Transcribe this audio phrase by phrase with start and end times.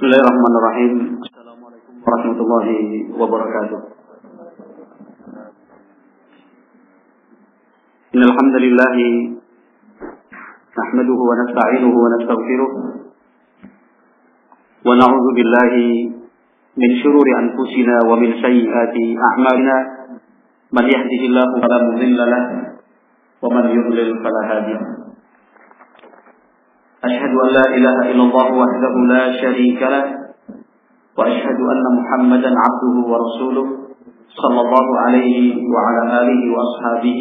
[0.00, 1.20] Bismillahirrahmanirrahim.
[1.20, 3.80] Assalamualaikum warahmatullahi wabarakatuh.
[8.16, 8.96] Innal hamdalillah
[11.20, 12.70] wa nasta'inuhu wa nastaghfiruh
[14.88, 14.92] wa
[15.36, 16.16] billahi
[16.80, 19.76] min shururi anfusina wa min sayyiati a'malina
[20.72, 22.40] man yahdihillahu fala mudilla
[23.36, 24.40] wa man yudlil fala
[27.04, 30.04] أشهد أن لا إله إلا الله وحده لا شريك له
[31.18, 33.66] وأشهد أن محمدا عبده ورسوله
[34.42, 35.36] صلى الله عليه
[35.74, 37.20] وعلى آله وأصحابه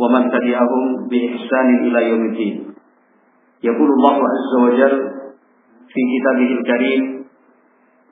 [0.00, 2.56] ومن تبعهم بإحسان إلى يوم الدين.
[3.62, 4.94] يقول الله عز وجل
[5.92, 7.02] في كتابه الكريم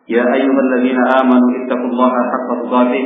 [0.08, 3.04] يا أيها الذين آمنوا اتقوا الله حق تقاته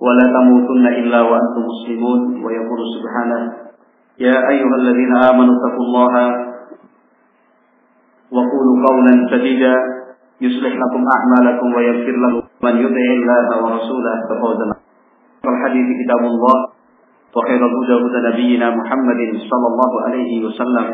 [0.00, 2.20] ولا تموتن إلا وأنتم مسلمون.
[2.44, 3.40] ويقول سبحانه
[4.20, 6.12] يا أيها الذين آمنوا اتقوا الله
[8.31, 9.75] وقولوا قولا سديدا
[10.41, 14.59] يصلح لكم أعمالكم ويغفر لكم من يطع الله ورسوله ففوز
[15.45, 16.57] الحديث كتاب الله
[17.35, 19.19] وخير الهدى هدى نبينا محمد
[19.51, 20.85] صلى الله عليه وسلم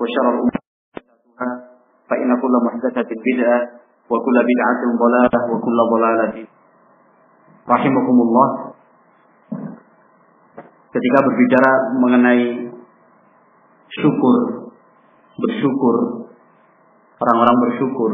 [0.00, 0.54] وشر الأمور
[2.10, 3.60] فإن كل محدثة بدعة
[4.10, 6.46] وكل بدعة ضلالة وكل ضلالة
[7.68, 8.48] رحمكم الله
[10.94, 12.70] ketika berbicara mengenai
[13.90, 14.36] syukur
[15.42, 16.17] bersyukur
[17.19, 18.11] orang-orang bersyukur.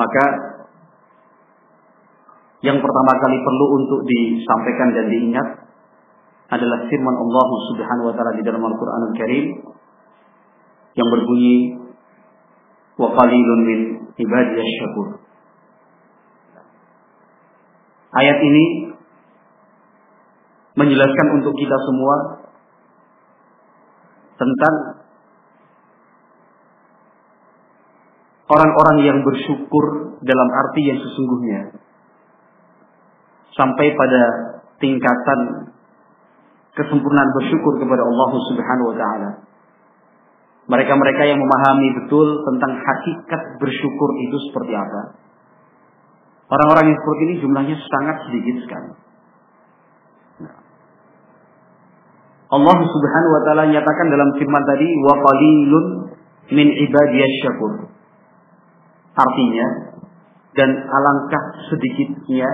[0.00, 0.24] Maka
[2.64, 5.48] yang pertama kali perlu untuk disampaikan dan diingat
[6.50, 9.46] adalah firman Allah Subhanahu wa taala di dalam Al-Qur'an Al-Karim
[10.98, 11.56] yang berbunyi
[13.00, 13.80] wa qalilun min
[14.18, 15.08] ibadiyasy syakur.
[18.10, 18.64] Ayat ini
[20.74, 22.16] menjelaskan untuk kita semua
[24.40, 24.74] tentang
[28.50, 31.60] orang-orang yang bersyukur dalam arti yang sesungguhnya
[33.54, 34.22] sampai pada
[34.82, 35.70] tingkatan
[36.74, 39.30] kesempurnaan bersyukur kepada Allah Subhanahu wa taala.
[40.70, 45.18] Mereka-mereka yang memahami betul tentang hakikat bersyukur itu seperti apa.
[46.50, 48.90] Orang-orang yang seperti ini jumlahnya sangat sedikit sekali.
[50.46, 50.56] Nah.
[52.54, 55.86] Allah Subhanahu wa taala nyatakan dalam firman tadi wa qalilun
[56.54, 57.99] min ibadiyasy syakur.
[59.10, 59.66] Artinya,
[60.54, 62.50] dan alangkah sedikitnya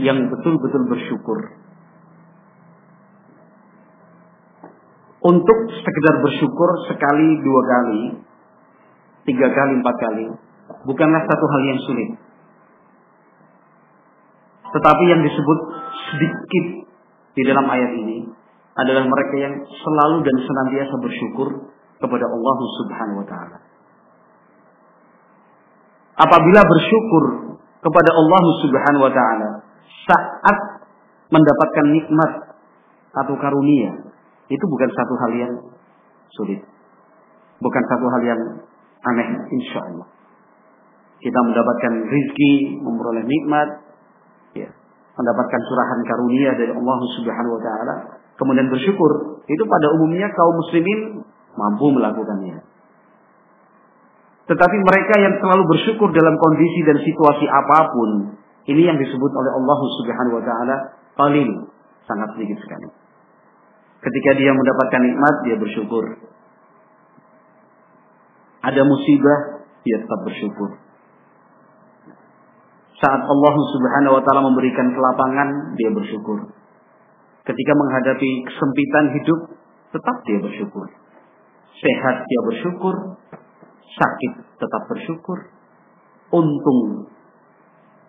[0.00, 1.38] yang betul-betul bersyukur.
[5.22, 8.02] Untuk sekedar bersyukur sekali, dua kali,
[9.28, 10.26] tiga kali, empat kali,
[10.82, 12.10] bukanlah satu hal yang sulit.
[14.72, 15.58] Tetapi yang disebut
[16.10, 16.66] sedikit
[17.38, 18.26] di dalam ayat ini
[18.72, 21.48] adalah mereka yang selalu dan senantiasa bersyukur
[22.02, 23.61] kepada Allah Subhanahu wa taala
[26.16, 27.24] apabila bersyukur
[27.82, 29.48] kepada Allah Subhanahu wa taala
[30.06, 30.58] saat
[31.32, 32.32] mendapatkan nikmat
[33.12, 34.12] atau karunia
[34.52, 35.52] itu bukan satu hal yang
[36.36, 36.60] sulit.
[37.62, 38.40] Bukan satu hal yang
[39.06, 40.08] aneh insya Allah.
[41.22, 43.68] Kita mendapatkan rizki, memperoleh nikmat,
[44.58, 44.68] ya,
[45.14, 47.94] mendapatkan curahan karunia dari Allah Subhanahu wa taala,
[48.34, 49.38] kemudian bersyukur.
[49.46, 51.00] Itu pada umumnya kaum muslimin
[51.54, 52.71] mampu melakukannya.
[54.42, 58.10] Tetapi mereka yang selalu bersyukur dalam kondisi dan situasi apa pun,
[58.66, 60.76] ini yang disebut oleh Allah Subhanahu wa taala
[61.14, 61.70] qalil,
[62.06, 62.90] sangat sedikit sekali.
[64.02, 66.04] Ketika dia mendapatkan nikmat, dia bersyukur.
[68.66, 70.70] Ada musibah, dia tetap bersyukur.
[72.98, 76.50] Saat Allah Subhanahu wa taala memberikan kelapangan, dia bersyukur.
[77.42, 79.40] Ketika menghadapi kesempitan hidup,
[79.90, 80.86] tetap dia bersyukur.
[81.78, 83.21] Sehat dia bersyukur,
[83.86, 85.38] sakit tetap bersyukur,
[86.32, 87.10] untung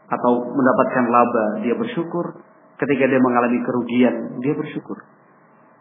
[0.07, 2.43] atau mendapatkan laba dia bersyukur,
[2.77, 4.97] ketika dia mengalami kerugian dia bersyukur.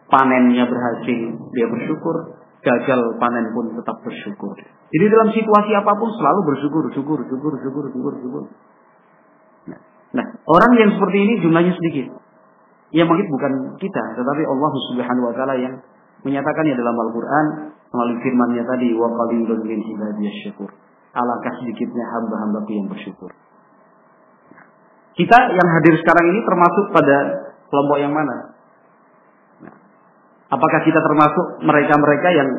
[0.09, 1.19] Panennya berhasil
[1.53, 4.53] dia bersyukur, gagal panen pun tetap bersyukur.
[4.93, 8.43] Jadi dalam situasi apa pun selalu bersyukur, syukur, syukur, syukur, syukur, syukur.
[9.67, 9.79] Nah,
[10.13, 12.13] nah orang yang seperti ini jumlahnya sedikit.
[12.93, 15.81] Yang mungkin bukan kita, tetapi Allah Subhanahu wa taala yang
[16.21, 17.45] menyatakannya dalam Al-Qur'an
[17.93, 20.73] melalui firman-Nya tadi wa qalilun min ibadiyasy syakur.
[21.13, 23.29] Alangkah sedikitnya hamba-hambaku yang bersyukur.
[25.13, 27.17] Kita yang hadir sekarang ini termasuk pada
[27.69, 28.57] kelompok yang mana?
[29.61, 29.75] Nah,
[30.49, 32.49] apakah kita termasuk mereka-mereka yang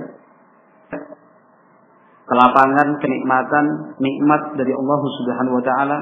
[2.30, 3.66] kelapangan, kenikmatan,
[3.98, 5.98] nikmat dari Allah Subhanahu wa taala?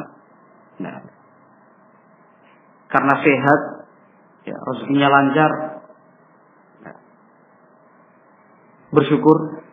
[0.84, 0.96] Nah,
[2.92, 3.60] karena sehat,
[4.44, 5.71] ya, rezekinya lancar,
[8.92, 9.64] bersyukur.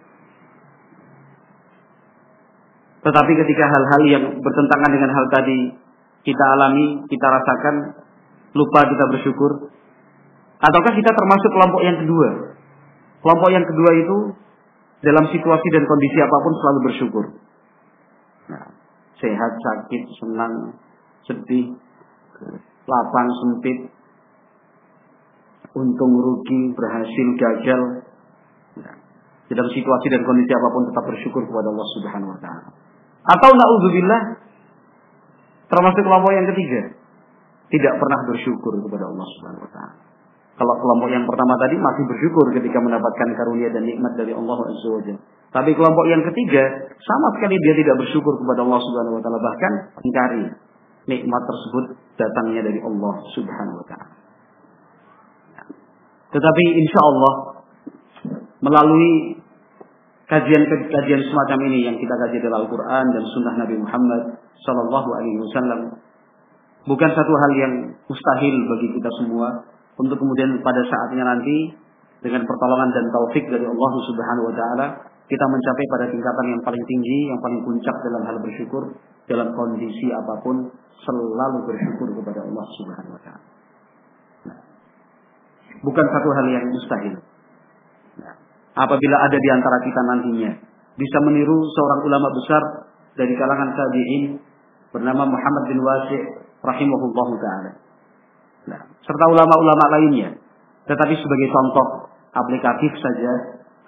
[3.00, 5.60] Tetapi ketika hal-hal yang bertentangan dengan hal tadi
[6.27, 7.75] kita alami, kita rasakan,
[8.56, 9.71] lupa kita bersyukur.
[10.60, 12.27] Ataukah kita termasuk kelompok yang kedua?
[13.24, 14.18] Kelompok yang kedua itu
[15.00, 17.25] dalam situasi dan kondisi apa pun selalu bersyukur.
[18.51, 18.68] Nah,
[19.16, 20.75] sehat, sakit, senang,
[21.24, 21.80] sedih,
[22.83, 23.88] lapang, sempit,
[25.71, 27.81] untung, rugi, berhasil, gagal.
[29.50, 32.69] Nah, dalam situasi dan kondisi apa pun tetap bersyukur kepada Allah Subhanahu wa taala.
[33.25, 34.22] Atau naudzubillah
[35.74, 36.94] termasuk kelompok yang ketiga,
[37.74, 39.94] tidak pernah bersyukur kepada Allah Subhanahu wa taala.
[40.60, 44.88] Kalau kelompok yang pertama tadi masih bersyukur ketika mendapatkan karunia dan nikmat dari Allah Azza
[44.92, 45.01] wa
[45.50, 49.74] Tapi kelompok yang ketiga sama sekali dia tidak bersyukur kepada Allah Subhanahu wa taala bahkan
[50.04, 50.45] ingkari
[51.10, 51.84] nikmat tersebut
[52.22, 54.13] datangnya dari Allah Subhanahu wa taala.
[56.30, 57.34] Tetapi insya Allah
[58.60, 59.38] melalui
[60.30, 64.22] kajian-kajian semacam ini yang kita kaji dalam Al-Quran dan Sunnah Nabi Muhammad
[64.62, 65.80] Sallallahu Alaihi Wasallam
[66.86, 67.74] bukan satu hal yang
[68.06, 69.66] mustahil bagi kita semua
[69.98, 71.74] untuk kemudian pada saatnya nanti
[72.22, 74.88] dengan pertolongan dan taufik dari Allah Subhanahu wa taala
[75.30, 78.84] kita mencapai pada tingkatan yang paling tinggi, yang paling puncak dalam hal bersyukur
[79.30, 80.74] dalam kondisi apa pun
[81.06, 83.46] selalu bersyukur kepada Allah Subhanahu wa taala.
[84.50, 84.58] Nah,
[85.86, 87.14] bukan satu hal yang mustahil.
[88.77, 90.51] Apabila ada di antara kita nantinya
[91.00, 92.63] bisa meniru seorang ulama besar
[93.16, 94.39] dari kalangan tabi'in
[94.92, 96.24] bernama Muhammad bin Wasi'
[96.60, 97.71] rahimahullahu taala.
[98.69, 100.30] Nah, serta ulama-ulama lainnya.
[100.86, 101.88] Tetapi sebagai contoh
[102.33, 103.31] aplikatif saja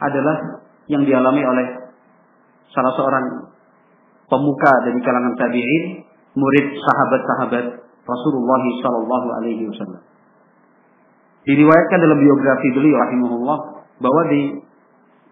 [0.01, 1.67] adalah yang dialami oleh
[2.73, 3.25] salah seorang
[4.31, 7.65] pemuka dari kalangan tabi'in, murid sahabat-sahabat
[8.07, 10.01] Rasulullah Shallallahu Alaihi Wasallam.
[11.41, 13.57] Diriwayatkan dalam biografi beliau rahimahullah
[13.97, 14.41] bahwa di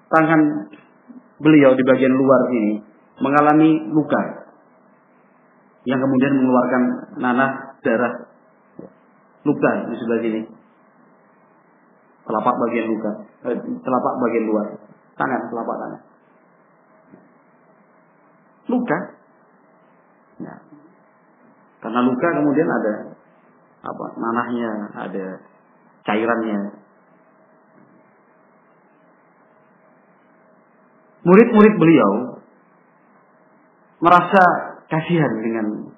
[0.10, 0.42] tangan
[1.40, 2.74] beliau di bagian luar ini
[3.22, 4.50] mengalami luka
[5.88, 6.84] yang kemudian mengeluarkan
[7.22, 7.52] nanah
[7.82, 8.30] darah
[9.48, 10.42] luka di sebelah sini.
[12.30, 13.12] Telapak bagian luka,
[13.50, 14.68] eh, telapak bagian luar,
[15.18, 16.02] tangan, telapak tangan.
[18.70, 18.98] Luka.
[20.46, 20.58] Nah,
[21.82, 22.94] karena luka kemudian ada
[23.82, 24.06] apa?
[24.14, 25.26] Nanahnya, ada
[26.06, 26.79] cairannya.
[31.20, 32.12] Murid-murid beliau
[34.00, 34.44] merasa
[34.88, 35.92] kasihan dengan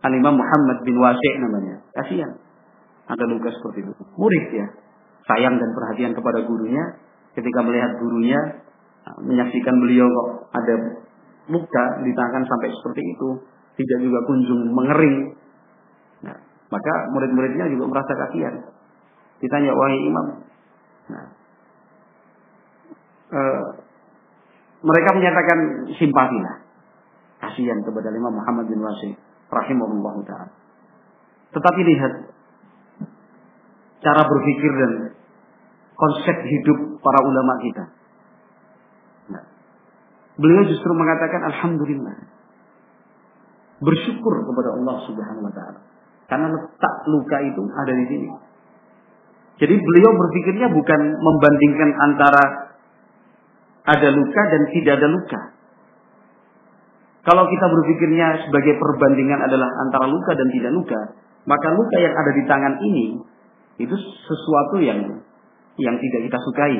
[0.00, 1.84] Al-Imam Muhammad bin Wasi' namanya.
[1.92, 2.40] Kasihan
[3.06, 3.92] ada luka seperti itu.
[4.16, 4.66] Murid ya,
[5.28, 6.82] sayang dan perhatian kepada gurunya.
[7.36, 8.40] Ketika melihat gurunya,
[9.04, 10.74] nah, menyaksikan beliau kok ada
[11.52, 13.28] luka di tangan sampai seperti itu,
[13.76, 15.36] tidak juga kunjung mengering.
[16.24, 16.36] Nah,
[16.72, 18.56] maka murid-muridnya juga merasa kasihan.
[19.44, 20.26] Ditanya, wahai imam.
[21.12, 21.24] Nah,
[23.30, 23.40] e,
[24.86, 25.58] mereka menyatakan
[25.98, 26.62] simpati lah.
[27.42, 29.18] Kasihan kepada Imam Muhammad bin Wasi
[29.50, 30.54] rahimahullah ta'ala.
[31.52, 32.12] Tetapi lihat
[34.00, 34.92] cara berpikir dan
[35.98, 37.84] konsep hidup para ulama kita.
[39.34, 39.44] Nah,
[40.38, 42.16] beliau justru mengatakan alhamdulillah.
[43.76, 45.80] Bersyukur kepada Allah Subhanahu wa taala.
[46.30, 48.28] Karena letak luka itu ada di sini.
[49.56, 52.44] Jadi beliau berpikirnya bukan membandingkan antara
[53.86, 55.40] ada luka dan tidak ada luka.
[57.26, 61.00] Kalau kita berpikirnya sebagai perbandingan adalah antara luka dan tidak luka,
[61.46, 63.06] maka luka yang ada di tangan ini
[63.82, 63.94] itu
[64.26, 65.22] sesuatu yang
[65.78, 66.76] yang tidak kita sukai.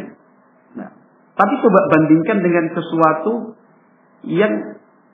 [0.78, 0.90] Nah,
[1.34, 3.58] tapi coba bandingkan dengan sesuatu
[4.26, 4.52] yang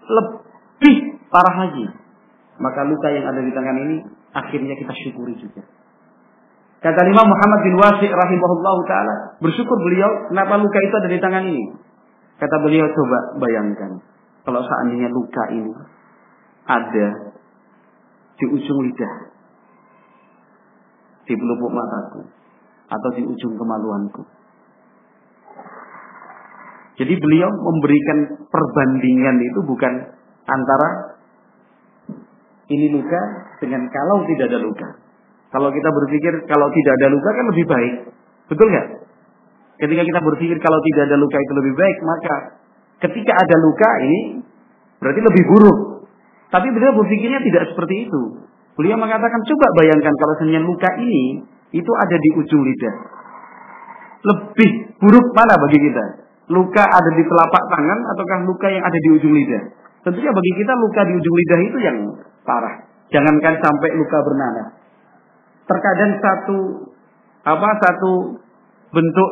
[0.05, 0.97] lebih
[1.29, 1.87] parah lagi.
[2.61, 3.97] Maka luka yang ada di tangan ini
[4.37, 5.65] akhirnya kita syukuri juga.
[6.83, 11.45] Kata Imam Muhammad bin Wasi rahimahullah taala, bersyukur beliau kenapa luka itu ada di tangan
[11.47, 11.65] ini.
[12.43, 14.03] Kata beliau coba bayangkan
[14.43, 15.71] kalau seandainya luka ini
[16.67, 17.07] ada
[18.35, 19.15] di ujung lidah
[21.23, 22.27] di pelupuk mataku
[22.91, 24.27] atau di ujung kemaluanku.
[26.99, 28.19] Jadi beliau memberikan
[28.51, 29.93] perbandingan itu bukan
[30.51, 30.89] antara
[32.75, 33.23] ini luka
[33.63, 35.02] dengan kalau tidak ada luka.
[35.53, 37.95] Kalau kita berpikir kalau tidak ada luka kan lebih baik.
[38.49, 38.87] Betul nggak?
[39.85, 42.35] Ketika kita berpikir kalau tidak ada luka itu lebih baik, maka
[43.05, 44.21] ketika ada luka ini
[45.03, 45.79] berarti lebih buruk.
[46.49, 48.23] Tapi beliau berpikirnya tidak seperti itu.
[48.77, 52.95] Beliau mengatakan, coba bayangkan kalau senyum luka ini itu ada di ujung lidah.
[54.23, 56.05] Lebih buruk mana bagi kita?
[56.53, 59.63] Luka ada di telapak tangan ataukah luka yang ada di ujung lidah?
[60.05, 61.97] Tentunya bagi kita luka di ujung lidah itu yang
[62.45, 62.75] parah.
[63.13, 64.82] Jangankan sampai luka bernanah.
[65.67, 66.59] Terkadang satu
[67.43, 68.13] apa satu
[68.93, 69.31] bentuk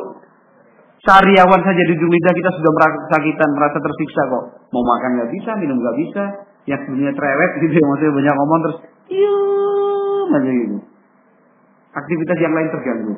[1.01, 4.43] Sariawan saja di ujung kita sudah merasa kesakitan, merasa tersiksa kok.
[4.69, 6.23] Mau makan nggak bisa, minum nggak bisa.
[6.69, 8.77] Yang sebelumnya cerewet gitu ya, maksudnya banyak ngomong terus,
[9.09, 9.37] iya,
[10.29, 10.77] aja gitu.
[11.97, 13.13] Aktivitas yang lain terganggu.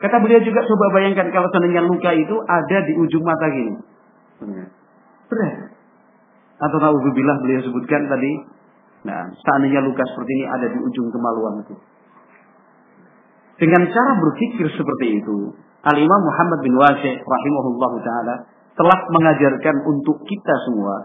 [0.00, 3.72] Kata beliau juga coba bayangkan kalau seandainya luka itu ada di ujung mata gini.
[5.28, 5.54] Berat.
[6.56, 6.78] Atau
[7.12, 8.32] bilang beliau sebutkan tadi.
[9.04, 11.76] Nah, seandainya luka seperti ini ada di ujung kemaluan itu.
[13.54, 18.34] Dengan cara berpikir seperti itu, Al-Imam Muhammad bin Wasi' rahimahullah taala
[18.74, 20.96] telah mengajarkan untuk kita semua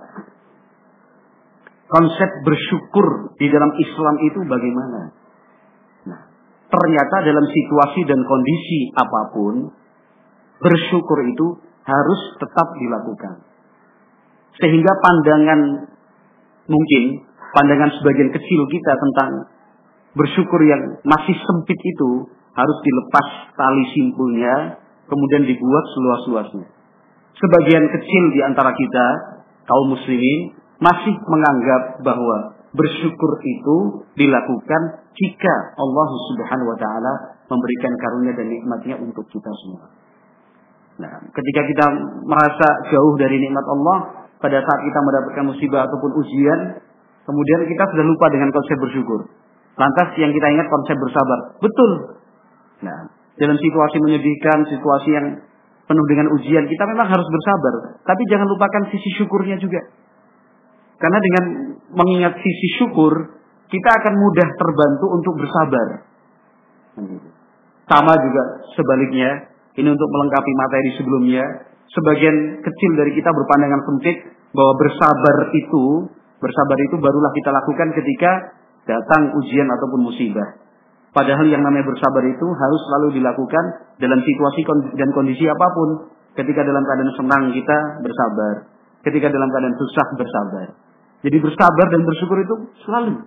[1.89, 5.01] konsep bersyukur di dalam Islam itu bagaimana.
[6.05, 6.21] Nah,
[6.69, 9.55] ternyata dalam situasi dan kondisi apa pun
[10.61, 11.47] bersyukur itu
[11.85, 13.33] harus tetap dilakukan.
[14.61, 15.59] Sehingga pandangan
[16.69, 17.03] mungkin
[17.57, 19.31] pandangan sebagian kecil kita tentang
[20.13, 24.55] bersyukur yang masih sempit itu harus dilepas tali simpulnya,
[25.07, 26.67] kemudian dibuat seluas-luasnya.
[27.39, 29.07] Sebagian kecil di antara kita,
[29.63, 33.77] kaum muslimin, masih menganggap bahwa bersyukur itu
[34.19, 34.81] dilakukan
[35.15, 37.13] jika Allah Subhanahu wa taala
[37.49, 39.89] memberikan karunia dan nikmatnya untuk kita semua.
[40.99, 41.85] Nah, ketika kita
[42.27, 46.59] merasa jauh dari nikmat Allah pada saat kita mendapatkan musibah ataupun ujian,
[47.23, 49.31] kemudian kita sudah lupa dengan konsep bersyukur.
[49.79, 51.55] Lantas yang kita ingat konsep bersabar.
[51.63, 52.18] Betul,
[52.79, 55.27] Nah, dalam situasi menyedihkan, situasi yang
[55.89, 57.97] penuh dengan ujian, kita memang harus bersabar.
[58.05, 59.81] Tapi jangan lupakan sisi syukurnya juga.
[60.99, 61.43] Karena dengan
[61.95, 63.39] mengingat sisi syukur,
[63.71, 65.87] kita akan mudah terbantu untuk bersabar.
[67.89, 68.43] Sama juga
[68.75, 71.43] sebaliknya, ini untuk melengkapi materi sebelumnya,
[71.89, 74.17] sebagian kecil dari kita berpandangan sempit
[74.53, 78.31] bahwa bersabar itu, bersabar itu barulah kita lakukan ketika
[78.85, 80.68] datang ujian ataupun musibah.
[81.09, 83.65] Padahal yang namanya bersabar itu harus selalu dilakukan
[83.97, 84.61] dalam situasi
[84.93, 85.89] dan kondisi apa pun.
[86.37, 88.69] Ketika dalam keadaan senang kita bersabar.
[89.01, 90.67] Ketika dalam keadaan susah bersabar.
[91.25, 93.25] Jadi bersabar dan bersyukur itu selalu.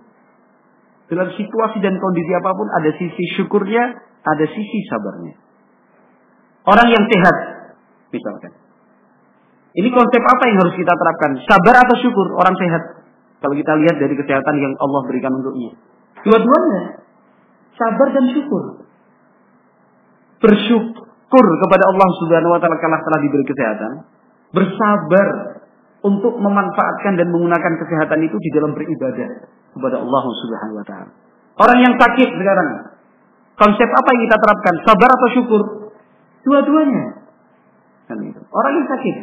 [1.11, 3.83] Dalam situasi dan kondisi apa pun ada sisi syukurnya,
[4.23, 5.35] ada sisi sabarnya.
[6.63, 7.35] Orang yang sehat,
[8.09, 8.55] misalkan.
[9.75, 11.31] Ini konsep apa yang harus kita terapkan?
[11.43, 13.03] Sabar atau syukur orang sehat?
[13.43, 15.75] Kalau kita lihat dari kesehatan yang Allah berikan untuknya.
[16.23, 17.02] Dua-duanya
[17.77, 18.63] sabar dan syukur.
[20.43, 23.91] Bersyukur kepada Allah Subhanahu wa taala kalau telah diberi kesehatan,
[24.51, 25.27] bersabar
[26.03, 31.11] untuk memanfaatkan dan menggunakan kesehatan itu di dalam beribadah kepada Allah Subhanahu wa taala.
[31.53, 32.69] Orang yang sakit sekarang,
[33.55, 34.73] konsep apa yang kita terapkan?
[34.83, 35.61] Sabar atau syukur?
[36.43, 37.23] Dua-duanya.
[38.09, 38.19] Kan
[38.51, 39.15] Orang yang sakit,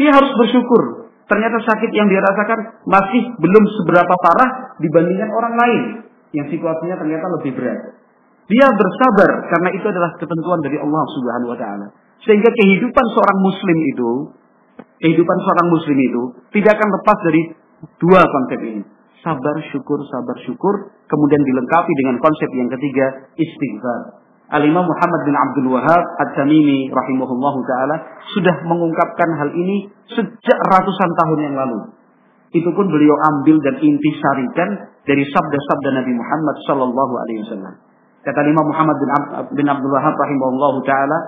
[0.00, 1.12] dia harus bersyukur.
[1.28, 5.82] Ternyata sakit yang dia rasakan masih belum seberapa parah dibandingkan orang lain
[6.30, 7.80] yang situasinya ternyata lebih berat.
[8.50, 11.86] Dia bersabar karena itu adalah ketentuan dari Allah Subhanahu wa taala.
[12.26, 14.10] Sehingga kehidupan seorang muslim itu,
[15.00, 16.22] kehidupan seorang muslim itu
[16.58, 17.42] tidak akan lepas dari
[18.02, 18.82] dua konsep ini.
[19.20, 20.74] Sabar, syukur, sabar, syukur,
[21.06, 24.20] kemudian dilengkapi dengan konsep yang ketiga, istighfar.
[24.50, 27.96] Al-Imam Muhammad bin Abdul Wahab At-Tamimi rahimahullah taala
[28.34, 31.99] sudah mengungkapkan hal ini sejak ratusan tahun yang lalu.
[32.50, 34.68] Itu pun beliau ambil dan intisarikan
[35.06, 37.74] dari sabda-sabda Nabi Muhammad sallallahu alaihi wasallam.
[38.20, 41.18] Kata Imam Muhammad bin, Ab bin Abdul Wahab rahimahullah taala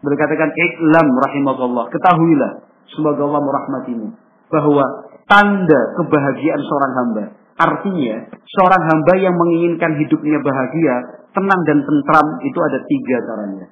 [0.00, 2.50] berkatakan iklam rahimahullah ketahuilah
[2.88, 4.06] semoga Allah merahmatimu
[4.48, 4.84] bahwa
[5.28, 7.24] tanda kebahagiaan seorang hamba
[7.60, 8.16] artinya
[8.48, 13.66] seorang hamba yang menginginkan hidupnya bahagia tenang dan tentram itu ada tiga caranya.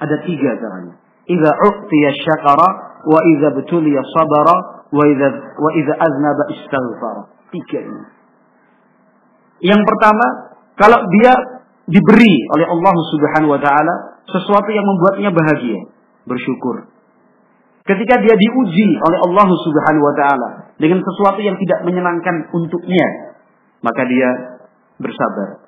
[0.00, 0.94] Ada tiga caranya.
[1.28, 4.56] Idza u'tiya syakara wa idza betuliya sabara
[4.90, 5.04] wa
[5.76, 7.22] idza wa.
[7.50, 8.02] Tiga ini.
[9.60, 10.26] Yang pertama,
[10.78, 11.34] kalau dia
[11.90, 13.94] diberi oleh Allah Subhanahu wa taala
[14.30, 15.90] sesuatu yang membuatnya bahagia,
[16.24, 16.88] bersyukur.
[17.84, 23.34] Ketika dia diuji oleh Allah Subhanahu wa taala dengan sesuatu yang tidak menyenangkan untuknya,
[23.82, 24.28] maka dia
[25.00, 25.66] bersabar.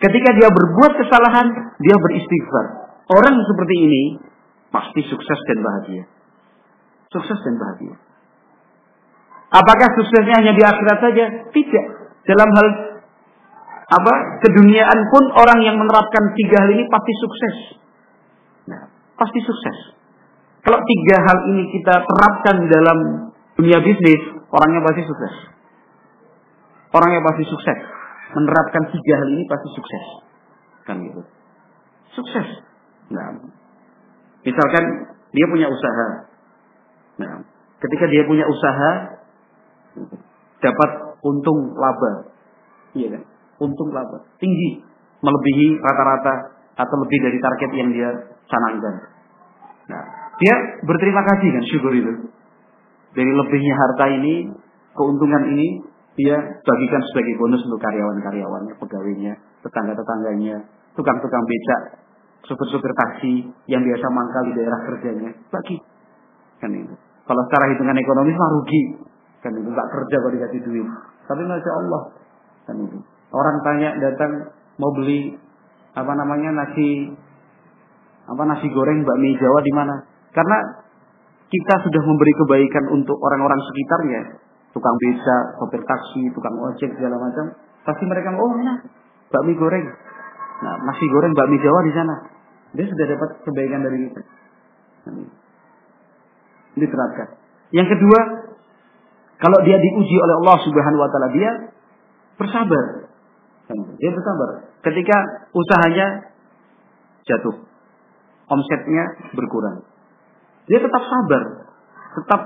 [0.00, 1.46] Ketika dia berbuat kesalahan,
[1.80, 2.66] dia beristighfar.
[3.10, 4.02] Orang seperti ini
[4.70, 6.04] pasti sukses dan bahagia
[7.10, 7.94] sukses dan bahagia.
[9.50, 11.24] Apakah suksesnya hanya di akhirat saja?
[11.50, 11.86] Tidak.
[12.30, 12.66] Dalam hal
[13.90, 14.12] apa
[14.46, 17.56] keduniaan pun orang yang menerapkan tiga hal ini pasti sukses.
[18.70, 18.86] Nah,
[19.18, 19.98] pasti sukses.
[20.62, 22.98] Kalau tiga hal ini kita terapkan dalam
[23.58, 24.22] dunia bisnis,
[24.54, 25.34] orangnya pasti sukses.
[26.94, 27.78] Orangnya pasti sukses.
[28.30, 30.04] Menerapkan tiga hal ini pasti sukses.
[30.86, 31.26] Kan gitu.
[32.14, 32.62] Sukses.
[33.10, 33.34] Nah,
[34.44, 34.84] misalkan
[35.30, 36.30] dia punya usaha,
[37.20, 37.44] Nah,
[37.84, 38.90] ketika dia punya usaha
[40.64, 42.32] dapat untung laba.
[42.96, 43.22] Iya kan?
[43.60, 44.80] Untung laba tinggi
[45.20, 48.08] melebihi rata-rata atau lebih dari target yang dia
[48.48, 48.94] canangkan.
[49.92, 50.02] Nah,
[50.40, 50.54] dia
[50.88, 52.32] berterima kasih kan syukur itu.
[53.10, 54.48] Dari lebihnya harta ini,
[54.96, 55.82] keuntungan ini
[56.16, 60.62] dia bagikan sebagai bonus untuk karyawan-karyawannya, pegawainya, tetangga-tetangganya,
[60.94, 61.82] tukang-tukang becak,
[62.44, 65.76] supir-supir taksi yang biasa mangkal di daerah kerjanya, bagi.
[66.60, 66.94] Kan itu.
[67.24, 68.82] Kalau secara hitungan ekonomis mah rugi.
[69.40, 70.88] Kan itu tak kerja kalau dikasih duit.
[71.24, 72.02] Tapi masya Allah,
[72.68, 72.98] kan itu.
[73.30, 75.38] Orang tanya datang mau beli
[75.94, 77.14] apa namanya nasi
[78.30, 79.94] apa nasi goreng bakmi Jawa di mana?
[80.34, 80.58] Karena
[81.50, 84.20] kita sudah memberi kebaikan untuk orang-orang sekitarnya,
[84.70, 87.58] tukang beca, sopir taksi, tukang ojek segala macam.
[87.82, 88.78] Pasti mereka oh nah
[89.30, 89.86] bakmi goreng.
[90.60, 92.14] Nah nasi goreng bakmi Jawa di sana.
[92.76, 94.22] Dia sudah dapat kebaikan dari kita.
[96.78, 97.28] Diterapkan.
[97.74, 98.20] Yang kedua,
[99.40, 101.50] kalau dia diuji oleh Allah Subhanahu wa taala dia
[102.38, 102.84] bersabar.
[103.70, 104.48] Dia bersabar.
[104.84, 105.16] Ketika
[105.54, 106.06] usahanya
[107.26, 107.56] jatuh,
[108.50, 109.86] omsetnya berkurang.
[110.66, 111.42] Dia tetap sabar,
[112.20, 112.40] tetap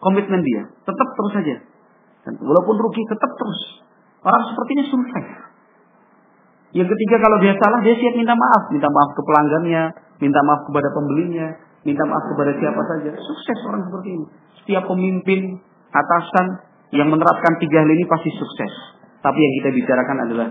[0.00, 1.56] komitmen dia, tetap terus saja.
[2.38, 3.60] Walaupun rugi tetap terus.
[4.22, 5.51] Orang sepertinya survive.
[6.72, 9.82] Yang ketiga kalau dia salah dia siap minta maaf, minta maaf ke pelanggannya,
[10.24, 11.48] minta maaf kepada pembelinya,
[11.84, 13.12] minta maaf kepada siapa saja.
[13.12, 14.26] Sukses orang seperti ini.
[14.64, 15.60] Setiap pemimpin,
[15.92, 16.46] atasan
[16.96, 18.72] yang menerapkan tiga hal ini pasti sukses.
[19.20, 20.48] Tapi yang kita bicarakan adalah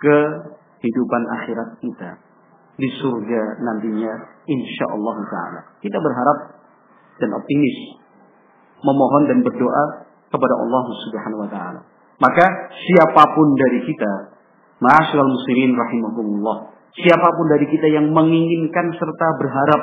[0.00, 2.10] kehidupan akhirat kita
[2.80, 4.12] di surga nantinya
[4.48, 5.60] insya Allah taala.
[5.84, 6.38] Kita berharap
[7.20, 8.00] dan optimis
[8.82, 9.84] memohon dan berdoa
[10.32, 11.80] kepada Allah Subhanahu wa taala.
[12.18, 14.31] Maka siapa pun dari kita,
[14.82, 16.56] ma'asyiral muslimin rahimahumullah,
[16.98, 19.82] siapa pun dari kita yang menginginkan serta berharap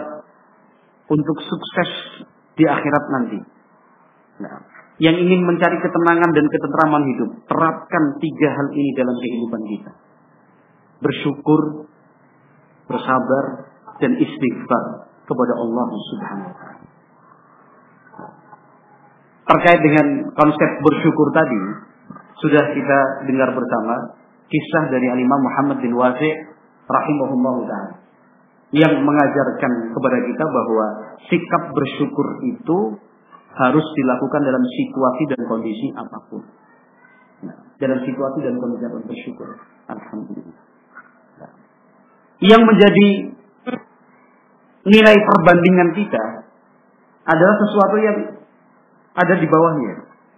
[1.08, 1.92] untuk sukses
[2.60, 3.40] di akhirat nanti.
[4.44, 4.60] Nah,
[5.00, 9.92] yang ingin mencari ketenangan dan ketentraman hidup, terapkan tiga hal ini dalam kehidupan kita.
[11.00, 11.88] Bersyukur,
[12.92, 13.44] bersabar,
[14.04, 14.84] dan istighfar
[15.24, 16.84] kepada Allah Subhanahu wa taala.
[19.50, 21.62] Terkait dengan konsep bersyukur tadi,
[22.44, 26.30] sudah kita dengar bersama kisah dari Imam Muhammad bin Wasi
[26.90, 27.94] rahimahullah taala
[28.70, 30.86] yang mengajarkan kepada kita bahwa
[31.26, 32.78] sikap bersyukur itu
[33.58, 36.42] harus dilakukan dalam situasi dan kondisi apa pun.
[37.50, 39.50] Nah, dalam situasi dan kondisi apa pun bersyukur.
[39.90, 40.62] Alhamdulillah.
[41.42, 41.52] Nah.
[42.46, 43.10] Yang menjadi
[44.86, 46.24] nilai perbandingan kita
[47.26, 48.18] adalah sesuatu yang
[49.18, 49.94] ada di bawahnya,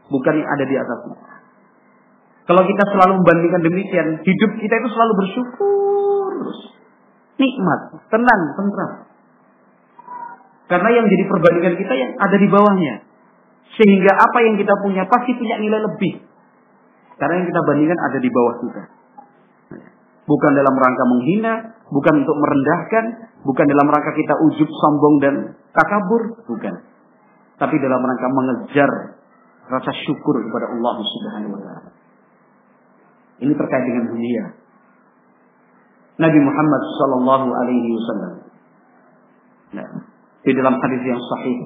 [0.07, 1.30] bukan yang ada di atasnya.
[2.51, 6.31] Kalau kita selalu membandingkan demikian, hidup kita itu selalu bersyukur.
[7.39, 7.79] Nikmat,
[8.11, 8.91] tenang, tentram.
[10.67, 13.07] Karena yang jadi perbandingan kita yang ada di bawahnya.
[13.71, 16.27] Sehingga apa yang kita punya pasti punya nilai lebih.
[17.23, 18.83] Karena yang kita bandingkan ada di bawah kita.
[20.27, 21.53] Bukan dalam rangka menghina,
[21.87, 25.35] bukan untuk merendahkan, bukan dalam rangka kita ujub, sombong dan
[25.71, 26.83] takabur, bukan.
[27.63, 28.91] Tapi dalam rangka mengejar
[29.71, 32.00] rasa syukur kepada Allah Subhanahu wa taala.
[33.41, 34.43] Ini terkait dengan dunia.
[36.21, 38.33] Nabi Muhammad sallallahu alaihi wasallam.
[39.73, 39.89] Nah,
[40.45, 41.57] di dalam hadis yang sahih,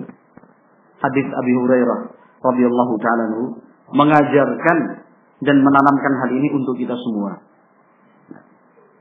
[1.04, 2.00] hadis Abi Hurairah
[2.40, 3.26] radhiyallahu taala
[3.92, 4.78] mengajarkan
[5.44, 7.44] dan menanamkan hal ini untuk kita semua.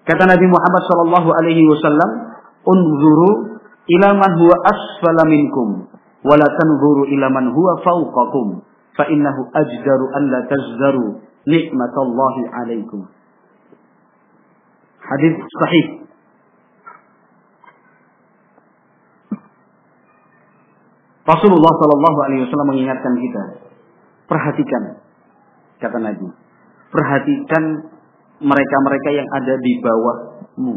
[0.04, 2.10] Kata Nabi Muhammad sallallahu alaihi wasallam,
[2.66, 3.30] "Unzuru
[3.88, 5.88] ila man huwa asfala minkum
[6.26, 8.66] wa la tanzuru ila man huwa fawqakum,
[8.98, 13.09] fa innahu ajdaru an la tazdaru nikmatallahi alaikum."
[15.04, 15.87] Hadis sahih.
[21.24, 23.42] Rasulullah Shallallahu Alaihi Wasallam mengingatkan kita,
[24.28, 24.83] perhatikan,
[25.80, 26.28] kata Nabi,
[26.92, 27.64] perhatikan
[28.44, 30.74] mereka-mereka yang ada di bawahmu.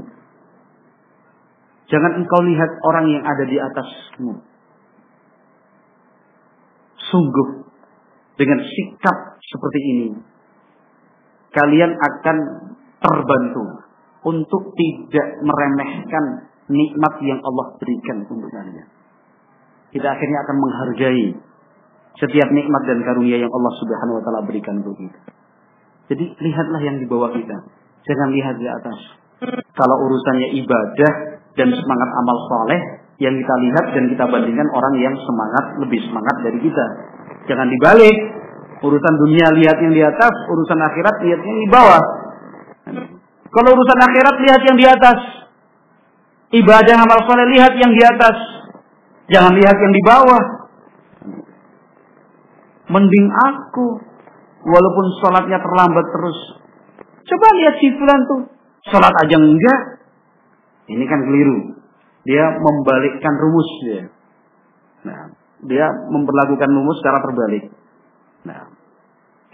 [1.88, 4.34] Jangan engkau lihat orang yang ada di atasmu.
[7.12, 7.68] Sungguh,
[8.36, 10.08] dengan sikap seperti ini,
[11.58, 12.38] kalian akan
[13.02, 13.66] terbantu
[14.30, 18.88] untuk tidak meremehkan nikmat yang Allah berikan untuk kalian.
[19.90, 21.26] Kita akhirnya akan menghargai
[22.18, 25.20] setiap nikmat dan karunia yang Allah Subhanahu wa taala berikan untuk kita.
[26.14, 27.58] Jadi lihatlah yang di bawah kita.
[28.06, 29.00] Jangan lihat di atas.
[29.74, 31.14] Kalau urusannya ibadah
[31.54, 32.82] dan semangat amal soleh,
[33.18, 36.86] yang kita lihat dan kita bandingkan orang yang semangat lebih semangat dari kita.
[37.50, 38.18] Jangan dibalik.
[38.78, 42.04] Urusan dunia lihat yang di atas, urusan akhirat lihat yang di bawah.
[43.50, 45.20] Kalau urusan akhirat lihat yang di atas.
[46.48, 48.38] Ibadah amal soleh lihat yang di atas.
[49.28, 50.44] Jangan lihat yang di bawah.
[52.88, 54.00] Mending aku
[54.64, 56.40] walaupun sholatnya terlambat terus.
[57.28, 58.42] Coba lihat si fulan tuh,
[58.88, 59.82] sholat aja enggak,
[60.88, 61.76] Ini kan keliru.
[62.24, 64.04] Dia membalikkan rumus dia.
[65.04, 65.36] Nah,
[65.68, 67.77] dia memperlakukan rumus secara terbalik.
[68.46, 68.70] Nah,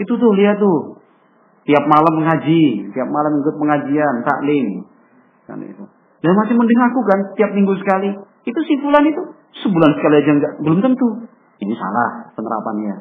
[0.02, 1.00] itu tuh lihat tuh.
[1.64, 4.84] Tiap malam mengaji, tiap malam ikut pengajian, taklim.
[5.48, 5.84] Kan itu.
[6.24, 8.12] Ya masih mending aku kan tiap minggu sekali.
[8.44, 9.24] Itu si fulan itu
[9.64, 11.08] sebulan sekali aja enggak belum tentu.
[11.64, 12.96] Ini salah penerapannya.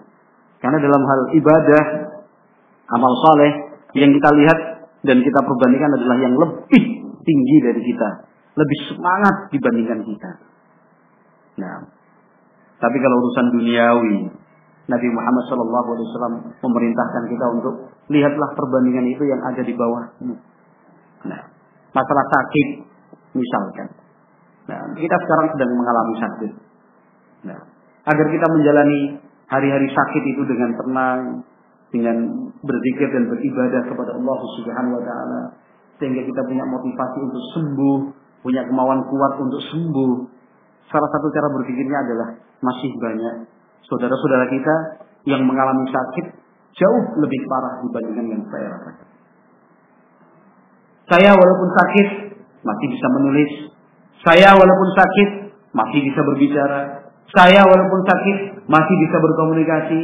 [0.62, 1.84] Karena dalam hal ibadah,
[2.94, 3.52] amal soleh
[3.98, 4.58] yang kita lihat
[5.02, 6.82] dan kita perbandingkan adalah yang lebih
[7.26, 8.08] tinggi dari kita,
[8.54, 10.30] lebih semangat dibandingkan kita.
[11.58, 11.90] Nah,
[12.78, 14.18] tapi kalau urusan duniawi,
[14.90, 17.74] Nabi Muhammad SAW memerintahkan kita untuk
[18.10, 20.34] lihatlah perbandingan itu yang ada di bawahmu.
[21.30, 21.40] Nah,
[21.94, 22.68] masalah sakit
[23.38, 23.88] misalkan.
[24.66, 26.52] Nah, kita sekarang sedang mengalami sakit.
[27.46, 27.60] Nah,
[28.10, 31.20] agar kita menjalani hari-hari sakit itu dengan tenang,
[31.94, 32.16] dengan
[32.64, 35.42] berzikir dan beribadah kepada Allah Subhanahu wa taala
[36.02, 37.98] sehingga kita punya motivasi untuk sembuh,
[38.42, 40.12] punya kemauan kuat untuk sembuh.
[40.90, 43.61] Salah satu cara berpikirnya adalah masih banyak
[43.92, 44.76] saudara-saudara kita
[45.28, 46.26] yang mengalami sakit
[46.72, 49.06] jauh lebih parah dibandingkan yang saya rasakan.
[51.12, 52.08] Saya walaupun sakit
[52.64, 53.50] masih bisa menulis.
[54.24, 55.28] Saya walaupun sakit
[55.76, 56.80] masih bisa berbicara.
[57.36, 60.00] Saya walaupun sakit masih bisa berkomunikasi.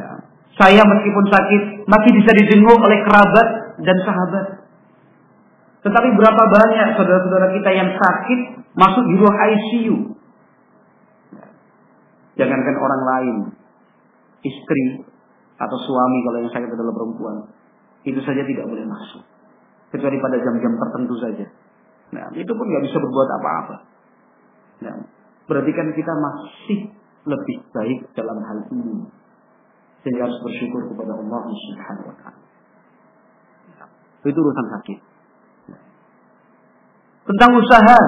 [0.00, 0.16] Nah,
[0.56, 3.48] saya meskipun sakit masih bisa dijenguk oleh kerabat
[3.82, 4.46] dan sahabat.
[5.84, 8.40] Tetapi berapa banyak saudara-saudara kita yang sakit
[8.72, 9.96] masuk di ruang ICU.
[12.34, 13.36] Jangankan orang lain,
[14.42, 15.06] istri
[15.54, 17.36] atau suami kalau yang sakit adalah perempuan,
[18.02, 19.22] itu saja tidak boleh masuk.
[19.94, 21.46] Kecuali pada jam-jam tertentu saja.
[22.10, 23.76] Nah, itu pun nggak bisa berbuat apa-apa.
[24.82, 24.96] Nah,
[25.46, 26.90] berarti kan kita masih
[27.24, 29.06] lebih baik dalam hal ini.
[30.02, 32.42] Sehingga harus bersyukur kepada Allah Subhanahu wa taala.
[34.24, 34.98] Itu urusan sakit.
[37.24, 37.98] Tentang usaha,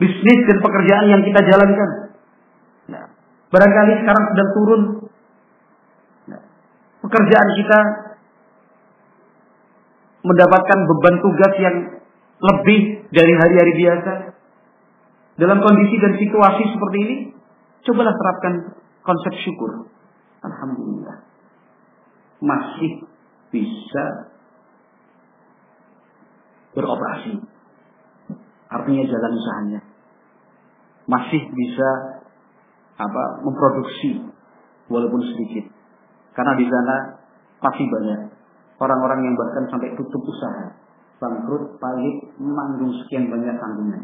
[0.00, 2.11] bisnis dan pekerjaan yang kita jalankan.
[3.52, 4.82] Barangkali sekarang sedang turun
[7.02, 7.80] pekerjaan kita
[10.22, 11.76] mendapatkan beban tugas yang
[12.40, 14.12] lebih dari hari-hari biasa.
[15.36, 17.16] Dalam kondisi dan situasi seperti ini,
[17.84, 18.54] cobalah terapkan
[19.02, 19.90] konsep syukur.
[20.40, 21.26] Alhamdulillah.
[22.42, 23.06] Masih
[23.50, 24.32] bisa
[26.72, 27.42] beroperasi.
[28.72, 29.80] Artinya jalan usahanya.
[31.06, 31.88] Masih bisa
[32.98, 34.26] apa memproduksi
[34.88, 35.70] walaupun sedikit.
[36.32, 36.96] Karena di sana
[37.60, 38.20] masih banyak
[38.80, 40.74] orang-orang yang bahkan sampai tutup usaha,
[41.20, 44.02] bangkrut, pahit, menanggung sekian banyak tanggungan.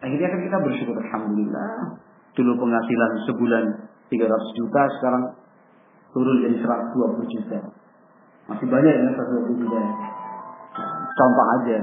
[0.00, 3.64] Akhirnya kan kita bersyukur Alhamdulillah Dulu penghasilan sebulan
[4.06, 5.22] 300 juta, sekarang
[6.14, 7.58] turun jadi 120 juta.
[8.46, 9.82] Masih banyak ya 120 juta.
[11.18, 11.78] Contoh aja.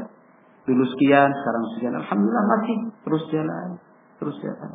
[0.68, 1.94] Dulu sekian, sekarang sekian.
[2.00, 3.68] Alhamdulillah masih terus jalan.
[4.20, 4.72] Terus jalan.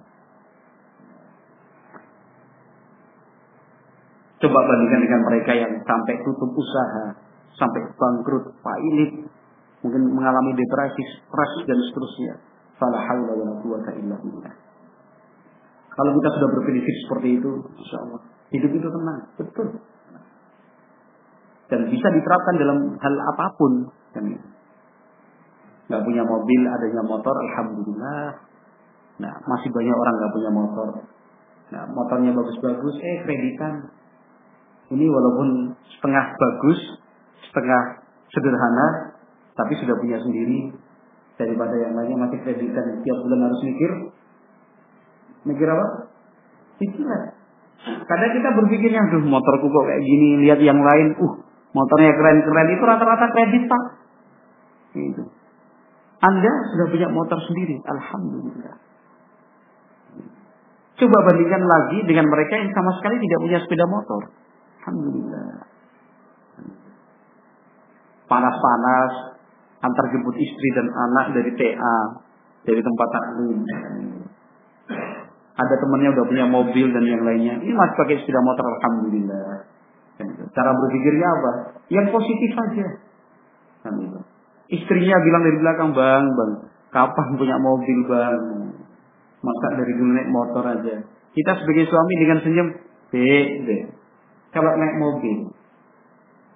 [4.42, 7.14] Coba bandingkan dengan mereka yang sampai tutup usaha,
[7.54, 9.22] sampai bangkrut, pailit,
[9.86, 12.34] mungkin mengalami depresi, stres dan seterusnya.
[12.74, 14.54] Fala haula wala quwata illa billah.
[15.94, 19.68] Kalau kita sudah berprinsip seperti itu, insya Allah hidup itu tenang, betul.
[21.70, 23.72] Dan bisa diterapkan dalam hal apa pun.
[25.86, 28.42] Gak punya mobil, adanya motor, alhamdulillah.
[29.22, 30.88] Nah, masih banyak orang gak punya motor.
[31.72, 34.01] Nah, motornya bagus-bagus, eh kreditan.
[34.92, 36.80] Ini walaupun setengah bagus,
[37.48, 39.16] setengah sederhana,
[39.56, 40.76] tapi sudah punya sendiri.
[41.40, 43.90] Daripada yang lainnya masih kreditan, tiap bulan harus mikir,
[45.42, 45.86] Mikir apa?
[46.78, 47.22] Pikiran.
[47.82, 51.34] Kadang kita berpikirnya, aduh motorku kok kayak gini, lihat yang lain, uh
[51.74, 53.82] motornya keren-keren, itu rata-rata kredit pak.
[54.92, 55.22] Itu.
[56.22, 58.76] Anda sudah punya motor sendiri, Alhamdulillah.
[61.02, 64.30] Coba bandingkan lagi dengan mereka yang sama sekali tidak punya sepeda motor.
[64.82, 65.70] Alhamdulillah.
[68.26, 69.12] Panas-panas,
[69.80, 71.98] antar jemput istri dan anak dari TA,
[72.66, 73.62] dari tempat taklim
[75.52, 77.60] ada temannya udah punya mobil dan yang lainnya.
[77.60, 79.68] Ini masih pakai sepeda motor, alhamdulillah.
[80.52, 81.52] Cara berpikirnya apa?
[81.92, 82.86] Yang positif saja.
[84.72, 86.52] Istrinya bilang dari belakang, bang, bang,
[86.88, 88.40] kapan punya mobil bang?
[89.42, 90.96] Masa dari dulu naik motor aja.
[91.32, 92.68] Kita sebagai suami dengan senyum,
[93.12, 93.80] deh,
[94.52, 95.48] Kalau naik mobil,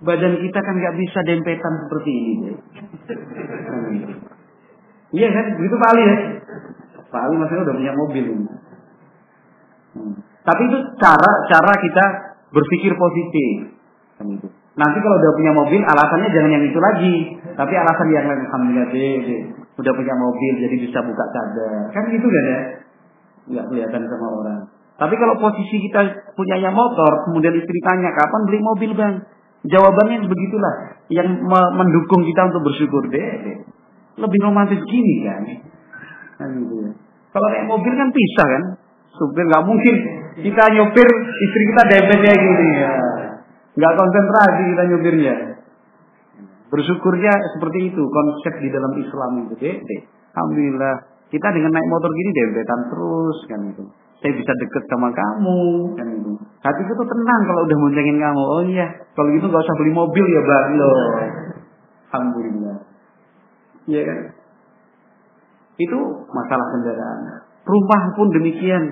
[0.05, 2.57] badan kita kan nggak bisa dempetan seperti ini deh.
[5.15, 6.17] Iya kan, begitu Pak Ali ya.
[7.09, 8.25] Pak Ali maksudnya udah punya mobil.
[9.95, 10.15] Hmm.
[10.43, 12.05] Tapi itu cara cara kita
[12.51, 13.79] berpikir positif.
[14.19, 14.47] Kan itu.
[14.77, 17.15] Nanti kalau udah punya mobil, alasannya jangan yang itu lagi.
[17.57, 19.43] Tapi alasan yang lain, Alhamdulillah deh, deh.
[19.81, 21.89] Udah punya mobil, jadi bisa buka cadar.
[21.97, 22.61] Kan gitu kan ya?
[23.47, 24.61] Nggak kelihatan sama orang.
[24.97, 29.15] Tapi kalau posisi kita punyanya motor, kemudian istri tanya, kapan beli mobil bang?
[29.69, 30.75] Jawabannya begitulah.
[31.13, 31.37] Yang
[31.77, 33.61] mendukung kita untuk bersyukur deh.
[34.17, 35.43] Lebih romantis gini kan.
[37.29, 38.65] Kalau naik mobil kan pisah kan.
[39.17, 39.97] Supir nggak mungkin
[40.45, 41.09] kita nyopir
[41.41, 42.93] istri kita dempet gini ya.
[43.77, 45.35] Nggak konsentrasi kita nyopirnya.
[46.69, 49.77] Bersyukurnya seperti itu konsep di dalam Islam itu deh.
[50.37, 50.95] Alhamdulillah
[51.33, 53.85] kita dengan naik motor gini dempetan terus kan itu.
[54.17, 55.61] Saya bisa deket sama kamu
[55.95, 56.33] kan itu.
[56.65, 58.43] Hati itu tenang kalau udah moncengin kamu.
[58.43, 60.99] Oh iya, kalau gitu nggak usah beli mobil ya bang loh.
[62.11, 62.77] Alhamdulillah.
[63.87, 64.19] Iya kan?
[65.77, 65.99] Itu
[66.33, 67.21] masalah kendaraan.
[67.67, 68.85] Rumah pun demikian.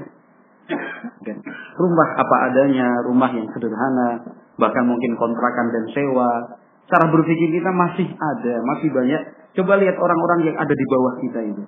[1.24, 1.38] Kan?
[1.80, 4.20] Rumah apa adanya, rumah yang sederhana,
[4.60, 6.60] bahkan mungkin kontrakan dan sewa.
[6.84, 9.22] Cara berpikir kita masih ada, masih banyak.
[9.56, 11.62] Coba lihat orang-orang yang ada di bawah kita itu.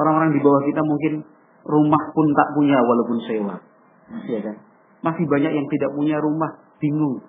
[0.00, 1.12] Orang-orang di bawah kita mungkin
[1.64, 3.56] rumah pun tak punya walaupun sewa.
[4.28, 4.56] Ya kan?
[5.04, 6.50] Masih banyak yang tidak punya rumah,
[6.80, 7.20] bingung.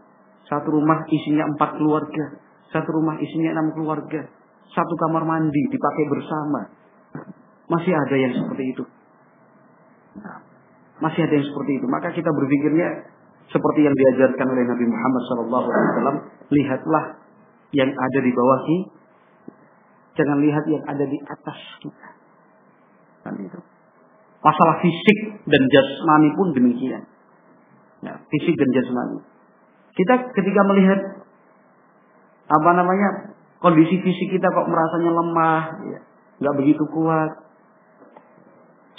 [0.47, 2.25] Satu rumah isinya empat keluarga,
[2.69, 4.29] satu rumah isinya enam keluarga,
[4.71, 6.61] satu kamar mandi dipakai bersama.
[7.65, 8.83] Masih ada yang seperti itu.
[10.21, 10.39] Nah,
[11.01, 11.85] masih ada yang seperti itu.
[11.89, 13.09] Maka kita berpikirnya
[13.49, 16.17] seperti yang diajarkan oleh Nabi Muhammad SAW.
[16.53, 17.05] Lihatlah
[17.73, 18.93] yang ada di bawah kita.
[20.15, 22.07] Jangan lihat yang ada di atas kita.
[23.27, 23.59] Kan itu.
[24.45, 27.01] Masalah fisik dan jasmani pun demikian.
[28.05, 29.25] Ya, fisik dan jasmani.
[29.97, 30.99] Kita ketika melihat
[32.45, 35.99] apa namanya kondisi fisik kita kok merasanya lemah, ya,
[36.45, 37.41] nggak begitu kuat.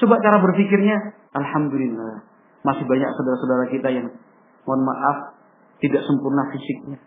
[0.03, 2.27] Coba cara berpikirnya, alhamdulillah
[2.67, 4.07] masih banyak saudara-saudara kita yang
[4.67, 5.39] mohon maaf
[5.79, 6.99] tidak sempurna fisiknya,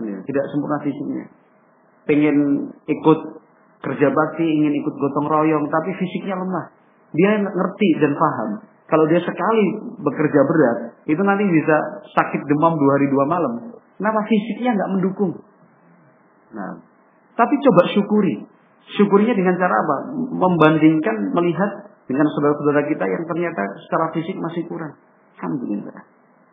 [0.00, 1.28] kan ya, tidak sempurna fisiknya.
[2.08, 2.36] Pengen
[2.88, 3.20] ikut
[3.84, 6.83] kerja bakti, ingin ikut gotong royong, tapi fisiknya lemah.
[7.14, 8.50] Dia ngerti dan paham.
[8.90, 9.64] Kalau dia sekali
[10.02, 11.76] bekerja berat, itu nanti bisa
[12.12, 13.52] sakit demam dua hari dua malam.
[13.96, 15.32] Kenapa fisiknya nggak mendukung?
[16.52, 16.82] Nah,
[17.34, 18.44] tapi coba syukuri.
[18.98, 19.96] Syukurinya dengan cara apa?
[20.14, 21.70] Membandingkan melihat
[22.04, 24.92] dengan saudara-saudara kita yang ternyata secara fisik masih kurang.
[25.40, 26.04] Alhamdulillah.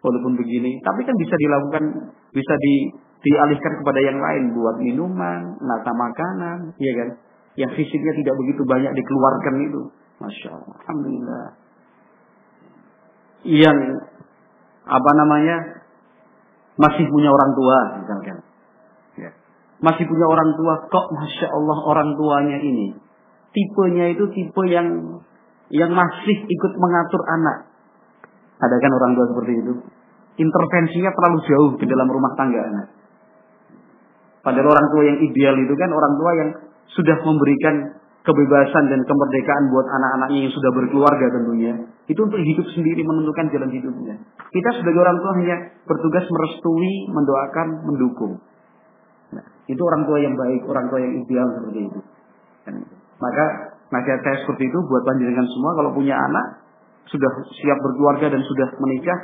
[0.02, 1.84] Walaupun begini, tapi kan bisa dilakukan,
[2.34, 2.89] bisa di,
[3.21, 7.10] dialihkan kepada yang lain buat minuman, nata makanan, ya kan?
[7.54, 9.82] Yang fisiknya tidak begitu banyak dikeluarkan itu.
[10.21, 10.75] Masya Allah.
[10.86, 11.45] Alhamdulillah.
[13.41, 13.77] Yang
[14.86, 15.55] apa namanya
[16.77, 18.38] masih punya orang tua misalkan.
[19.17, 19.31] Ya.
[19.81, 22.93] Masih punya orang tua kok masya Allah orang tuanya ini
[23.51, 24.88] tipenya itu tipe yang
[25.71, 27.57] yang masih ikut mengatur anak.
[28.60, 29.73] Ada kan orang tua seperti itu?
[30.39, 32.88] Intervensinya terlalu jauh di dalam rumah tangga anak.
[34.41, 36.49] Padahal orang tua yang ideal itu kan orang tua yang
[36.91, 37.75] sudah memberikan
[38.21, 41.73] kebebasan dan kemerdekaan buat anak-anaknya yang sudah berkeluarga tentunya.
[42.05, 44.15] Itu untuk hidup sendiri menentukan jalan hidupnya.
[44.51, 45.57] Kita sebagai orang tua hanya
[45.89, 48.34] bertugas merestui, mendoakan, mendukung.
[49.34, 51.99] Nah, itu orang tua yang baik, orang tua yang ideal seperti itu.
[53.21, 53.45] Maka
[53.89, 56.62] nasihat saya seperti itu buat panjenengan semua kalau punya anak
[57.10, 59.19] sudah siap berkeluarga dan sudah menikah,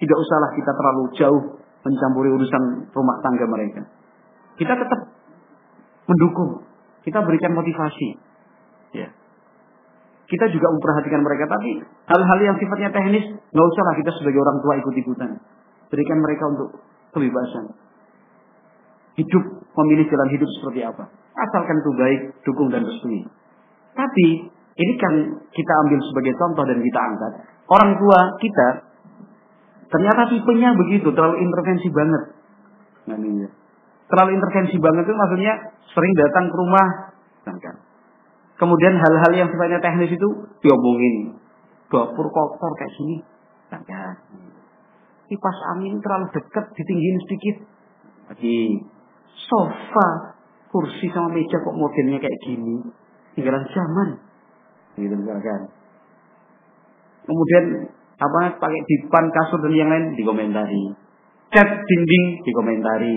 [0.00, 1.42] tidak usahlah kita terlalu jauh
[1.86, 3.82] mencampuri urusan rumah tangga mereka.
[4.58, 5.00] Kita tetap
[6.04, 6.66] mendukung,
[7.04, 8.08] kita berikan motivasi.
[8.96, 9.08] Ya.
[10.30, 14.74] Kita juga memperhatikan mereka, tapi hal-hal yang sifatnya teknis, nggak usahlah kita sebagai orang tua
[14.78, 15.30] ikut-ikutan.
[15.90, 16.68] Berikan mereka untuk
[17.10, 17.74] kebebasan.
[19.18, 21.10] Hidup, memilih jalan hidup seperti apa.
[21.34, 23.26] Asalkan itu baik, dukung dan restui.
[23.98, 25.14] Tapi, ini kan
[25.50, 27.32] kita ambil sebagai contoh dan kita angkat.
[27.66, 28.68] Orang tua kita,
[29.90, 32.22] ternyata tipenya begitu, terlalu intervensi banget.
[33.10, 33.50] Nah, ini ya
[34.10, 35.54] terlalu intervensi banget itu maksudnya
[35.94, 36.88] sering datang ke rumah.
[37.46, 37.76] Kan.
[38.58, 40.28] Kemudian hal-hal yang sifatnya teknis itu
[40.60, 41.40] diomongin.
[41.88, 43.16] Dapur kotor kayak gini.
[43.70, 43.82] Kan.
[45.30, 47.56] Kipas angin terlalu dekat ditinggiin sedikit.
[48.34, 48.84] Lagi.
[49.46, 50.36] Sofa
[50.70, 52.82] kursi sama meja kok modelnya kayak gini.
[53.38, 54.08] Tinggalan zaman.
[54.98, 55.70] Gitu misalkan.
[57.24, 57.64] Kemudian
[58.20, 60.92] apa pakai dipan kasur dan yang lain dikomentari.
[61.50, 63.16] Cat dinding dikomentari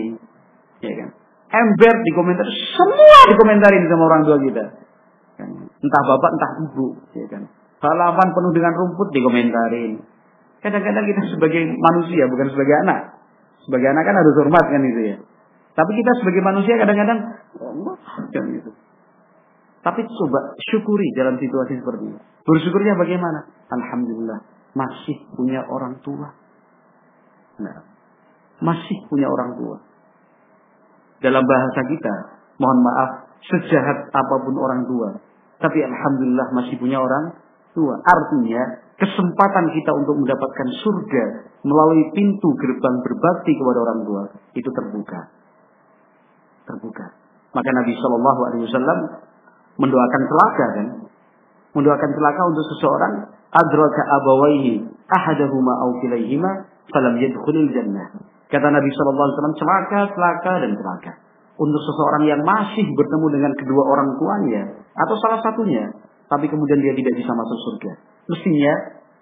[0.84, 1.10] ya kan?
[1.54, 4.64] Ember dikomentar, semua dikomentarin sama orang tua kita.
[5.38, 5.50] Kan?
[5.70, 7.44] Entah bapak, entah ibu, ya kan?
[7.84, 10.02] Halaman penuh dengan rumput dikomentarin.
[10.64, 13.00] Kadang-kadang kita sebagai manusia, bukan sebagai anak.
[13.68, 15.18] Sebagai anak kan harus hormat kan itu ya.
[15.74, 17.20] Tapi kita sebagai manusia kadang-kadang,
[17.60, 17.98] oh,
[18.32, 18.72] kan itu.
[19.84, 20.40] Tapi coba
[20.72, 22.20] syukuri dalam situasi seperti ini.
[22.48, 23.52] Bersyukurnya bagaimana?
[23.68, 26.34] Alhamdulillah masih punya orang tua.
[27.62, 27.86] Nah,
[28.62, 29.78] masih punya orang tua.
[31.24, 32.14] Dalam bahasa kita,
[32.60, 33.10] mohon maaf,
[33.48, 35.10] sejahat apa pun orang tua,
[35.64, 37.32] tapi alhamdulillah masih punya orang
[37.72, 37.96] tua.
[38.04, 41.24] Artinya, kesempatan kita untuk mendapatkan surga
[41.64, 45.20] melalui pintu gerbang berbakti kepada orang tua itu terbuka.
[46.68, 47.06] Terbuka.
[47.54, 49.00] Maka Nabi Shallallahu Alaihi Wasallam
[49.80, 50.88] mendoakan celaka kan,
[51.74, 53.14] mendoakan celaka untuk seseorang
[53.54, 58.10] adraka abawaihi ahadahuma au kilaihima falam yadkhulil jannah.
[58.54, 61.12] Kata Nabi sallallahu alaihi wasallam celaka, celaka dan celaka.
[61.58, 64.62] Untuk seseorang yang masih bertemu dengan kedua orang tuanya
[64.94, 65.90] atau salah satunya,
[66.30, 67.92] tapi kemudian dia tidak bisa masuk surga.
[68.30, 68.74] Mestinya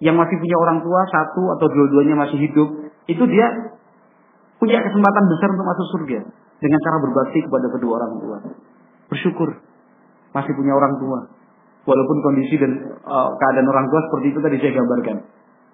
[0.04, 2.68] yang masih punya orang tua satu atau dua-duanya masih hidup,
[3.08, 3.72] itu dia
[4.60, 6.18] punya kesempatan besar untuk masuk surga
[6.60, 8.36] dengan cara berbakti kepada kedua orang tua.
[9.08, 9.48] Bersyukur
[10.36, 11.18] masih punya orang tua.
[11.82, 15.16] Walaupun kondisi dan uh, keadaan orang tua seperti itu tadi saya gambarkan.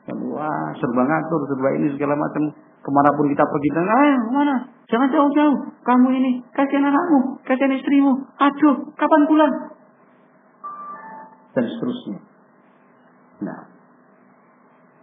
[0.09, 2.49] Dan, wah, serba ngatur, serba ini segala macam.
[2.79, 4.57] Ke mana pun kita pergi, dan, ah, mana?
[4.88, 5.57] Jangan jauh-jauh.
[5.85, 8.25] Kamu ini, kasihan anakmu, kasihan istrimu.
[8.41, 9.53] Aduh, kapan pulang?
[11.53, 12.19] Dan seterusnya.
[13.45, 13.61] Nah.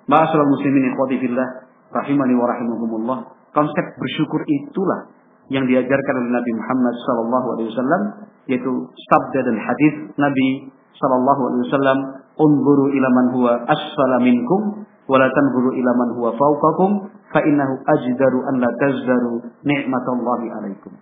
[0.10, 1.50] Ma'asyarul muslimin ikhwati fillah.
[1.94, 3.18] Rahimani wa rahimakumullah.
[3.54, 5.16] Konsep bersyukur itulah
[5.54, 8.02] yang diajarkan oleh Nabi Muhammad sallallahu alaihi wasallam
[8.50, 8.72] yaitu
[9.14, 12.00] sabda dan hadis Nabi sallallahu alaihi wasallam
[12.36, 15.70] unzuru ila man huwa asfala minkum wa tanzuru
[16.18, 16.92] huwa fawqakum
[17.34, 19.34] fa innahu ajdaru an la tazdaru
[19.66, 20.94] ni'matallahi alaikum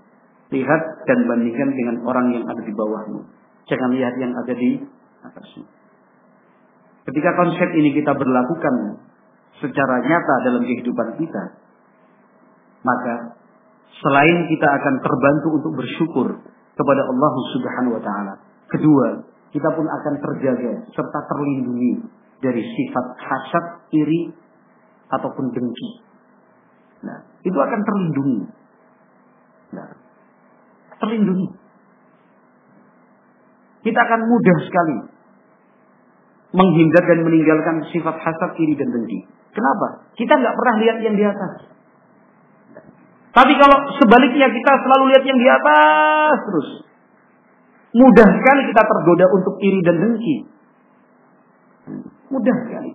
[0.53, 3.25] lihat dan bandingkan dengan orang yang ada di bawahmu.
[3.65, 4.85] Jangan lihat yang ada di
[5.25, 5.65] atasmu.
[7.09, 9.01] Ketika konsep ini kita berlakukan
[9.59, 11.43] secara nyata dalam kehidupan kita
[12.83, 13.39] maka
[14.03, 16.27] selain kita akan terbantu untuk bersyukur
[16.73, 18.33] kepada Allah Subhanahu wa taala
[18.67, 19.07] kedua
[19.53, 22.01] kita pun akan terjaga serta terlindungi
[22.41, 24.33] dari sifat hasad, iri,
[25.13, 25.89] ataupun dengki.
[27.03, 28.39] Nah, itu akan terlindungi.
[29.75, 29.89] Nah,
[31.03, 31.47] terlindungi.
[33.83, 34.97] Kita akan mudah sekali
[36.53, 39.27] menghindar dan meninggalkan sifat hasad, iri, dan dengki.
[39.51, 40.07] Kenapa?
[40.15, 41.53] Kita nggak pernah lihat yang di atas.
[43.33, 46.69] Tapi kalau sebaliknya kita selalu lihat yang di atas terus,
[47.93, 50.35] Mudah sekali kita tergoda untuk iri dan dengki.
[52.33, 52.92] Mudah sekali.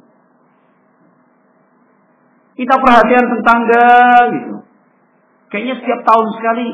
[2.58, 3.86] Kita perhatian tetangga
[4.34, 4.54] gitu.
[5.46, 6.66] Kayaknya setiap tahun sekali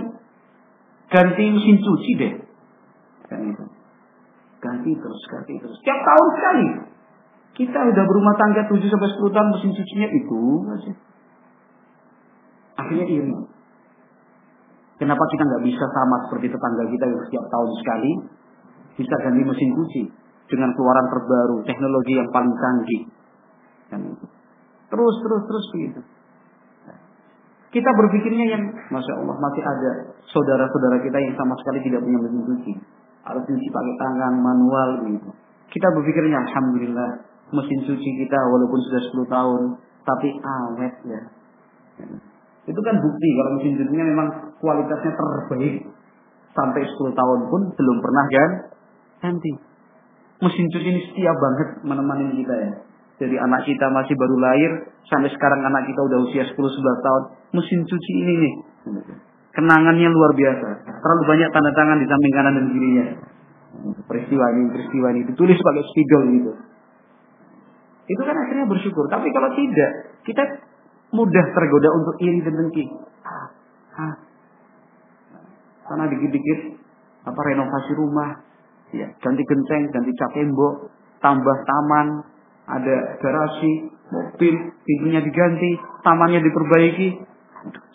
[1.12, 2.32] ganti mesin cuci deh.
[3.28, 3.64] Kan itu.
[4.64, 5.76] Ganti terus, ganti terus.
[5.84, 6.66] Setiap tahun sekali.
[7.54, 10.40] Kita udah berumah tangga 7 sampai 10 tahun mesin cucinya itu
[10.72, 10.92] aja.
[12.80, 13.30] Akhirnya iri.
[14.98, 18.12] Kenapa kita nggak bisa sama seperti tetangga kita yang setiap tahun sekali
[18.94, 20.02] bisa ganti mesin cuci
[20.48, 23.02] dengan keluaran terbaru, teknologi yang paling canggih.
[23.92, 24.00] Dan
[24.94, 26.00] terus terus terus begitu.
[27.74, 28.62] Kita berpikirnya yang
[28.94, 29.90] masya Allah masih ada
[30.30, 32.72] saudara-saudara kita yang sama sekali tidak punya mesin cuci,
[33.26, 35.30] harus cuci pakai tangan manual gitu.
[35.74, 39.62] Kita berpikirnya alhamdulillah mesin cuci kita walaupun sudah 10 tahun
[40.06, 41.20] tapi awet ya.
[42.64, 44.28] Itu kan bukti kalau mesin cucinya memang
[44.62, 45.74] kualitasnya terbaik.
[46.54, 48.50] Sampai 10 tahun pun belum pernah kan
[49.26, 49.52] ganti.
[50.38, 52.72] Mesin cuci ini setia banget menemani kita ya.
[53.14, 54.70] Jadi anak kita masih baru lahir,
[55.06, 57.22] sampai sekarang anak kita udah usia 10-11 tahun.
[57.54, 58.54] Mesin cuci ini nih,
[59.54, 60.68] kenangannya luar biasa.
[60.82, 63.06] Terlalu banyak tanda tangan di samping kanan dan kirinya.
[64.10, 66.52] Peristiwa ini, peristiwa ini ditulis pakai spidol gitu.
[68.04, 69.06] Itu kan akhirnya bersyukur.
[69.06, 69.90] Tapi kalau tidak,
[70.26, 70.42] kita
[71.14, 72.84] mudah tergoda untuk iri dan dengki.
[73.22, 73.48] Ah,
[73.94, 74.14] ah.
[75.86, 76.60] Karena dikit-dikit
[77.24, 78.42] apa renovasi rumah,
[78.92, 80.92] ya ganti genteng, ganti cat tembok,
[81.22, 82.33] tambah taman,
[82.64, 84.54] ada garasi, mobil,
[84.84, 87.08] pintunya diganti, tamannya diperbaiki.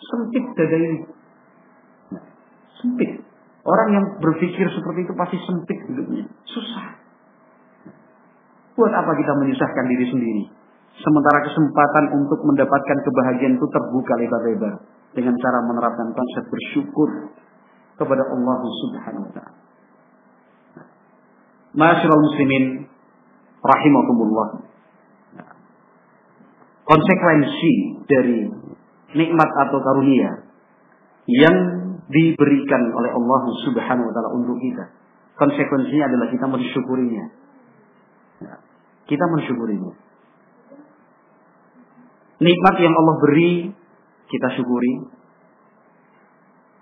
[0.00, 0.98] Sempit dada ini.
[2.78, 3.10] Sempit.
[3.60, 6.24] Orang yang berpikir seperti itu pasti sempit hidupnya.
[6.48, 6.96] Susah.
[8.74, 10.44] Buat apa kita menyusahkan diri sendiri?
[10.96, 14.74] Sementara kesempatan untuk mendapatkan kebahagiaan itu terbuka lebar-lebar
[15.14, 17.08] dengan cara menerapkan konsep bersyukur
[18.00, 19.58] kepada Allah Subhanahu wa taala.
[21.70, 22.89] Masyaallah muslimin
[23.60, 24.48] rahimakumullah.
[26.84, 27.72] Konsekuensi
[28.10, 28.50] dari
[29.14, 30.42] nikmat atau karunia
[31.30, 31.56] yang
[32.10, 34.90] diberikan oleh Allah Subhanahu wa taala untuk kita.
[35.38, 37.24] Konsekuensinya adalah kita mensyukurinya.
[39.06, 39.92] Kita mensyukurinya.
[42.40, 43.52] Nikmat yang Allah beri,
[44.26, 44.92] kita syukuri.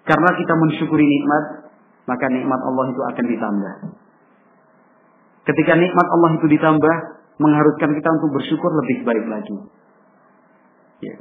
[0.06, 1.44] Karena kita mensyukuri nikmat,
[2.08, 3.74] maka nikmat Allah itu akan ditambah.
[5.48, 6.94] Ketika nikmat Allah itu ditambah,
[7.40, 9.56] mengharuskan kita untuk bersyukur lebih baik lagi.
[11.00, 11.16] Ya.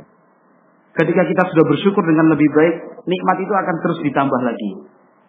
[0.98, 2.76] Ketika kita sudah bersyukur dengan lebih baik,
[3.08, 4.72] nikmat itu akan terus ditambah lagi.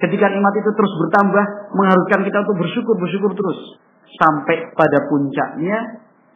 [0.02, 1.44] Ketika nikmat itu terus bertambah,
[1.78, 3.60] mengharuskan kita untuk bersyukur, bersyukur terus.
[4.18, 5.78] Sampai pada puncaknya,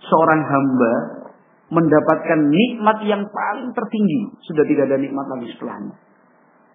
[0.04, 0.92] seorang hamba
[1.72, 4.36] mendapatkan nikmat yang paling tertinggi.
[4.44, 5.96] Sudah tidak ada nikmat lagi setelahnya.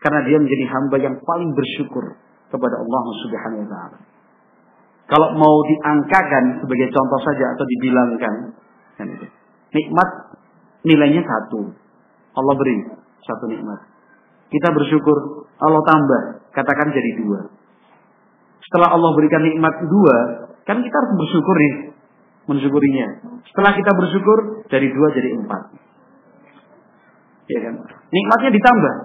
[0.02, 2.18] Karena dia menjadi hamba yang paling bersyukur
[2.50, 4.17] kepada Allah Subhanahu wa taala.
[5.08, 8.34] Kalau mau diangkakan sebagai contoh saja atau dibilangkan,
[9.00, 9.08] kan
[9.72, 10.10] nikmat
[10.84, 11.72] nilainya satu.
[12.36, 12.76] Allah beri
[13.24, 13.88] satu nikmat.
[14.52, 17.52] Kita bersyukur, Allah tambah, katakan jadi dua.
[18.68, 20.16] Setelah Allah berikan nikmat dua,
[20.68, 21.74] kan kita harus bersyukur nih,
[22.52, 23.08] mensyukurinya.
[23.48, 24.38] Setelah kita bersyukur,
[24.68, 25.62] dari dua jadi empat.
[27.48, 27.74] Ya kan?
[28.12, 28.96] Nikmatnya ditambah.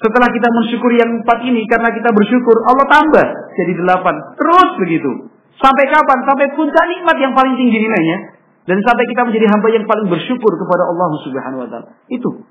[0.00, 4.16] Setelah kita mensyukuri yang empat ini, karena kita bersyukur, Allah tambah jadi delapan.
[4.40, 5.28] Terus begitu.
[5.60, 6.24] Sampai kapan?
[6.24, 8.40] Sampai puncak nikmat yang paling tinggi nilainya.
[8.64, 11.88] Dan sampai kita menjadi hamba yang paling bersyukur kepada Allah Subhanahu wa taala.
[12.08, 12.48] Itu.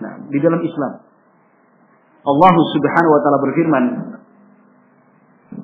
[0.00, 0.92] Nah, di dalam Islam.
[2.24, 3.84] Allah Subhanahu wa taala berfirman,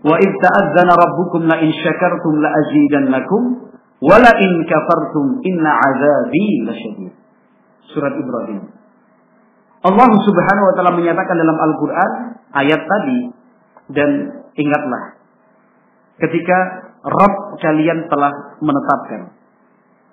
[0.05, 3.41] "Wa id ta'adzana rabbukum la in syakartum la azidannakum
[4.05, 7.13] wa in kafartum inna 'adzabi lasyadid."
[7.97, 8.82] Surat Ibrahim.
[9.83, 12.11] Allah Subhanahu wa taala menyatakan dalam Al-Qur'an
[12.55, 13.21] ayat tadi
[13.91, 14.11] dan
[14.55, 15.19] ingatlah
[16.23, 16.59] ketika
[17.03, 18.31] Rabb kalian telah
[18.63, 19.35] menetapkan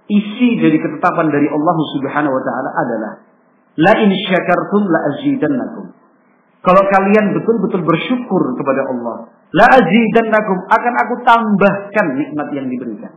[0.09, 3.11] isi dari ketetapan dari Allah Subhanahu wa taala adalah
[3.77, 5.85] la in syakartum la azidannakum.
[6.59, 13.15] Kalau kalian betul-betul bersyukur kepada Allah, la azidannakum akan aku tambahkan nikmat yang diberikan.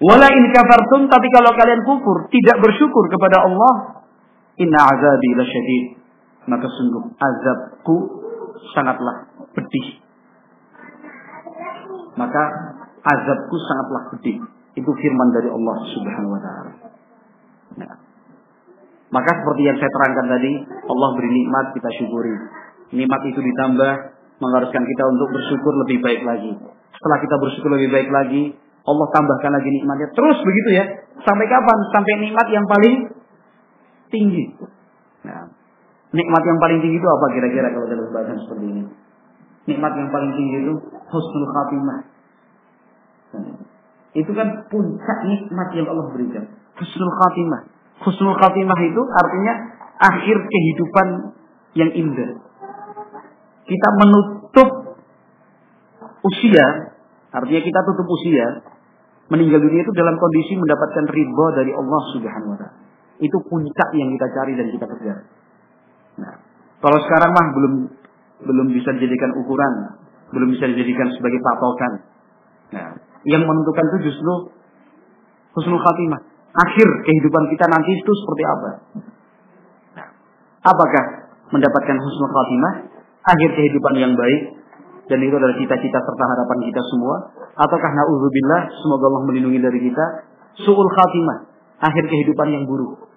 [0.00, 3.99] Wala in kafartum tapi kalau kalian kufur, tidak bersyukur kepada Allah,
[4.58, 5.84] inna azabi lasyadid.
[6.48, 7.96] Maka sungguh azabku
[8.72, 9.86] sangatlah pedih.
[12.16, 12.42] Maka
[13.04, 14.38] azabku sangatlah pedih.
[14.74, 16.72] Itu firman dari Allah Subhanahu wa taala.
[17.78, 17.94] Nah.
[19.10, 20.52] Maka seperti yang saya terangkan tadi,
[20.86, 22.34] Allah beri nikmat kita syukuri.
[22.94, 23.92] Nikmat itu ditambah
[24.38, 26.54] mengharuskan kita untuk bersyukur lebih baik lagi.
[26.94, 28.54] Setelah kita bersyukur lebih baik lagi,
[28.86, 30.08] Allah tambahkan lagi nikmatnya.
[30.14, 30.84] Terus begitu ya.
[31.26, 31.78] Sampai kapan?
[31.90, 33.19] Sampai nikmat yang paling
[34.10, 34.44] tinggi.
[35.24, 35.48] Nah,
[36.10, 38.82] nikmat yang paling tinggi itu apa kira-kira kalau dalam bahasan seperti ini?
[39.70, 42.00] Nikmat yang paling tinggi itu husnul khatimah.
[43.30, 43.56] Nah,
[44.10, 46.44] itu kan puncak nikmat yang Allah berikan.
[46.74, 47.62] Husnul khatimah.
[48.02, 49.54] Husnul khatimah itu artinya
[50.00, 51.08] akhir kehidupan
[51.78, 52.40] yang indah.
[53.68, 54.98] Kita menutup
[56.26, 56.66] usia,
[57.30, 58.66] artinya kita tutup usia,
[59.30, 62.79] meninggal dunia itu dalam kondisi mendapatkan ridho dari Allah Subhanahu wa taala.
[63.20, 65.18] Itu puncak yang kita cari dan kita kejar.
[66.20, 66.34] Nah,
[66.80, 67.74] kalau sekarang mah belum
[68.40, 69.72] belum bisa dijadikan ukuran,
[70.32, 71.92] belum bisa dijadikan sebagai patokan.
[72.72, 72.88] Nah,
[73.28, 74.32] yang menentukan itu justru
[75.52, 76.20] husnul khatimah.
[76.50, 78.70] Akhir kehidupan kita nanti itu seperti apa?
[80.00, 80.08] Nah,
[80.64, 81.04] apakah
[81.52, 82.72] mendapatkan husnul khatimah?
[83.20, 84.60] Akhir kehidupan yang baik?
[85.10, 87.34] Dan itu adalah cita-cita serta harapan kita semua.
[87.58, 90.06] Ataukah na'udzubillah, semoga Allah melindungi dari kita.
[90.62, 91.38] Su'ul khatimah.
[91.82, 93.09] Akhir kehidupan yang buruk.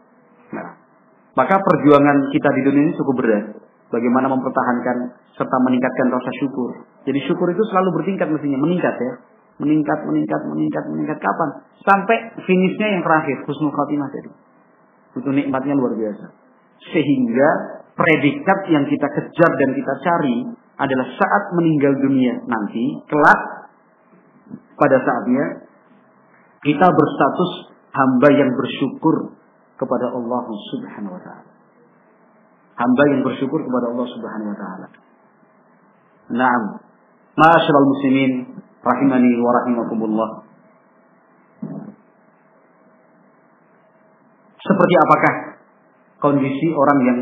[1.34, 3.46] Maka perjuangan kita di dunia ini cukup berat.
[3.90, 4.98] Bagaimana mempertahankan
[5.38, 6.86] serta meningkatkan rasa syukur.
[7.06, 9.14] Jadi syukur itu selalu bertingkat mestinya, meningkat ya
[9.62, 11.50] meningkat, meningkat, meningkat, meningkat kapan?
[11.84, 12.18] Sampai
[12.48, 14.32] finishnya yang terakhir, husnul khatimah tadi.
[15.20, 16.26] Itu nikmatnya luar biasa.
[16.90, 17.50] Sehingga
[17.94, 20.38] predikat yang kita kejar dan kita cari
[20.82, 23.42] adalah saat meninggal dunia nanti, kelak
[24.74, 25.70] pada saatnya
[26.66, 27.52] kita berstatus
[27.94, 29.38] hamba yang bersyukur
[29.78, 30.44] kepada Allah
[30.74, 31.52] Subhanahu wa taala.
[32.74, 34.88] Hamba yang bersyukur kepada Allah Subhanahu wa taala.
[36.34, 36.64] Naam.
[37.34, 38.32] Masyaallah muslimin,
[38.86, 40.30] rahimani wa rahimakumullah.
[44.64, 45.34] Seperti apakah
[46.24, 47.20] kondisi orang yang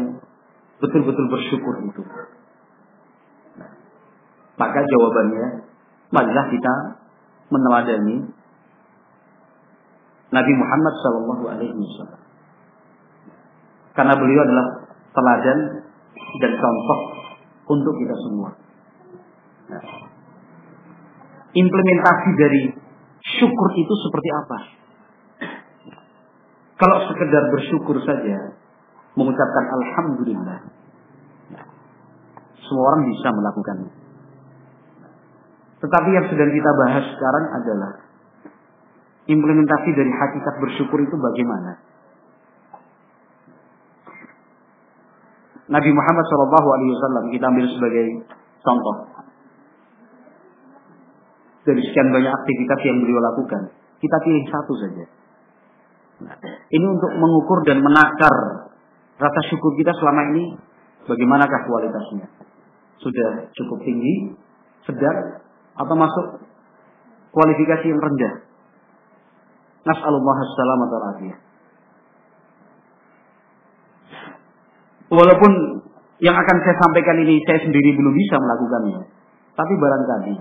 [0.78, 2.04] betul-betul bersyukur itu?
[4.62, 5.66] Maka jawabannya,
[6.14, 6.74] marilah kita
[7.50, 8.30] meneladani
[10.32, 12.22] Nabi Muhammad Shallallahu Alaihi Wasallam.
[13.92, 14.68] Karena beliau adalah
[15.12, 15.60] teladan
[16.40, 17.00] dan contoh
[17.76, 18.50] untuk kita semua.
[19.72, 19.84] Nah,
[21.52, 22.62] implementasi dari
[23.40, 24.58] syukur itu seperti apa?
[26.80, 28.58] Kalau sekedar bersyukur saja,
[29.14, 30.60] mengucapkan Alhamdulillah,
[32.58, 33.94] semua orang bisa melakukannya.
[35.82, 37.92] Tetapi yang sedang kita bahas sekarang adalah
[39.30, 41.91] implementasi dari hakikat bersyukur itu bagaimana?
[45.72, 48.28] Nabi Muhammad SAW kita ambil sebagai
[48.60, 48.96] contoh
[51.62, 55.06] dari sekian banyak aktivitas yang beliau lakukan, kita pilih satu saja.
[56.70, 58.36] Ini untuk mengukur dan menakar
[59.18, 60.58] rasa syukur kita selama ini
[61.06, 62.26] bagaimanakah kualitasnya.
[63.02, 64.38] Sudah cukup tinggi,
[64.86, 65.42] sedang,
[65.78, 66.26] atau masuk
[67.34, 68.34] kualifikasi yang rendah.
[69.82, 70.90] Nas'alullah as-salamat
[75.12, 75.52] Walaupun
[76.24, 79.02] yang akan saya sampaikan ini saya sendiri belum bisa melakukannya.
[79.52, 80.36] Tapi barangkali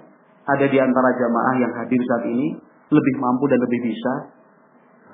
[0.46, 2.54] ada di antara jamaah yang hadir saat ini
[2.90, 4.12] lebih mampu dan lebih bisa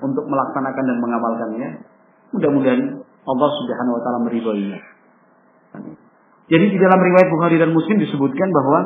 [0.05, 1.69] untuk melaksanakan dan mengamalkannya.
[2.37, 4.79] Mudah-mudahan Allah Subhanahu wa taala meridhoinya.
[6.47, 8.79] Jadi di dalam riwayat Bukhari dan Muslim disebutkan bahwa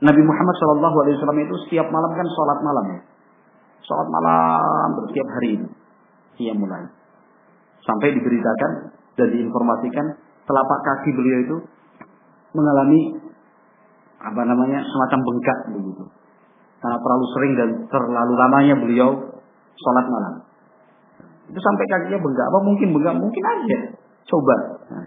[0.00, 3.00] Nabi Muhammad SAW itu setiap malam kan sholat malam ya.
[3.84, 5.68] Sholat malam setiap hari ini.
[6.40, 6.88] Ia mulai.
[7.86, 10.06] Sampai diberitakan dan diinformasikan
[10.46, 11.56] telapak kaki beliau itu
[12.52, 13.00] mengalami
[14.20, 16.04] apa namanya semacam bengkak begitu.
[16.80, 19.10] Karena terlalu sering dan terlalu lamanya beliau
[19.76, 20.34] sholat malam.
[21.48, 22.46] Itu sampai kakinya bengkak.
[22.46, 23.14] Apa mungkin bengkak?
[23.16, 23.78] Mungkin aja.
[24.26, 24.56] Coba.
[24.92, 25.06] Nah,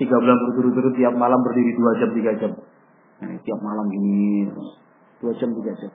[0.00, 2.52] tiga bulan berturut-turut tiap malam berdiri dua jam tiga jam.
[3.22, 4.48] Nah, tiap malam gini
[5.20, 5.92] dua jam tiga jam.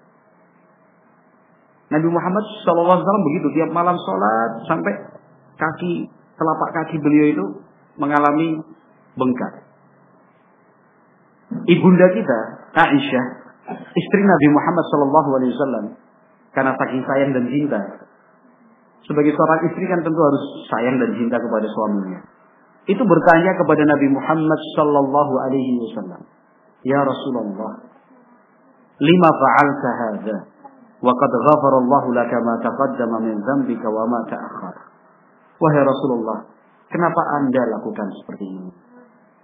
[1.91, 4.93] Nabi Muhammad SAW begitu tiap malam sholat sampai
[5.59, 6.07] kaki
[6.41, 7.45] telapak kaki beliau itu
[8.01, 8.57] mengalami
[9.13, 9.69] bengkak.
[11.69, 12.39] Ibunda kita
[12.73, 13.25] Aisyah,
[13.93, 15.93] istri Nabi Muhammad SAW,
[16.55, 17.81] karena saking sayang dan cinta.
[19.05, 22.21] Sebagai seorang istri kan tentu harus sayang dan cinta kepada suaminya.
[22.87, 26.21] Itu bertanya kepada Nabi Muhammad Sallallahu Alaihi Wasallam,
[26.81, 27.85] Ya Rasulullah,
[28.97, 30.37] lima fa'alta hadha?
[31.01, 31.77] Wa qad ghafara
[32.13, 32.37] laka
[33.21, 34.90] min dzambika wa ma ta'akhkhar.
[35.62, 36.39] Wahai Rasulullah,
[36.89, 38.72] kenapa Anda lakukan seperti ini?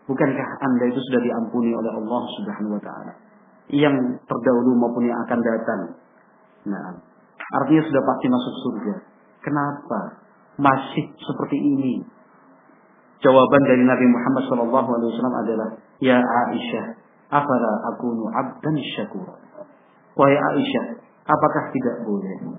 [0.09, 3.13] Bukankah Anda itu sudah diampuni oleh Allah Subhanahu wa taala?
[3.69, 5.81] Yang terdahulu maupun yang akan datang.
[6.73, 6.97] Nah,
[7.61, 8.95] artinya sudah pasti masuk surga.
[9.45, 9.99] Kenapa
[10.57, 12.01] masih seperti ini?
[13.21, 15.69] Jawaban dari Nabi Muhammad SAW adalah,
[16.01, 16.85] Ya Aisyah,
[17.29, 19.37] afala akunu abdan syakur.
[20.17, 20.85] Wahai Aisyah,
[21.29, 22.57] apakah tidak boleh?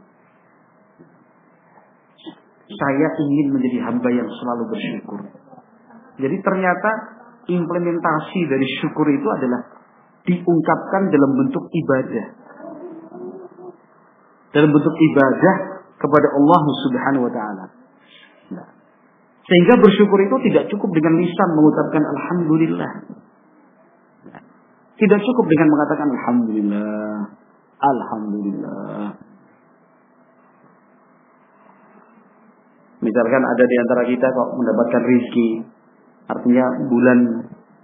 [2.68, 5.20] Saya ingin menjadi hamba yang selalu bersyukur.
[6.20, 6.90] Jadi ternyata
[7.48, 9.60] implementasi dari syukur itu adalah
[10.28, 12.26] diungkapkan dalam bentuk ibadah.
[14.52, 15.54] Dalam bentuk ibadah
[15.96, 17.64] kepada Allah Subhanahu wa taala.
[18.52, 18.68] Nah,
[19.48, 22.92] sehingga bersyukur itu tidak cukup dengan lisan mengucapkan alhamdulillah.
[24.98, 27.18] Tidak cukup dengan mengatakan alhamdulillah,
[27.78, 29.27] alhamdulillah.
[32.98, 35.48] Misalkan ada di antara kita kok mendapatkan rizki,
[36.28, 37.18] Artinya bulan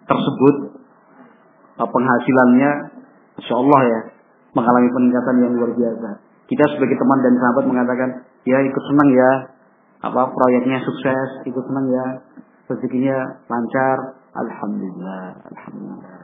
[0.05, 0.55] tersebut
[1.81, 2.71] eh, penghasilannya
[3.35, 4.01] Insya Allah ya
[4.55, 6.23] mengalami peningkatan yang luar biasa.
[6.47, 8.09] Kita sebagai teman dan sahabat mengatakan,
[8.47, 9.31] ya ikut senang ya,
[10.07, 12.07] apa proyeknya sukses, ikut senang ya,
[12.71, 13.99] rezekinya lancar,
[14.39, 16.21] alhamdulillah, alhamdulillah.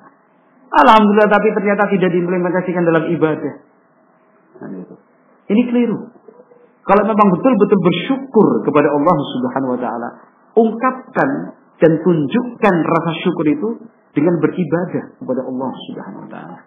[0.70, 3.54] Alhamdulillah tapi ternyata tidak diimplementasikan dalam ibadah.
[4.62, 4.94] Nah, itu.
[5.50, 5.98] Ini keliru.
[6.90, 10.08] Kalau memang betul-betul bersyukur kepada Allah Subhanahu wa taala,
[10.58, 13.68] ungkapkan dan tunjukkan rasa syukur itu
[14.10, 16.58] dengan beribadah kepada Allah Subhanahu wa taala.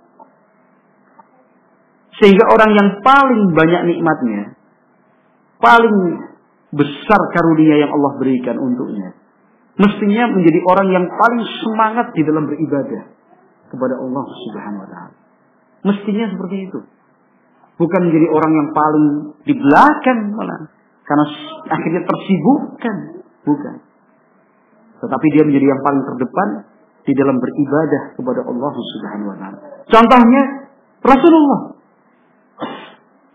[2.24, 4.56] Sehingga orang yang paling banyak nikmatnya,
[5.60, 5.98] paling
[6.72, 9.20] besar karunia yang Allah berikan untuknya,
[9.76, 13.12] mestinya menjadi orang yang paling semangat di dalam beribadah
[13.68, 15.16] kepada Allah Subhanahu wa taala.
[15.84, 16.80] Mestinya seperti itu.
[17.74, 19.06] Bukan menjadi orang yang paling
[19.50, 20.70] di belakang malah
[21.04, 21.26] karena
[21.68, 22.96] akhirnya tersibukkan,
[23.44, 23.76] bukan.
[25.04, 26.48] Tetapi dia menjadi yang paling terdepan
[27.04, 29.58] di dalam beribadah kepada Allah Subhanahu wa taala.
[29.92, 30.42] Contohnya
[31.04, 31.60] Rasulullah.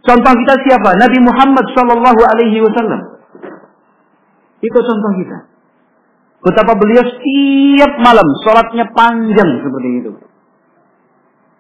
[0.01, 0.97] Contoh kita siapa?
[0.97, 3.21] Nabi Muhammad sallallahu alaihi wasallam.
[4.65, 5.39] Itu contoh kita.
[6.39, 10.13] Betapa beliau setiap malam sholatnya panjang seperti itu.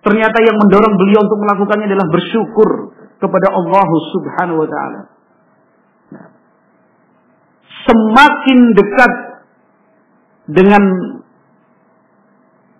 [0.08, 5.00] Ternyata yang mendorong beliau untuk melakukannya adalah bersyukur kepada Allah Subhanahu wa taala.
[6.16, 6.26] Nah,
[7.84, 9.12] semakin dekat
[10.48, 10.80] dengan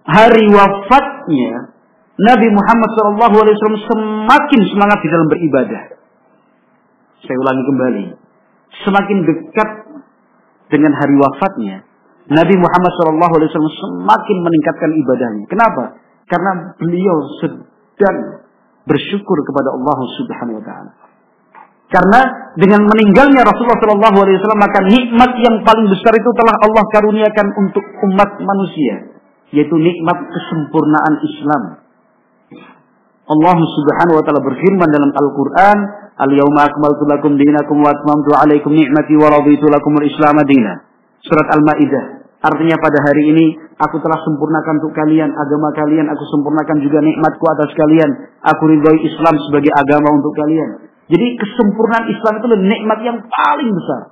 [0.08, 1.76] hari wafatnya
[2.16, 5.82] Nabi Muhammad SAW semakin semangat di dalam beribadah.
[7.28, 8.04] Saya ulangi kembali.
[8.88, 9.70] Semakin dekat
[10.72, 11.84] dengan hari wafatnya,
[12.32, 15.44] Nabi Muhammad SAW semakin meningkatkan ibadahnya.
[15.44, 16.07] Kenapa?
[16.28, 18.44] Karena beliau sedang
[18.84, 20.92] bersyukur kepada Allah Subhanahu wa taala.
[21.88, 22.20] Karena
[22.52, 28.36] dengan meninggalnya Rasulullah SAW maka nikmat yang paling besar itu telah Allah karuniakan untuk umat
[28.44, 29.16] manusia,
[29.56, 31.62] yaitu nikmat kesempurnaan Islam.
[33.28, 35.78] Allah Subhanahu wa taala berfirman dalam Al-Qur'an,
[36.18, 39.96] Al-yawma akmaltu lakum dinakum wa atmamtu alaikum ni'mati wa raditu lakum.
[41.24, 42.17] Surat Al-Maidah.
[42.38, 43.46] Artinya pada hari ini
[43.82, 48.10] aku telah sempurnakan untuk kalian agama kalian, aku sempurnakan juga nikmatku atas kalian.
[48.46, 50.86] Aku ridhoi Islam sebagai agama untuk kalian.
[51.08, 54.02] Jadi kesempurnaan Islam itu nikmat yang paling besar.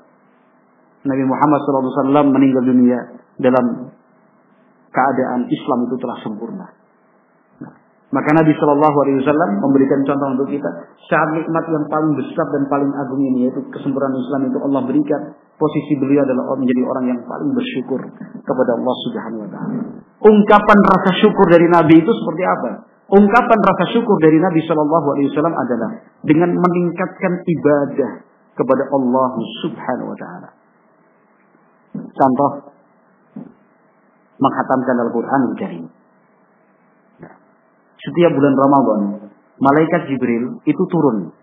[1.06, 2.98] Nabi Muhammad SAW meninggal dunia
[3.38, 3.94] dalam
[4.90, 6.66] keadaan Islam itu telah sempurna.
[8.06, 10.70] Maka Nabi Shallallahu Alaihi Wasallam memberikan contoh untuk kita
[11.10, 15.34] saat nikmat yang paling besar dan paling agung ini yaitu kesempurnaan Islam itu Allah berikan
[15.58, 17.98] posisi beliau adalah menjadi orang yang paling bersyukur
[18.46, 19.80] kepada Allah Subhanahu Wa Taala.
[20.22, 22.70] Ungkapan rasa syukur dari Nabi itu seperti apa?
[23.10, 25.90] Ungkapan rasa syukur dari Nabi Shallallahu Alaihi Wasallam adalah
[26.22, 28.10] dengan meningkatkan ibadah
[28.54, 29.30] kepada Allah
[29.66, 30.48] Subhanahu Wa Taala.
[32.06, 32.50] Contoh
[34.38, 35.95] menghatamkan Al-Quran Karim
[38.06, 39.00] setiap bulan Ramadan,
[39.58, 41.34] malaikat Jibril itu turun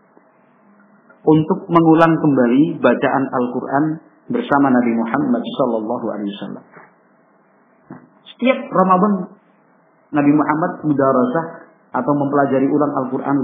[1.23, 3.85] untuk mengulang kembali bacaan Al-Quran
[4.31, 6.63] bersama Nabi Muhammad Sallallahu Alaihi Wasallam.
[7.91, 7.99] Nah,
[8.31, 9.13] setiap Ramadan
[10.15, 11.45] Nabi Muhammad mudarasah
[11.93, 13.35] atau mempelajari ulang Al-Quran.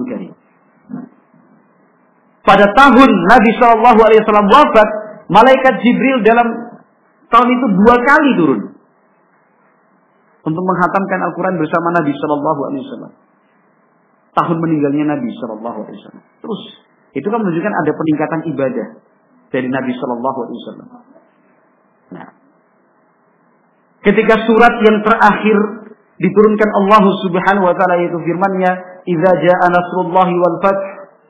[2.39, 4.89] Pada tahun Nabi Shallallahu Alaihi Wasallam wafat,
[5.27, 6.47] malaikat Jibril dalam
[7.29, 8.68] tahun itu dua kali turun
[10.49, 13.13] untuk menghatamkan Al-Quran bersama Nabi Shallallahu Alaihi Wasallam.
[14.33, 16.25] Tahun meninggalnya Nabi Shallallahu Alaihi Wasallam.
[16.41, 16.61] Terus
[17.13, 18.87] itu kan menunjukkan ada peningkatan ibadah
[19.53, 20.87] dari Nabi Shallallahu Alaihi Wasallam.
[22.09, 22.27] Nah,
[24.01, 25.57] ketika surat yang terakhir
[26.17, 28.71] diturunkan Allah Subhanahu Wa Taala yaitu firman-Nya,
[29.05, 30.81] "Idza jaa nasrullahi wal fath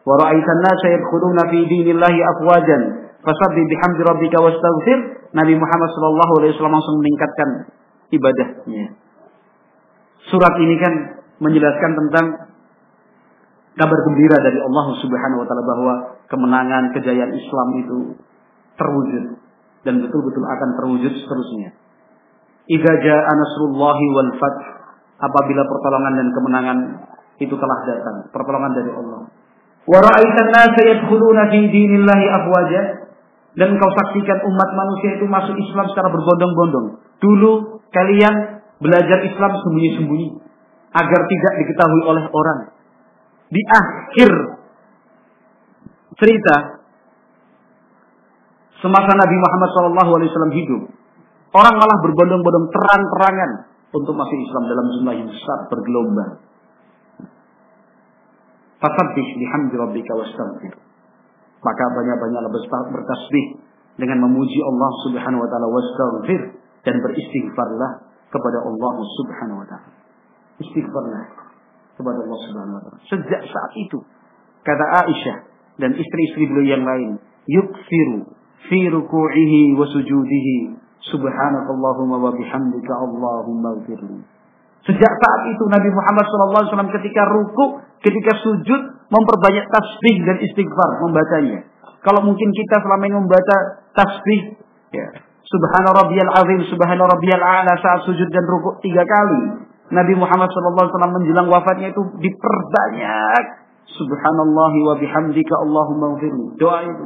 [0.07, 2.81] wa ra'aitan nasa yadkhuluna fi dinillahi afwajan,
[3.19, 4.99] fasabbih bihamdi rabbika wastaghfir."
[5.35, 7.49] Nabi Muhammad Shallallahu Alaihi Wasallam langsung meningkatkan
[8.09, 9.08] ibadahnya.
[10.29, 10.93] Surat ini kan
[11.41, 12.25] menjelaskan tentang
[13.79, 15.93] kabar gembira dari Allah Subhanahu wa taala bahwa
[16.29, 17.97] kemenangan kejayaan Islam itu
[18.77, 19.23] terwujud
[19.87, 21.73] dan betul-betul akan terwujud seterusnya.
[22.69, 24.61] Idza jaa nasrullahi wal fath
[25.19, 26.77] apabila pertolongan dan kemenangan
[27.39, 29.21] itu telah datang, pertolongan dari Allah.
[29.89, 32.81] Wa ra'aitan nasa yadkhuluna fi dinillahi afwaja
[33.57, 36.87] dan kau saksikan umat manusia itu masuk Islam secara berbondong-bondong.
[37.17, 38.35] Dulu kalian
[38.79, 40.27] belajar Islam sembunyi-sembunyi
[40.95, 42.59] agar tidak diketahui oleh orang.
[43.49, 44.31] Di akhir
[46.17, 46.55] cerita
[48.79, 50.81] semasa Nabi Muhammad SAW hidup,
[51.53, 53.51] orang malah berbondong-bondong terang-terangan
[53.89, 56.31] untuk masuk Islam dalam jumlah yang besar bergelombang.
[58.79, 60.73] Fasabbih bihamdi rabbika wastaghfir.
[61.59, 62.51] Maka banyak-banyaklah
[62.95, 63.59] bertasbih
[63.99, 66.41] dengan memuji Allah Subhanahu wa taala wastaghfir
[66.87, 69.91] dan beristighfarlah kepada Allah Subhanahu wa taala.
[70.61, 71.25] Istighfarlah
[71.97, 72.99] kepada Allah Subhanahu wa taala.
[73.09, 73.99] Sejak saat itu
[74.63, 75.37] kata Aisyah
[75.81, 77.17] dan istri-istri beliau yang lain,
[77.49, 78.29] yuksiru
[78.69, 80.77] fi ruku'ihi wa sujudihi
[81.09, 84.21] subhanakallahumma wa bihamdika Allahumma ighfirli.
[84.87, 91.67] Sejak saat itu Nabi Muhammad SAW ketika ruku, ketika sujud memperbanyak tasbih dan istighfar membacanya.
[91.99, 93.57] Kalau mungkin kita selama ini membaca
[93.91, 94.55] tasbih,
[94.95, 95.07] ya,
[95.49, 99.65] Subhana rabbiyal azim, subhana rabbiyal a'la saat sujud dan rukuk tiga kali.
[99.89, 103.43] Nabi Muhammad SAW menjelang wafatnya itu diperbanyak.
[103.89, 106.53] Subhanallah wa bihamdika Allahumma ghafirli.
[106.61, 107.05] Doa itu.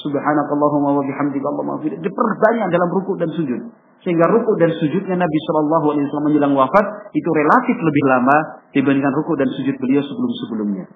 [0.00, 2.00] Subhanakallahumma wa bihamdika Allahumma ghafirli.
[2.00, 3.60] Diperbanyak dalam rukuk dan sujud.
[4.00, 8.36] Sehingga rukuk dan sujudnya Nabi Wasallam menjelang wafat itu relatif lebih lama
[8.72, 10.88] dibandingkan rukuk dan sujud beliau sebelum-sebelumnya.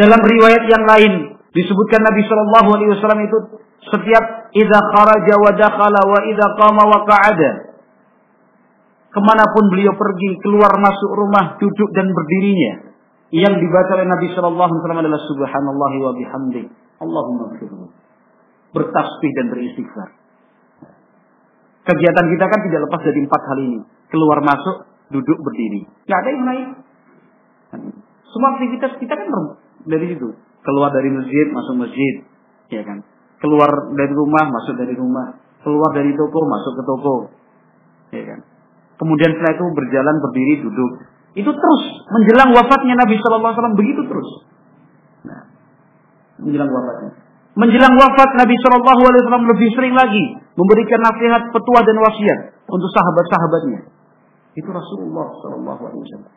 [0.00, 1.12] Dalam riwayat yang lain
[1.52, 2.90] disebutkan Nabi Shallallahu Alaihi
[3.28, 3.38] itu
[3.86, 7.50] setiap idza kharaja wa dakhala wa idza qama wa qa'ada.
[9.08, 12.92] Ke mana pun beliau pergi, keluar masuk rumah, duduk dan berdirinya.
[13.28, 16.62] Yang dibaca oleh Nabi Shallallahu Alaihi Wasallam adalah Subhanallah wa bihamdi.
[16.98, 17.86] Allahumma firmu.
[18.72, 20.08] Bertasbih dan beristighfar.
[21.88, 23.80] Kegiatan kita kan tidak lepas dari empat hal ini.
[24.12, 24.76] Keluar masuk,
[25.08, 25.88] duduk berdiri.
[25.88, 26.68] Tidak ada yang lain.
[28.28, 29.28] Semua aktivitas kita kan
[29.88, 30.28] dari situ.
[30.60, 32.14] Keluar dari masjid, masuk masjid.
[32.68, 33.00] Ya kan
[33.38, 35.38] keluar dari rumah masuk dari rumah.
[35.62, 37.14] Keluar dari toko masuk ke toko.
[38.14, 38.40] Ya kan?
[38.98, 40.92] Kemudian setelah itu berjalan berdiri duduk.
[41.38, 44.28] Itu terus menjelang wafatnya Nabi Shallallahu Alaihi Wasallam begitu terus.
[45.22, 45.42] Nah,
[46.42, 47.10] menjelang wafatnya.
[47.58, 50.24] Menjelang wafat Nabi Shallallahu Alaihi Wasallam lebih sering lagi
[50.58, 53.80] memberikan nasihat petua dan wasiat untuk sahabat-sahabatnya.
[54.58, 56.32] Itu Rasulullah Shallallahu Alaihi Wasallam.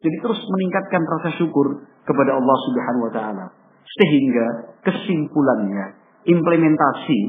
[0.00, 7.20] Jadi terus meningkatkan rasa syukur kepada Allah Subhanahu Wa Taala sehingga kesimpulannya, implementasi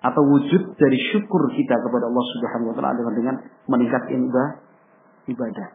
[0.00, 3.36] atau wujud dari syukur kita kepada Allah Subhanahu wa taala adalah dengan
[3.68, 4.24] meningkatkan
[5.28, 5.68] ibadah.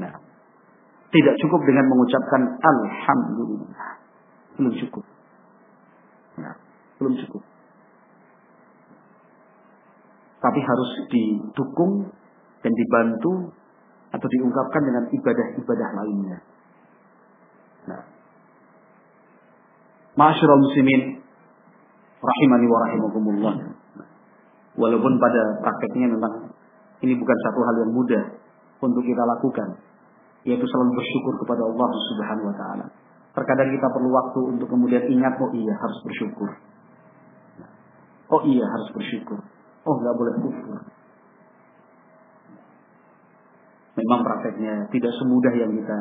[0.00, 0.14] Nah,
[1.10, 3.98] Tidak cukup dengan mengucapkan Alhamdulillah.
[4.54, 5.02] Belum cukup.
[6.38, 6.54] Ya,
[7.02, 7.42] belum cukup.
[10.38, 12.14] Tapi harus didukung
[12.62, 13.50] dan dibantu
[14.14, 16.38] atau diungkapkan dengan ibadah-ibadah lainnya.
[17.90, 18.09] Nah.
[20.20, 21.24] Ma'asyiral muslimin
[22.20, 23.54] rahimani wa rahimakumullah.
[24.76, 26.52] Walaupun pada prakteknya memang
[27.00, 28.24] ini bukan satu hal yang mudah
[28.84, 29.80] untuk kita lakukan,
[30.44, 32.86] yaitu selalu bersyukur kepada Allah Subhanahu wa taala.
[33.32, 36.48] Terkadang kita perlu waktu untuk kemudian ingat, oh iya harus bersyukur.
[38.30, 39.40] Oh iya harus bersyukur.
[39.88, 40.78] Oh nggak boleh kufur.
[43.96, 45.98] Memang prakteknya tidak semudah yang kita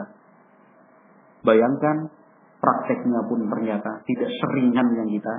[1.47, 2.18] bayangkan.
[2.60, 5.34] Prakteknya pun ternyata tidak seringan yang kita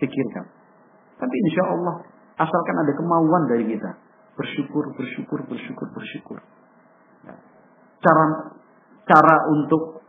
[0.00, 0.48] pikirkan.
[1.20, 1.94] Tapi insya Allah
[2.40, 3.90] asalkan ada kemauan dari kita
[4.34, 6.38] bersyukur, bersyukur, bersyukur, bersyukur.
[7.28, 7.36] Ya.
[8.00, 8.24] Cara
[9.04, 10.02] cara untuk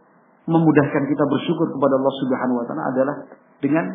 [0.48, 3.16] memudahkan kita bersyukur kepada Allah Subhanahu wa taala adalah
[3.60, 3.86] dengan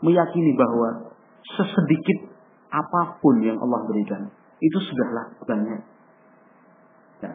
[0.00, 1.12] meyakini bahwa
[1.56, 2.32] sesedikit
[2.72, 4.28] apa pun yang Allah berikan
[4.60, 5.80] itu sudahlah banyak.
[7.20, 7.32] Ya.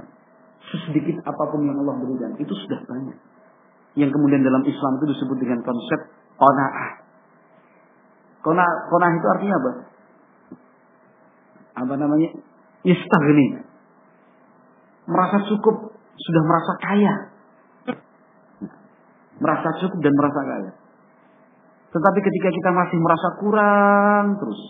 [0.74, 3.18] Sesedikit apa pun yang Allah berikan itu sudah banyak.
[4.00, 6.00] Yang kemudian dalam Islam itu disebut dengan konsep.
[6.40, 6.90] Qanaah,
[8.42, 9.72] qanaah itu artinya apa?
[11.86, 12.30] Apa namanya?
[12.82, 13.62] Istagni.
[15.06, 17.14] Merasa cukup, sudah merasa kaya.
[19.42, 20.72] Merasa cukup dan merasa kaya.
[21.92, 24.62] Tetapi ketika kita masih merasa kurang terus,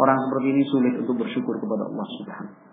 [0.00, 2.71] orang seperti ini sulit untuk bersyukur kepada Allah Subhanahu.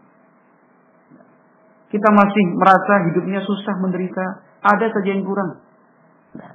[1.89, 4.25] Kita masih merasa hidupnya susah menderita,
[4.61, 5.57] ada saja yang kurang.
[6.37, 6.53] Nah,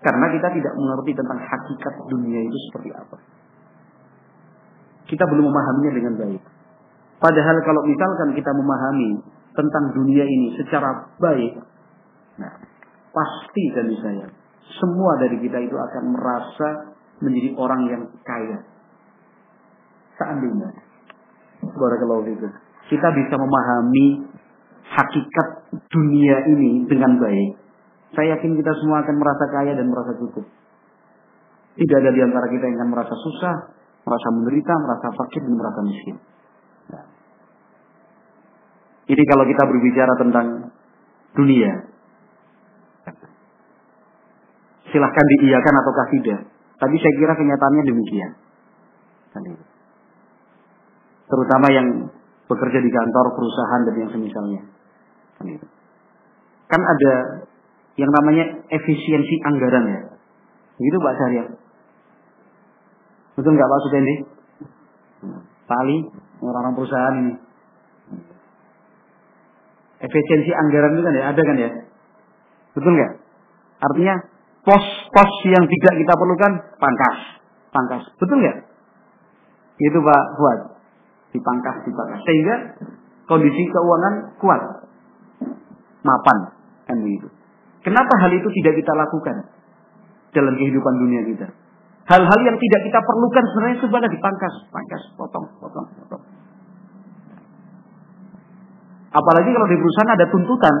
[0.00, 3.16] karena kita tidak mengerti tentang hakikat dunia itu seperti apa.
[5.12, 6.42] Kita belum memahaminya dengan baik.
[7.20, 9.20] Padahal kalau misalkan kita memahami
[9.52, 11.60] tentang dunia ini secara baik,
[12.40, 12.56] nah,
[13.12, 14.26] pasti dari saya,
[14.80, 16.68] semua dari kita itu akan merasa
[17.20, 18.58] menjadi orang yang kaya.
[20.16, 20.70] Seandainya,
[22.90, 24.31] kita bisa memahami
[24.92, 25.48] hakikat
[25.88, 27.50] dunia ini dengan baik,
[28.12, 30.44] saya yakin kita semua akan merasa kaya dan merasa cukup.
[31.72, 33.56] Tidak ada di antara kita yang akan merasa susah,
[34.04, 36.16] merasa menderita, merasa fakir, dan merasa miskin.
[36.92, 37.04] Nah.
[39.08, 40.46] Ini kalau kita berbicara tentang
[41.32, 41.72] dunia.
[44.92, 46.40] Silahkan diiyakan ataukah tidak.
[46.76, 48.30] Tapi saya kira kenyataannya demikian.
[51.32, 51.88] Terutama yang
[52.44, 54.71] bekerja di kantor, perusahaan, dan yang semisalnya.
[56.70, 57.12] Kan ada
[58.00, 60.00] yang namanya efisiensi anggaran ya.
[60.80, 61.48] Begitu Pak Syariah.
[63.36, 64.14] Betul nggak Pak Sudendi?
[65.68, 65.96] Pak Ali,
[66.40, 67.34] orang-orang perusahaan ini.
[70.02, 71.70] Efisiensi anggaran itu kan ya, ada kan ya?
[72.74, 73.12] Betul nggak?
[73.82, 74.14] Artinya
[74.66, 77.18] pos-pos yang tidak kita perlukan pangkas,
[77.70, 78.02] pangkas.
[78.18, 78.58] Betul nggak?
[79.82, 80.60] Itu Pak Fuad.
[81.32, 82.20] Dipangkas, dipangkas.
[82.28, 82.54] Sehingga
[83.24, 84.62] kondisi keuangan kuat.
[86.02, 86.38] Mapan.
[86.86, 87.30] Kan begitu.
[87.82, 89.36] Kenapa hal itu tidak kita lakukan
[90.34, 91.46] dalam kehidupan dunia kita?
[92.02, 96.22] Hal-hal yang tidak kita perlukan sebenarnya sebenarnya dipangkas, pangkas, potong, potong, potong.
[99.12, 100.76] Apalagi kalau di perusahaan ada tuntutan,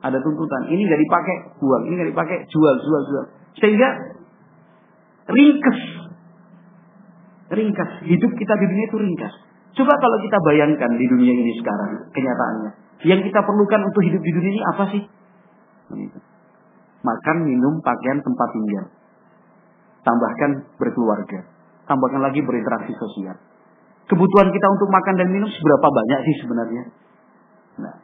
[0.00, 0.62] ada tuntutan.
[0.72, 1.82] Ini nggak dipakai, buang.
[1.90, 3.24] Ini nggak dipakai, jual, jual, jual.
[3.60, 3.88] Sehingga
[5.26, 5.80] ringkas,
[7.52, 7.90] ringkas.
[8.08, 9.34] Hidup kita di dunia itu ringkas.
[9.72, 12.81] Coba kalau kita bayangkan di dunia ini sekarang, kenyataannya.
[13.02, 15.02] Yang kita perlukan untuk hidup di dunia ini apa sih?
[17.02, 18.84] Makan, minum, pakaian, tempat tinggal.
[20.06, 21.42] Tambahkan berkeluarga.
[21.90, 23.34] Tambahkan lagi berinteraksi sosial.
[24.06, 26.82] Kebutuhan kita untuk makan dan minum seberapa banyak sih sebenarnya?
[27.82, 27.94] Nah,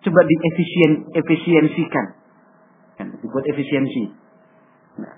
[0.00, 2.06] coba diefisien efisiensikan.
[2.96, 4.16] Kan, dibuat efisiensi.
[4.96, 5.12] Nah,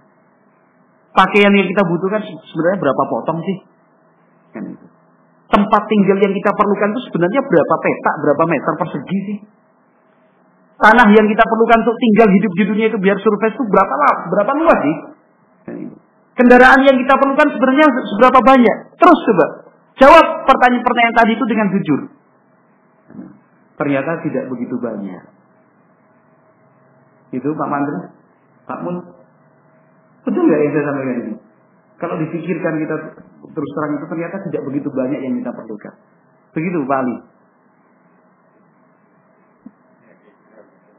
[1.14, 3.58] pakaian yang kita butuhkan sebenarnya berapa potong sih?
[4.50, 4.87] Kan itu.
[5.48, 9.38] Tempat tinggal yang kita perlukan itu sebenarnya berapa petak, berapa meter persegi sih?
[10.78, 14.14] tanah yang kita perlukan untuk tinggal hidup di dunia itu biar surface itu berapa lah,
[14.30, 14.96] berapa luas sih?
[16.38, 18.76] Kendaraan yang kita perlukan sebenarnya seberapa banyak?
[18.94, 19.46] Terus coba
[19.98, 22.00] jawab pertanyaan-pertanyaan tadi itu dengan jujur.
[23.74, 25.22] Ternyata tidak begitu banyak.
[27.34, 28.14] Itu Pak Mandra,
[28.70, 28.96] Pak Mun.
[30.22, 31.34] Betul nggak yang saya sampaikan ini?
[31.98, 32.96] Kalau dipikirkan kita
[33.38, 35.94] terus terang itu ternyata tidak begitu banyak yang kita perlukan.
[36.56, 37.16] Begitu Pak Ali.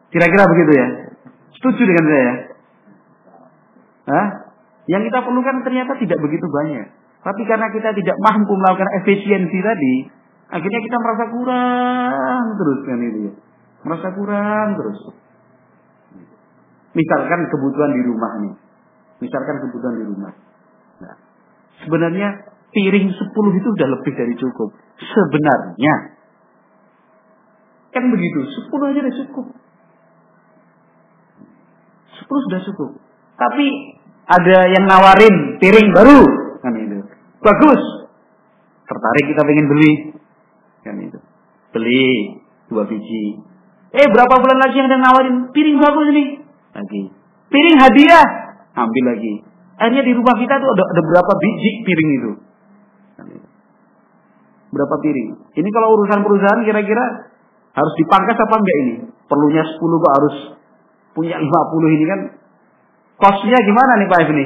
[0.09, 0.87] Kira-kira begitu ya.
[1.59, 2.33] Setuju dengan saya?
[4.09, 4.27] Hah?
[4.89, 6.87] Yang kita perlukan ternyata tidak begitu banyak.
[7.19, 9.93] Tapi karena kita tidak mampu melakukan efisiensi tadi,
[10.49, 13.33] akhirnya kita merasa kurang terus kan itu ya.
[13.85, 14.99] Merasa kurang terus.
[16.97, 18.53] Misalkan kebutuhan di rumah nih.
[19.21, 20.33] Misalkan kebutuhan di rumah.
[21.85, 22.29] Sebenarnya
[22.75, 24.69] piring 10 itu sudah lebih dari cukup.
[24.99, 25.93] Sebenarnya.
[27.89, 29.45] Kan begitu, 10 aja udah cukup.
[32.19, 32.91] 10 sudah cukup.
[33.39, 33.65] Tapi
[34.29, 36.21] ada yang nawarin piring baru.
[36.61, 36.99] Kan itu.
[37.41, 37.81] Bagus.
[38.85, 39.91] Tertarik kita pengen beli.
[40.85, 41.19] Kan itu.
[41.73, 42.37] Beli
[42.69, 43.41] dua biji.
[43.89, 46.25] Eh berapa bulan lagi yang ada nawarin piring bagus ini?
[46.77, 47.01] Lagi.
[47.49, 48.27] Piring hadiah.
[48.77, 49.48] Ambil lagi.
[49.79, 52.31] Akhirnya di rumah kita tuh ada, ada berapa biji piring itu?
[54.75, 55.29] Berapa piring?
[55.55, 57.05] Ini kalau urusan perusahaan kira-kira
[57.73, 58.93] harus dipangkas apa enggak ini?
[59.25, 60.35] Perlunya 10 kok harus
[61.15, 62.19] punya 50 ini kan?
[63.19, 64.45] Kosnya gimana nih Pak ini?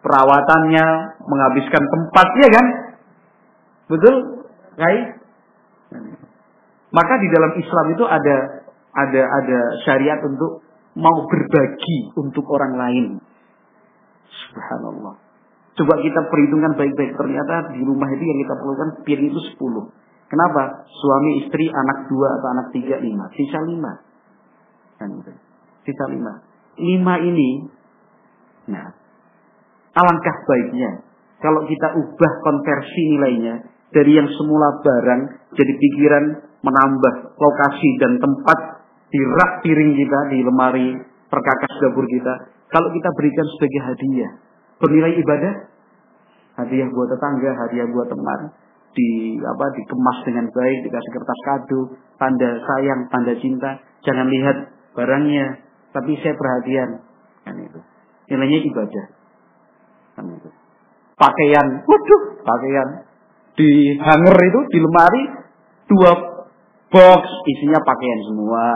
[0.00, 0.86] Perawatannya,
[1.28, 2.66] menghabiskan tempat, ya kan?
[3.90, 4.14] Betul?
[4.78, 5.04] Baik?
[6.90, 8.36] Maka di dalam Islam itu ada
[8.90, 10.66] ada ada syariat untuk
[10.98, 13.04] mau berbagi untuk orang lain.
[14.50, 15.14] Subhanallah.
[15.78, 17.14] Coba kita perhitungkan baik-baik.
[17.14, 20.28] Ternyata di rumah itu yang kita perlukan piring itu 10.
[20.30, 20.86] Kenapa?
[20.86, 23.26] Suami, istri, anak dua atau anak tiga, lima.
[23.34, 23.92] Sisa lima.
[24.98, 25.32] Kan itu.
[25.86, 26.32] Sisa lima.
[26.78, 27.66] Lima ini,
[28.70, 28.94] nah,
[29.94, 31.02] alangkah baiknya
[31.40, 33.54] kalau kita ubah konversi nilainya
[33.90, 35.22] dari yang semula barang
[35.56, 36.24] jadi pikiran
[36.60, 38.58] menambah lokasi dan tempat
[39.10, 40.88] di rak piring kita, di lemari
[41.26, 42.34] perkakas dapur kita.
[42.70, 44.32] Kalau kita berikan sebagai hadiah,
[44.78, 45.54] bernilai ibadah,
[46.62, 48.40] hadiah buat tetangga, hadiah buat teman,
[48.94, 51.80] di apa dikemas dengan baik, dikasih kertas kado,
[52.18, 53.82] tanda sayang, tanda cinta.
[54.06, 54.56] Jangan lihat
[54.94, 57.02] barangnya, tapi saya perhatian,
[57.42, 57.80] kan itu.
[58.30, 59.06] Nilainya ibadah,
[60.14, 60.50] kan itu.
[61.18, 62.88] Pakaian, waduh, pakaian
[63.58, 65.22] di hanger itu di lemari
[65.90, 66.12] dua
[66.88, 68.66] box isinya pakaian semua.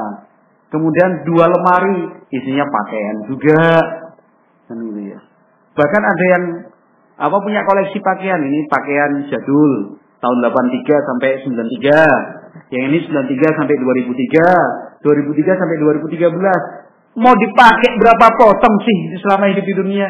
[0.73, 3.63] Kemudian dua lemari isinya pakaian juga.
[4.67, 5.19] Kan gitu ya.
[5.75, 6.45] Bahkan ada yang
[7.15, 12.73] apa punya koleksi pakaian ini pakaian jadul tahun 83 sampai 93.
[12.73, 17.21] Yang ini 93 sampai 2003, 2003 sampai 2013.
[17.21, 20.09] Mau dipakai berapa potong sih selama hidup di dunia?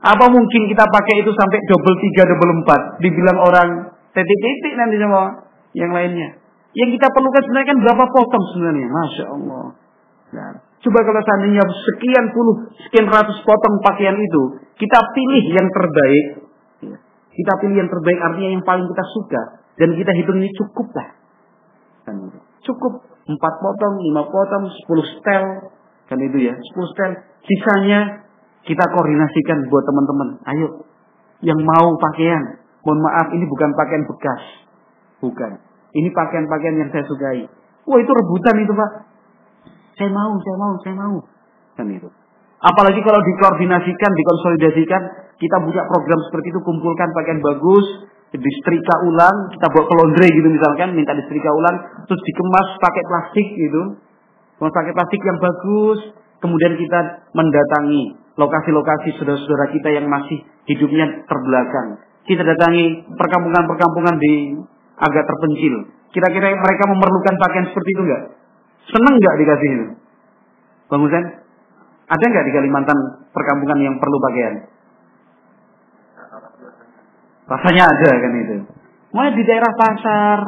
[0.00, 3.04] Apa mungkin kita pakai itu sampai double 3, double 4?
[3.04, 3.68] Dibilang orang
[4.16, 5.44] titik-titik nanti sama
[5.76, 6.40] yang lainnya.
[6.76, 8.88] Yang kita perlukan sebenarnya kan berapa potong sebenarnya?
[8.92, 9.64] Masya Allah.
[10.36, 16.26] Nah, coba kalau seandainya sekian puluh, sekian ratus potong pakaian itu, kita pilih yang terbaik.
[17.32, 19.42] Kita pilih yang terbaik artinya yang paling kita suka.
[19.76, 21.08] Dan kita hitung ini cukup lah.
[22.04, 22.38] Kan gitu.
[22.72, 23.04] Cukup.
[23.26, 25.72] Empat potong, lima potong, sepuluh setel.
[26.08, 27.12] Kan itu ya, sepuluh setel.
[27.44, 28.24] Sisanya
[28.64, 30.28] kita koordinasikan buat teman-teman.
[30.48, 30.68] Ayo,
[31.40, 32.60] yang mau pakaian.
[32.84, 34.42] Mohon maaf, ini bukan pakaian bekas.
[35.24, 35.52] Bukan.
[35.96, 37.48] Ini pakaian-pakaian yang saya sukai.
[37.88, 38.90] Wah itu rebutan itu pak.
[39.96, 41.16] Saya mau, saya mau, saya mau.
[41.72, 42.08] Kan itu.
[42.60, 45.02] Apalagi kalau dikoordinasikan, dikonsolidasikan,
[45.40, 47.86] kita punya program seperti itu, kumpulkan pakaian bagus,
[48.32, 51.76] disetrika ulang, kita bawa ke laundry gitu misalkan, minta disetrika ulang,
[52.08, 53.82] terus dikemas pakai plastik gitu.
[54.56, 56.00] Pakai plastik yang bagus,
[56.40, 62.00] kemudian kita mendatangi lokasi-lokasi saudara-saudara kita yang masih hidupnya terbelakang.
[62.24, 64.34] Kita datangi perkampungan-perkampungan di
[64.96, 65.74] agak terpencil.
[66.12, 68.22] Kira-kira mereka memerlukan pakaian seperti itu enggak?
[68.88, 69.86] Seneng enggak dikasih itu?
[70.86, 71.24] Bang Husen,
[72.06, 72.98] ada enggak di Kalimantan
[73.34, 74.54] perkampungan yang perlu pakaian?
[77.46, 78.56] Rasanya ada kan itu.
[79.14, 80.38] Mulai di daerah pasar,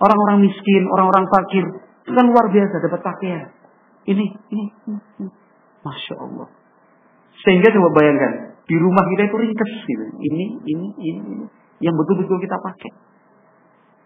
[0.00, 1.64] orang-orang miskin, orang-orang fakir,
[2.06, 3.44] itu kan luar biasa dapat pakaian.
[4.06, 5.28] Ini, ini, ini, ini.
[5.82, 6.48] Masya Allah.
[7.42, 10.04] Sehingga coba bayangkan, di rumah kita itu ringkes gitu.
[10.16, 11.46] Ini, ini, ini, ini.
[11.82, 12.92] Yang betul-betul kita pakai.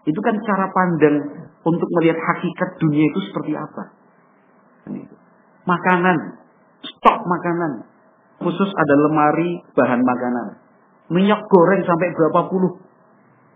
[0.01, 3.83] Itu kan cara pandang untuk melihat hakikat dunia itu seperti apa.
[5.69, 6.17] Makanan,
[6.81, 7.85] stok makanan.
[8.41, 10.57] Khusus ada lemari bahan makanan.
[11.13, 12.81] Minyak goreng sampai berapa puluh.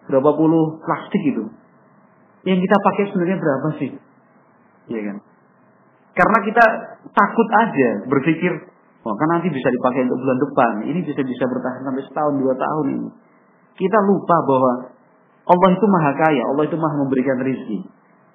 [0.06, 1.50] Berapa puluh plastik itu.
[2.46, 3.92] Yang kita pakai sebenarnya berapa sih?
[4.94, 5.18] Iya kan?
[6.14, 6.66] Karena kita
[7.10, 8.54] takut aja berpikir,
[9.02, 10.74] wah kan nanti bisa dipakai untuk bulan depan.
[10.94, 13.10] Ini bisa bisa bertahan sampai setahun dua tahun ini.
[13.76, 14.74] Kita lupa bahwa
[15.46, 17.80] Allah itu maha kaya, Allah itu maha memberikan rezeki.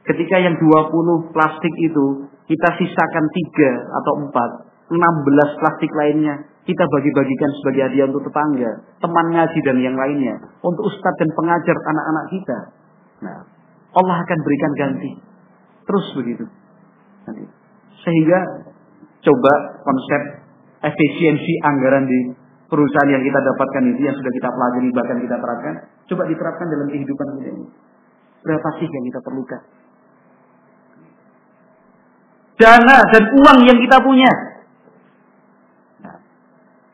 [0.06, 6.34] Ketika yang 20 plastik itu kita sisakan 3 atau 4, 16 plastik lainnya
[6.70, 8.70] kita bagi-bagikan sebagai hadiah untuk tetangga,
[9.02, 12.58] teman ngaji dan yang lainnya, untuk ustadz dan pengajar anak-anak kita.
[13.26, 13.38] Nah,
[13.90, 15.10] Allah akan berikan ganti.
[15.82, 16.44] Terus begitu.
[18.06, 18.38] Sehingga
[19.20, 19.52] coba
[19.82, 20.22] konsep
[20.86, 22.20] efisiensi anggaran di
[22.70, 25.74] perusahaan yang kita dapatkan itu yang sudah kita pelajari bahkan kita terapkan,
[26.06, 27.66] coba diterapkan dalam kehidupan kita ini.
[28.40, 29.60] Berapa sih yang kita perlukan?
[32.60, 34.30] dana dan uang yang kita punya.
[36.04, 36.16] Nah,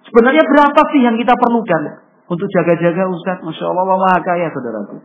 [0.07, 1.83] sebenarnya berapa sih yang kita perlukan
[2.31, 3.43] untuk jaga-jaga Ustaz?
[3.43, 5.03] Masya Allah, Allah maha kaya saudaraku.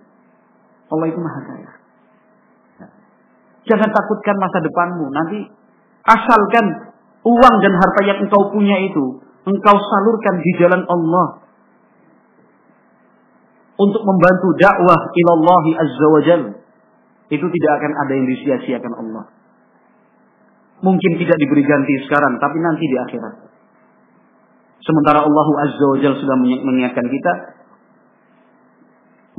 [0.94, 1.72] Allah itu maha kaya.
[2.86, 2.92] Nah,
[3.66, 5.06] jangan takutkan masa depanmu.
[5.10, 5.40] Nanti
[6.06, 6.66] asalkan
[7.26, 11.28] uang dan harta yang engkau punya itu engkau salurkan di jalan Allah
[13.82, 16.42] untuk membantu dakwah ilallahi azza wa jal.
[17.32, 19.24] Itu tidak akan ada yang disia-siakan Allah.
[20.84, 23.36] Mungkin tidak diberi ganti sekarang, tapi nanti di akhirat.
[24.82, 27.34] Sementara Allah azza wa jal sudah mengingatkan kita,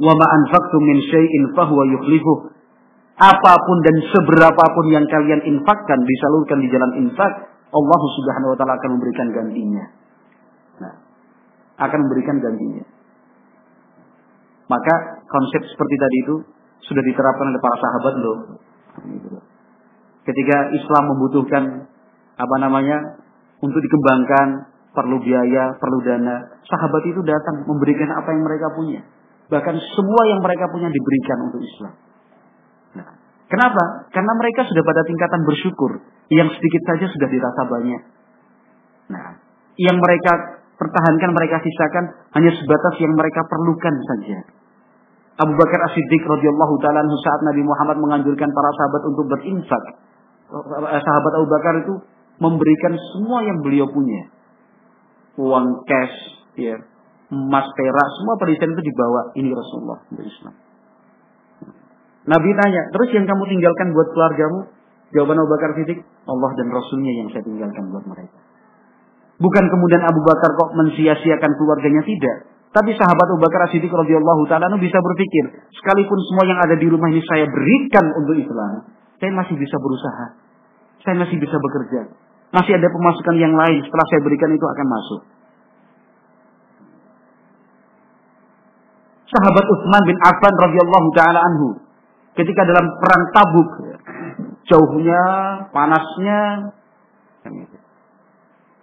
[0.01, 2.57] "Wa anfaqtum min syai'in fahuwa yukhlifuh."
[3.13, 8.77] Apa pun dan seberapapun yang kalian infakkan, disalurkan di jalan infak, Allah Subhanahu wa taala
[8.77, 9.85] akan memberikan gantinya.
[10.85, 10.95] Nah,
[11.81, 12.85] akan memberikan gantinya.
[14.69, 14.95] Maka
[15.29, 16.35] konsep seperti tadi itu
[16.85, 18.39] sudah diterapkan oleh para sahabat loh.
[20.23, 21.65] Ketika Islam membutuhkan
[22.39, 23.21] apa namanya
[23.61, 29.01] untuk dikembangkan perlu biaya, perlu dana, sahabat itu datang memberikan apa yang mereka punya.
[29.49, 31.95] Bahkan semua yang mereka punya diberikan untuk Islam.
[32.97, 33.09] Nah,
[33.49, 34.09] kenapa?
[34.13, 35.93] Karena mereka sudah pada tingkatan bersyukur.
[36.33, 38.03] Yang sedikit saja sudah dirasa banyak.
[39.13, 39.37] Nah,
[39.77, 42.05] yang mereka pertahankan, mereka sisakan
[42.41, 44.39] hanya sebatas yang mereka perlukan saja.
[45.43, 49.85] Abu Bakar As-Siddiq radhiyallahu taala saat Nabi Muhammad menganjurkan para sahabat untuk berinfak.
[50.53, 51.95] Eh, sahabat Abu Bakar itu
[52.37, 54.29] memberikan semua yang beliau punya.
[55.41, 56.17] Uang cash,
[56.61, 56.77] ya,
[57.33, 59.21] emas, perak, semua perhiasan itu dibawa.
[59.33, 59.99] Ini Rasulullah.
[62.23, 64.61] Nabi tanya, terus yang kamu tinggalkan buat keluargamu?
[65.13, 68.37] Jawaban Abu Bakar Siddiq, Allah dan Rasulnya yang saya tinggalkan buat mereka.
[69.37, 72.49] Bukan kemudian Abu Bakar kok mensia-siakan keluarganya tidak.
[72.73, 77.13] Tapi sahabat Abu Bakar Siddiq radhiyallahu taala bisa berpikir, sekalipun semua yang ada di rumah
[77.13, 78.89] ini saya berikan untuk Islam,
[79.21, 80.27] saya masih bisa berusaha.
[81.05, 82.09] Saya masih bisa bekerja.
[82.55, 85.21] Masih ada pemasukan yang lain setelah saya berikan itu akan masuk.
[89.33, 91.69] Sahabat Utsman bin Affan radhiyallahu taala anhu
[92.37, 93.71] ketika dalam perang Tabuk
[94.69, 95.23] jauhnya,
[95.75, 96.41] panasnya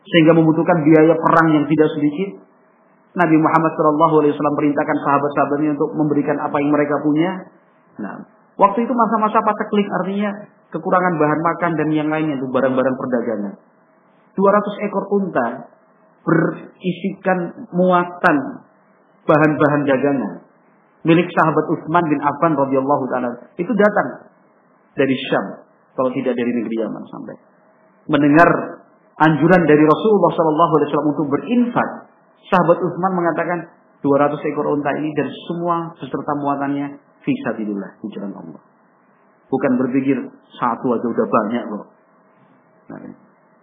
[0.09, 2.29] sehingga membutuhkan biaya perang yang tidak sedikit.
[3.09, 7.31] Nabi Muhammad SAW perintahkan sahabat-sahabatnya untuk memberikan apa yang mereka punya.
[7.99, 8.21] Nah,
[8.57, 10.29] waktu itu masa-masa pateklik artinya
[10.69, 13.53] kekurangan bahan makan dan yang lainnya itu barang-barang perdagangan.
[14.37, 15.47] 200 ekor unta
[16.23, 18.37] berisikan muatan
[19.25, 20.33] bahan-bahan dagangan
[21.07, 24.07] milik sahabat Utsman bin Affan radhiyallahu taala itu datang
[24.99, 27.35] dari Syam kalau tidak dari negeri Yaman sampai
[28.09, 28.49] mendengar
[29.19, 31.89] anjuran dari Rasulullah Shallallahu Alaihi Wasallam untuk berinfak,
[32.49, 33.59] sahabat Utsman mengatakan
[34.01, 36.87] 200 ekor unta ini dan semua beserta muatannya
[37.21, 38.61] fisabilillah di jalan Allah.
[39.49, 40.17] Bukan berpikir
[40.55, 41.85] satu aja udah banyak loh.
[42.89, 42.99] Nah,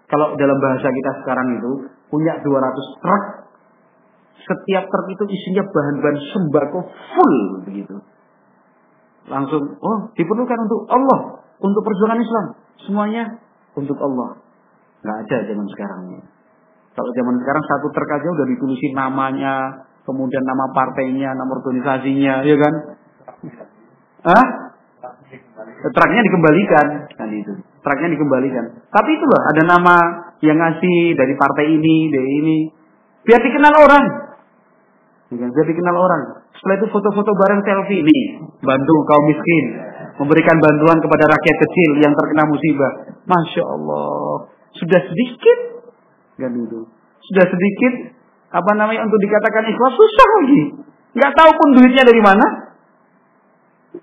[0.06, 1.70] kalau dalam bahasa kita sekarang itu
[2.12, 3.24] punya 200 truk,
[4.44, 7.96] setiap truk itu isinya bahan-bahan sembako full begitu.
[9.26, 12.46] Langsung, oh diperlukan untuk Allah, untuk perjuangan Islam.
[12.84, 13.24] Semuanya
[13.76, 14.40] untuk Allah.
[15.04, 16.02] Nggak ada zaman sekarang.
[16.96, 22.56] Kalau zaman sekarang satu truk aja udah ditulisin namanya, kemudian nama partainya, nama organisasinya, ya
[22.56, 22.74] kan?
[24.24, 24.46] Hah?
[25.86, 27.52] Truknya dikembalikan, kan itu.
[27.84, 28.64] Truknya dikembalikan.
[28.88, 29.96] Tapi itu loh, ada nama
[30.40, 32.58] yang ngasih dari partai ini, dari ini.
[33.28, 34.04] Biar dikenal orang.
[35.30, 35.48] Ya kan?
[35.52, 36.22] Biar dikenal orang.
[36.56, 38.02] Setelah itu foto-foto bareng selfie.
[38.06, 38.24] Nih,
[38.64, 39.64] bantu kaum miskin.
[40.16, 42.92] Memberikan bantuan kepada rakyat kecil yang terkena musibah.
[43.28, 44.48] Masya Allah.
[44.76, 45.58] Sudah sedikit
[46.36, 46.80] kan itu.
[47.32, 48.16] Sudah sedikit
[48.52, 50.62] apa namanya untuk dikatakan ikhlas susah lagi.
[51.16, 52.46] Nggak tahu pun duitnya dari mana.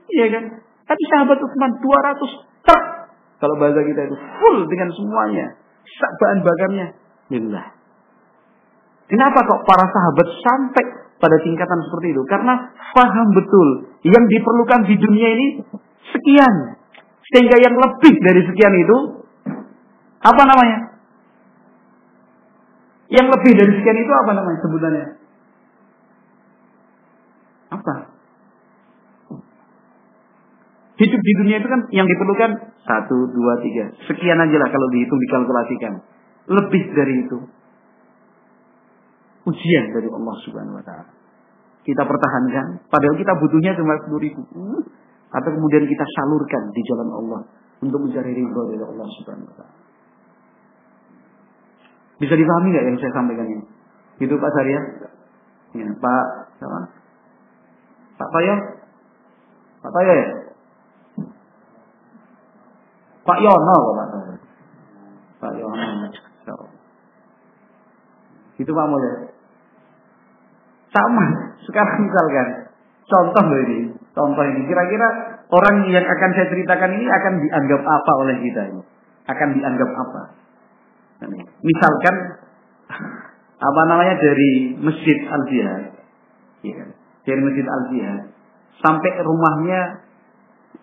[0.09, 0.43] Iya kan?
[0.84, 2.84] Tapi sahabat Utsman 200 truk
[3.43, 5.45] kalau bahasa kita itu full dengan semuanya.
[5.99, 6.88] Bahan bakarnya.
[7.28, 7.66] Billah.
[9.11, 10.86] Kenapa kok para sahabat sampai
[11.20, 12.24] pada tingkatan seperti itu?
[12.24, 13.68] Karena paham betul
[14.07, 15.47] yang diperlukan di dunia ini
[16.12, 16.76] sekian.
[17.32, 18.97] Sehingga yang lebih dari sekian itu
[20.24, 20.80] apa namanya?
[23.14, 25.08] Yang lebih dari sekian itu apa namanya sebutannya?
[27.74, 27.93] Apa?
[30.93, 32.51] Hidup di dunia itu kan yang diperlukan
[32.86, 33.91] satu, dua, tiga.
[34.06, 35.93] Sekian aja lah kalau dihitung, dikalkulasikan.
[36.47, 37.38] Lebih dari itu.
[39.43, 41.12] Ujian dari Allah Subhanahu Wa Taala.
[41.84, 44.41] Kita pertahankan, padahal kita butuhnya cuma sepuluh ribu
[45.34, 47.41] atau kemudian kita salurkan di jalan Allah
[47.81, 49.75] untuk mencari ridho dari Allah Subhanahu wa taala.
[52.21, 53.65] Bisa dipahami nggak yang saya sampaikan ini?
[54.21, 54.79] Itu Pak Sarya?
[55.73, 56.25] Ya, iya, Pak
[56.61, 56.79] siapa?
[58.21, 58.55] Pak Payo?
[59.81, 60.27] Pak Payo ya?
[63.25, 64.38] Pak Yono Pak Sarya?
[65.41, 66.13] Pak Yono.
[68.61, 69.13] Itu Pak Mulya.
[70.93, 71.25] Sama.
[71.65, 72.47] Sekarang misalkan
[73.09, 73.79] contoh loh ini
[74.14, 75.07] contoh ini kira-kira
[75.49, 78.82] orang yang akan saya ceritakan ini akan dianggap apa oleh kita ini?
[79.28, 80.22] Akan dianggap apa?
[81.61, 82.16] Misalkan
[83.74, 85.84] apa namanya dari Masjid Al Jihad,
[86.66, 86.89] ya kan?
[87.24, 88.22] Dari Masjid Al Jihad
[88.84, 90.03] sampai rumahnya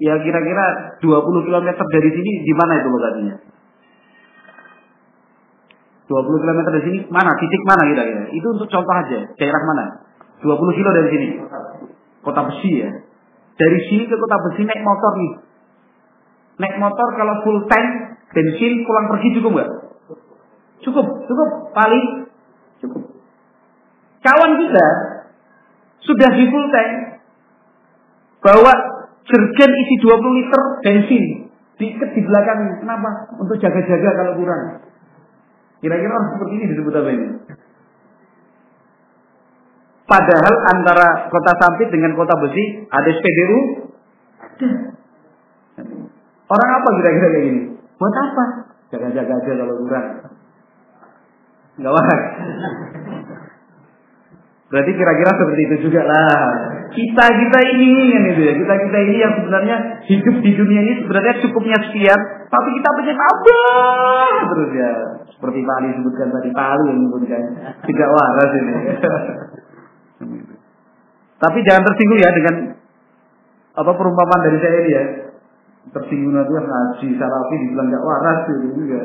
[0.01, 3.37] ya kira-kira 20 km dari sini di mana itu lokasinya?
[6.11, 7.31] 20 km dari sini mana?
[7.39, 8.25] Titik mana kira-kira?
[8.35, 9.21] Itu untuk contoh aja.
[9.39, 9.85] Daerah mana?
[10.43, 11.29] 20 kilo dari sini.
[12.25, 12.91] Kota Besi ya.
[13.61, 15.33] Dari sini ke Kota Besi naik motor nih.
[16.65, 19.71] Naik motor kalau full tank bensin pulang pergi cukup nggak?
[20.81, 21.49] Cukup, cukup.
[21.77, 22.05] Paling
[22.81, 23.03] cukup.
[24.25, 24.87] Kawan kita
[26.01, 26.91] sudah di full tank
[28.41, 28.73] bawa
[29.29, 31.25] jergen isi 20 liter bensin
[31.77, 32.81] diikat di belakangnya.
[32.81, 33.09] Kenapa?
[33.37, 34.89] Untuk jaga-jaga kalau kurang.
[35.81, 37.29] Kira-kira orang seperti ini disebut apa ini?
[40.11, 43.59] Padahal antara kota Sampit dengan kota Besi ada SPBU.
[44.51, 44.69] Ada.
[46.51, 47.63] Orang apa kira-kira kayak gini?
[47.95, 48.45] Buat apa?
[48.91, 50.07] Jaga-jaga aja kalau kurang.
[51.79, 52.23] Enggak waras.
[54.71, 56.43] Berarti kira-kira seperti itu juga lah.
[56.91, 58.55] Kita kita ini kan itu ya.
[58.59, 59.77] Kita kita ini yang sebenarnya
[60.11, 63.59] hidup di dunia ini sebenarnya cukupnya sekian, tapi kita pengen apa
[64.51, 64.93] terus ya.
[65.39, 67.43] Seperti Pak Ali sebutkan tadi Palu yang menyebutkan
[67.87, 68.75] tidak waras ini.
[71.41, 72.55] Tapi jangan tersinggung ya dengan
[73.73, 75.05] apa perumpamaan dari saya ini ya.
[75.97, 79.03] Tersinggung nanti ngaji salafi dibilang tidak waras itu juga.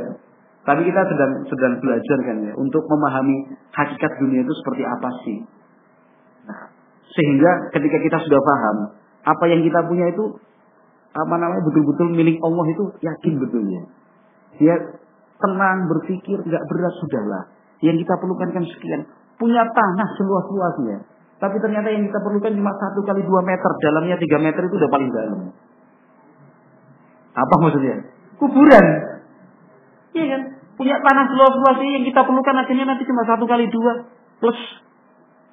[0.66, 5.38] Tapi kita sedang sedang belajar kan ya untuk memahami hakikat dunia itu seperti apa sih.
[6.50, 6.60] Nah,
[7.16, 8.78] sehingga ketika kita sudah paham
[9.24, 10.36] apa yang kita punya itu
[11.16, 13.82] apa namanya betul-betul milik Allah itu yakin betulnya.
[14.60, 14.76] Dia
[15.40, 17.44] tenang berpikir nggak berat sudahlah.
[17.80, 19.02] Yang kita perlukan kan sekian.
[19.36, 20.98] Punya tanah seluas-luasnya.
[21.36, 24.92] Tapi ternyata yang kita perlukan cuma satu kali dua meter, dalamnya tiga meter itu udah
[24.92, 25.52] paling dalam.
[27.36, 28.08] Apa maksudnya?
[28.40, 28.86] Kuburan.
[30.16, 30.42] Iya kan?
[30.80, 34.08] Punya tanah seluas-luas yang kita perlukan akhirnya nanti cuma satu kali dua
[34.40, 34.60] plus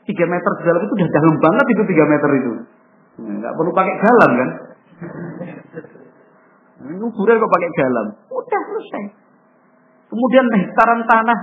[0.06, 2.52] tiga meter di dalam itu udah dalam banget itu tiga meter itu.
[3.22, 4.48] Nah, nggak perlu pakai galam kan?
[6.82, 8.06] Kuburan kok pakai galam?
[8.30, 9.04] Udah selesai.
[10.10, 11.38] Kemudian hektaran tanah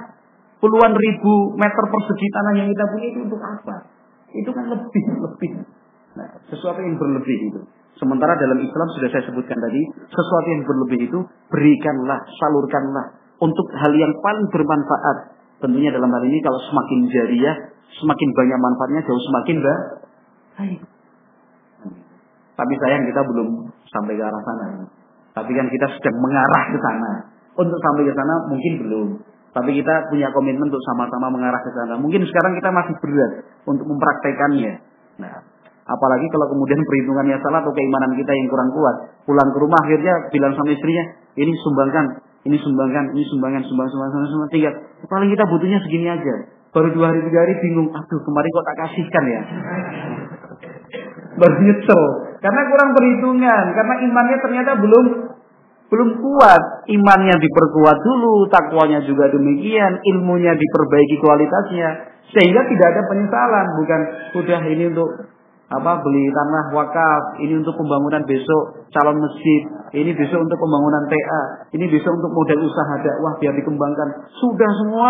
[0.60, 3.76] puluhan ribu meter persegi tanah yang kita punya itu untuk apa?
[4.32, 5.52] Itu kan lebih lebih.
[6.20, 7.60] Nah, sesuatu yang berlebih itu.
[8.00, 11.20] Sementara dalam Islam sudah saya sebutkan tadi, sesuatu yang berlebih itu
[11.52, 15.36] berikanlah, salurkanlah untuk hal yang paling bermanfaat.
[15.60, 17.56] Tentunya dalam hal ini kalau semakin jariah,
[18.00, 20.80] semakin banyak manfaatnya jauh semakin baik.
[22.60, 24.66] Tapi sayang kita belum sampai ke arah sana.
[25.32, 27.12] Tapi kan kita sedang mengarah ke sana.
[27.56, 29.08] Untuk sampai ke sana mungkin belum.
[29.50, 31.98] Tapi kita punya komitmen untuk sama-sama mengarah ke sana.
[31.98, 33.32] Mungkin sekarang kita masih berat
[33.66, 34.74] untuk mempraktekannya.
[35.20, 35.42] Nah,
[35.90, 38.96] apalagi kalau kemudian perhitungannya salah atau keimanan kita yang kurang kuat.
[39.26, 41.04] Pulang ke rumah akhirnya bilang sama istrinya,
[41.34, 44.72] ini sumbangkan ini sumbangan, ini sumbangan, sumbangan, sumbangan, sumbangan, sumbangan tiga.
[45.12, 46.36] Paling kita butuhnya segini aja.
[46.72, 49.42] Baru dua hari tiga hari bingung, aduh kemarin kok tak kasihkan ya.
[51.36, 52.02] Baru nyesel.
[52.40, 55.06] Karena kurang perhitungan, karena imannya ternyata belum
[55.90, 56.62] belum kuat.
[56.90, 61.90] Imannya diperkuat dulu, takwanya juga demikian, ilmunya diperbaiki kualitasnya,
[62.30, 63.66] sehingga tidak ada penyesalan.
[63.82, 64.02] Bukan
[64.42, 65.10] udah ini untuk
[65.70, 69.62] apa beli tanah wakaf, ini untuk pembangunan besok calon masjid,
[70.02, 71.42] ini besok untuk pembangunan TA,
[71.78, 74.30] ini besok untuk model usaha dakwah biar dikembangkan.
[74.42, 75.10] Sudah semua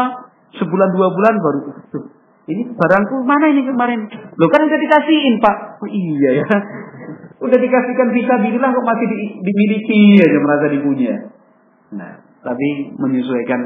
[0.59, 1.59] sebulan dua bulan baru
[1.91, 2.03] tuh.
[2.49, 4.09] Ini barangku mana ini kemarin?
[4.09, 5.85] Lo kan udah dikasihin pak.
[5.85, 6.47] Oh, iya ya.
[7.39, 11.15] Udah dikasihkan bisa bilang kok masih di, dimiliki aja merasa dipunya.
[11.95, 13.61] Nah, tapi menyesuaikan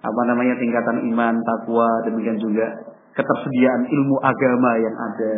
[0.00, 5.32] apa namanya tingkatan iman, takwa, demikian juga ketersediaan ilmu agama yang ada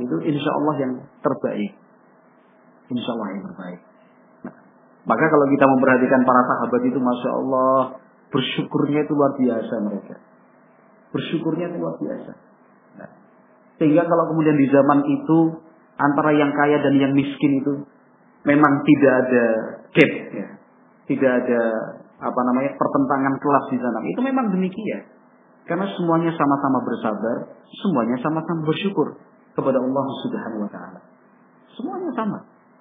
[0.00, 1.72] itu insya Allah yang terbaik.
[2.88, 3.80] Insya Allah yang terbaik.
[4.48, 4.56] Nah,
[5.04, 7.78] maka kalau kita memperhatikan para sahabat itu, masya Allah,
[8.32, 10.16] bersyukurnya itu luar biasa mereka.
[11.12, 12.32] Bersyukurnya itu luar biasa.
[12.96, 13.10] Nah,
[13.76, 15.38] sehingga kalau kemudian di zaman itu
[16.00, 17.84] antara yang kaya dan yang miskin itu
[18.48, 19.44] memang tidak ada
[19.92, 20.48] gap, ya.
[21.04, 21.62] tidak ada
[22.20, 23.98] apa namanya pertentangan kelas di sana.
[24.08, 25.20] Itu memang demikian.
[25.68, 27.36] Karena semuanya sama-sama bersabar,
[27.68, 29.16] semuanya sama-sama bersyukur
[29.54, 31.00] kepada Allah Subhanahu wa taala.
[31.76, 32.38] Semuanya sama.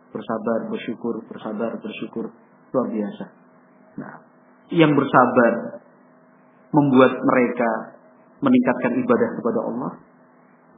[0.10, 2.34] Bersabar, bersyukur, bersabar, bersyukur.
[2.74, 3.26] Luar biasa.
[4.02, 4.14] Nah,
[4.74, 5.82] yang bersabar
[6.74, 8.00] membuat mereka
[8.41, 9.91] meningkatkan ibadah kepada Allah.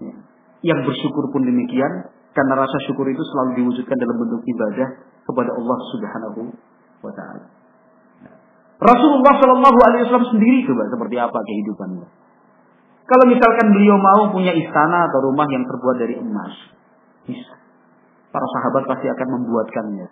[0.01, 0.15] Ya.
[0.61, 4.87] Yang bersyukur pun demikian karena rasa syukur itu selalu diwujudkan dalam bentuk ibadah
[5.27, 6.41] kepada Allah Subhanahu
[7.03, 7.45] wa taala.
[8.81, 12.07] Rasulullah Shallallahu alaihi wasallam sendiri coba seperti apa kehidupannya.
[13.05, 16.53] Kalau misalkan beliau mau punya istana atau rumah yang terbuat dari emas,
[17.27, 17.59] bisa.
[18.31, 20.07] Para sahabat pasti akan membuatkannya.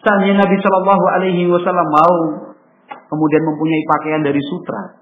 [0.00, 2.14] Seandainya Nabi Shallallahu Alaihi Wasallam mau
[2.88, 4.96] kemudian mempunyai pakaian dari sutra,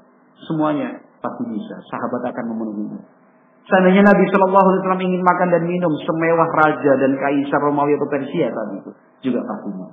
[0.51, 1.79] semuanya pasti bisa.
[1.89, 3.20] Sahabat akan memenuhinya.
[3.69, 8.09] Seandainya Nabi Shallallahu Alaihi Wasallam ingin makan dan minum semewah raja dan kaisar Romawi atau
[8.09, 8.91] Persia tadi itu
[9.31, 9.93] juga pasti mau.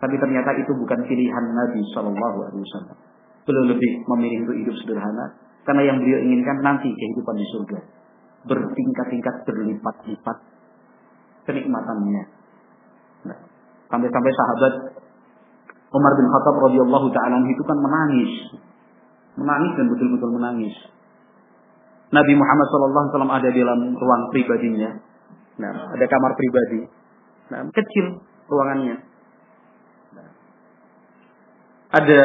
[0.00, 2.96] Tapi ternyata itu bukan pilihan Nabi Shallallahu Alaihi Wasallam.
[3.44, 5.36] Beliau lebih memilih untuk hidup sederhana
[5.68, 7.78] karena yang beliau inginkan nanti kehidupan di surga
[8.44, 10.36] bertingkat-tingkat berlipat-lipat
[11.48, 12.24] kenikmatannya.
[13.24, 13.38] Nah,
[13.88, 14.74] sampai-sampai sahabat
[15.94, 18.32] Umar bin Khattab radhiyallahu taala itu kan menangis.
[19.34, 20.74] Menangis dan betul-betul menangis.
[22.14, 24.90] Nabi Muhammad SAW ada di dalam ruang pribadinya.
[25.58, 26.80] Nah, ada kamar pribadi.
[27.50, 28.96] Nah, kecil ruangannya.
[30.14, 30.28] Nah,
[31.98, 32.20] ada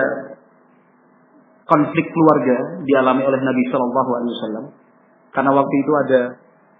[1.65, 4.65] konflik keluarga dialami oleh Nabi Wasallam
[5.29, 6.21] karena waktu itu ada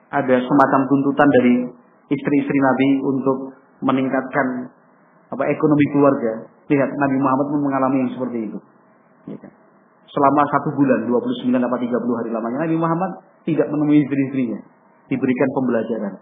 [0.10, 1.54] ada semacam tuntutan dari
[2.10, 3.38] istri-istri Nabi untuk
[3.86, 4.74] meningkatkan
[5.30, 6.50] apa ekonomi keluarga.
[6.70, 8.60] Lihat Nabi Muhammad pun mengalami yang seperti itu.
[9.30, 9.54] Ya kan?
[10.10, 13.12] Selama satu bulan, 29 atau 30 hari lamanya, Nabi Muhammad
[13.46, 14.60] tidak menemui istri-istrinya.
[15.06, 16.14] Diberikan pembelajaran.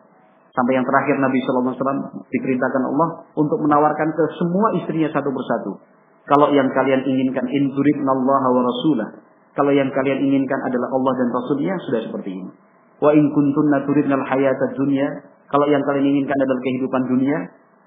[0.52, 1.76] Sampai yang terakhir Nabi SAW
[2.28, 5.72] diperintahkan Allah untuk menawarkan ke semua istrinya satu persatu.
[6.28, 7.72] Kalau yang kalian inginkan, in
[8.04, 9.10] Allah wa rasulah.
[9.56, 12.52] Kalau yang kalian inginkan adalah Allah dan Rasulnya, sudah seperti ini.
[13.00, 15.08] Wa in kuntunna turidnal hayata dunya
[15.48, 17.38] kalau yang kalian inginkan adalah kehidupan dunia,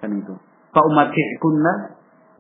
[0.00, 0.34] kan itu.
[0.72, 0.80] Fa
[1.44, 1.72] kunna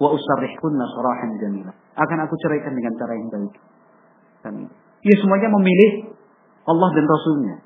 [0.00, 1.72] wa usarrihkunna sarahan jamila.
[2.00, 3.52] Akan aku ceraikan dengan cara yang baik.
[3.52, 4.64] Itu.
[5.00, 6.16] Ya semuanya memilih
[6.64, 7.56] Allah dan Rasulnya.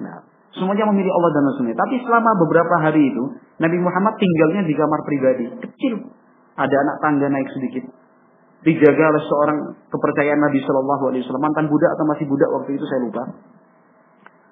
[0.00, 0.16] Nah,
[0.56, 1.76] semuanya memilih Allah dan Rasulnya.
[1.76, 3.24] Tapi selama beberapa hari itu,
[3.60, 5.44] Nabi Muhammad tinggalnya di kamar pribadi.
[5.60, 5.94] Kecil.
[6.56, 7.84] Ada anak tangga naik sedikit.
[8.64, 9.58] Dijaga oleh seorang
[9.88, 11.44] kepercayaan Nabi Shallallahu Alaihi Wasallam.
[11.48, 13.24] Mantan budak atau masih budak waktu itu saya lupa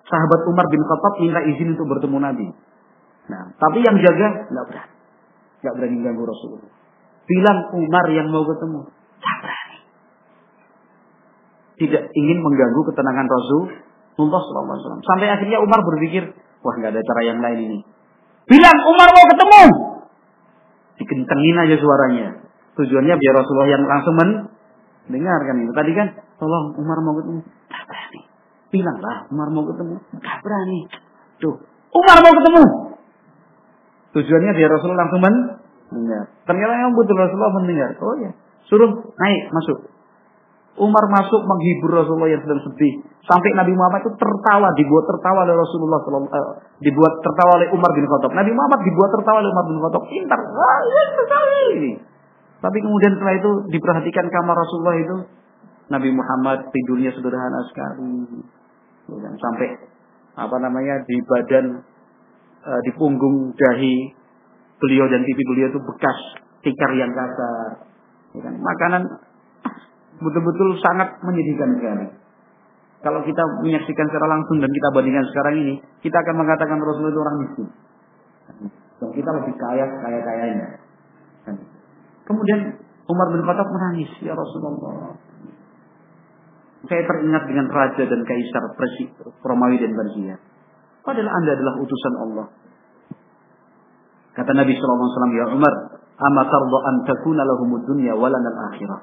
[0.09, 2.47] sahabat Umar bin Khattab minta izin untuk bertemu Nabi.
[3.29, 4.93] Nah, tapi yang jaga nggak berani,
[5.61, 6.73] nggak berani ganggu Rasulullah.
[7.29, 8.89] Bilang Umar yang mau ketemu,
[9.23, 9.79] berani.
[11.79, 15.03] Tidak ingin mengganggu ketenangan Rasulullah SAW.
[15.03, 17.79] Sampai akhirnya Umar berpikir, wah nggak ada cara yang lain ini.
[18.49, 19.63] Bilang Umar mau ketemu,
[20.99, 22.29] dikentengin aja suaranya.
[22.79, 25.73] Tujuannya biar Rasulullah yang langsung mendengarkan itu.
[25.75, 26.09] Tadi kan,
[26.39, 28.21] tolong Umar mau ketemu, nggak berani.
[28.69, 29.97] Bilanglah Umar mau ketemu.
[30.21, 30.81] Gak berani.
[31.41, 31.57] Tuh.
[31.89, 32.65] Umar mau ketemu.
[34.13, 36.25] Tujuannya dia Rasulullah langsung mendengar.
[36.45, 37.91] Ternyata yang betul Rasulullah mendengar.
[37.97, 38.33] Oh ya.
[38.67, 39.79] Suruh naik masuk.
[40.79, 43.03] Umar masuk menghibur Rasulullah yang sedang sedih.
[43.27, 48.07] Sampai Nabi Muhammad itu tertawa, dibuat tertawa oleh Rasulullah, uh, dibuat tertawa oleh Umar bin
[48.07, 48.31] Khattab.
[48.33, 50.03] Nabi Muhammad dibuat tertawa oleh Umar bin Khattab.
[50.07, 50.41] Pintar,
[51.19, 51.93] sekali.
[52.59, 55.17] Tapi kemudian setelah itu diperhatikan kamar Rasulullah itu,
[55.89, 58.39] Nabi Muhammad tidurnya sederhana sekali.
[59.41, 59.69] Sampai
[60.39, 61.81] apa namanya di badan
[62.61, 64.13] e, di punggung dahi
[64.79, 66.19] beliau dan pipi beliau itu bekas
[66.61, 67.89] tikar yang kasar?
[68.37, 69.03] Makanan
[70.19, 72.07] betul-betul sangat menyedihkan sekali.
[72.99, 77.23] Kalau kita menyaksikan secara langsung dan kita bandingkan sekarang ini kita akan mengatakan Rasulullah itu
[77.23, 77.69] orang miskin.
[78.99, 80.69] Dan kita lebih kaya kaya kayanya
[82.29, 82.61] kemudian
[83.09, 85.17] Umar bin Khattab menangis ya Rasulullah.
[86.87, 88.65] Saya teringat dengan raja dan kaisar
[89.43, 90.37] Romawi dan Persia.
[91.03, 92.47] Padahal anda adalah utusan Allah.
[94.37, 99.01] Kata Nabi SAW, Ya Umar, ama tarda an takuna lahumud dunya walana akhirah.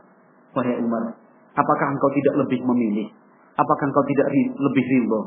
[0.55, 1.15] Wahai Umar,
[1.55, 3.11] apakah engkau tidak lebih memilih?
[3.55, 5.21] Apakah engkau tidak lebih ridho?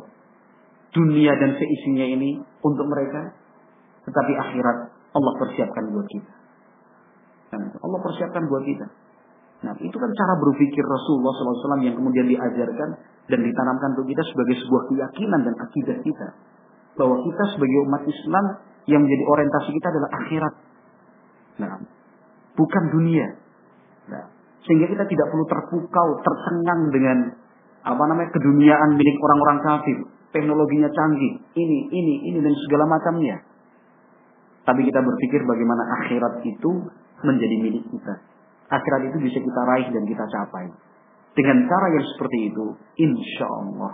[0.92, 3.32] Dunia dan seisinya ini untuk mereka.
[4.08, 4.76] Tetapi akhirat
[5.12, 6.32] Allah persiapkan buat kita.
[7.56, 8.86] Allah persiapkan buat kita.
[9.58, 12.90] Nah, itu kan cara berpikir Rasulullah SAW yang kemudian diajarkan
[13.26, 16.28] dan ditanamkan untuk kita sebagai sebuah keyakinan dan akidah kita.
[16.94, 18.44] Bahwa kita sebagai umat Islam
[18.86, 20.54] yang menjadi orientasi kita adalah akhirat.
[21.58, 21.78] Nah,
[22.54, 23.26] bukan dunia.
[24.10, 24.24] Nah,
[24.66, 27.18] sehingga kita tidak perlu terpukau, tercengang dengan
[27.86, 29.98] apa namanya keduniaan milik orang-orang kafir.
[30.28, 33.40] Teknologinya canggih, ini, ini, ini dan segala macamnya.
[34.68, 36.70] Tapi kita berpikir bagaimana akhirat itu
[37.24, 38.28] menjadi milik kita
[38.68, 40.68] akhirat itu bisa kita raih dan kita capai.
[41.32, 42.66] Dengan cara yang seperti itu,
[43.00, 43.92] insya Allah.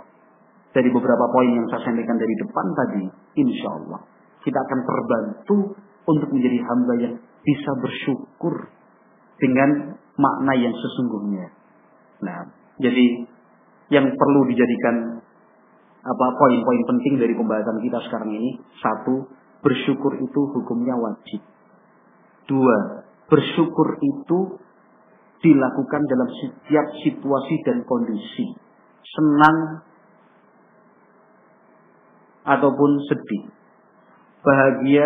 [0.75, 3.03] Dari beberapa poin yang saya sampaikan dari depan tadi,
[3.39, 3.99] insya Allah.
[4.43, 5.57] Kita akan terbantu
[6.05, 7.15] untuk menjadi hamba yang
[7.45, 8.73] bisa bersyukur
[9.37, 11.53] dengan makna yang sesungguhnya.
[12.25, 12.49] Nah,
[12.81, 13.29] jadi
[13.93, 15.21] yang perlu dijadikan
[16.05, 19.29] apa poin-poin penting dari pembahasan kita sekarang ini satu
[19.61, 21.41] bersyukur itu hukumnya wajib
[22.45, 24.61] dua bersyukur itu
[25.41, 28.57] dilakukan dalam setiap situasi dan kondisi.
[29.05, 29.85] Senang
[32.45, 33.53] ataupun sedih.
[34.41, 35.05] Bahagia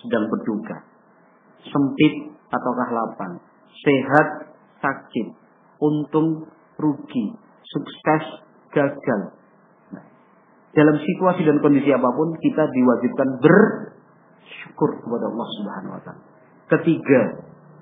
[0.00, 0.91] sedang berduka.
[1.66, 2.14] Sempit
[2.50, 3.32] ataukah lapang.
[3.72, 4.28] Sehat,
[4.82, 5.28] sakit.
[5.82, 6.46] Untung,
[6.78, 7.34] rugi.
[7.62, 8.24] Sukses,
[8.74, 9.20] gagal.
[9.94, 10.04] Nah,
[10.74, 16.22] dalam situasi dan kondisi apa pun kita diwajibkan bersyukur kepada Allah Subhanahu wa taala.
[16.78, 17.20] Ketiga,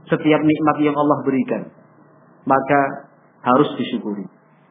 [0.06, 1.80] setiap nikmat yang Allah berikan
[2.48, 2.80] maka
[3.44, 4.24] harus disyukuri.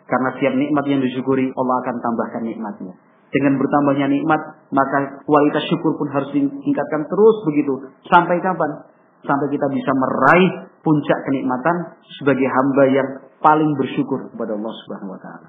[0.10, 2.94] Karena setiap nikmat yang disyukuri Allah akan tambahkan nikmatnya.
[3.30, 4.42] Dengan bertambahnya nikmat,
[4.74, 7.74] maka kualitas syukur pun harus ditingkatkan terus begitu.
[8.10, 8.90] Sampai kapan?
[9.24, 11.76] Sampai kita bisa meraih puncak kenikmatan
[12.20, 13.08] sebagai hamba yang
[13.44, 15.48] paling bersyukur kepada Allah Subhanahu wa taala.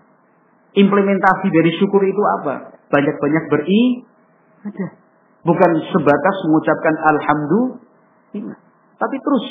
[0.74, 2.78] Implementasi dari syukur itu apa?
[2.90, 4.90] Banyak-banyak beribadah.
[5.40, 8.58] Bukan sebatas mengucapkan alhamdulillah,
[9.00, 9.46] tapi terus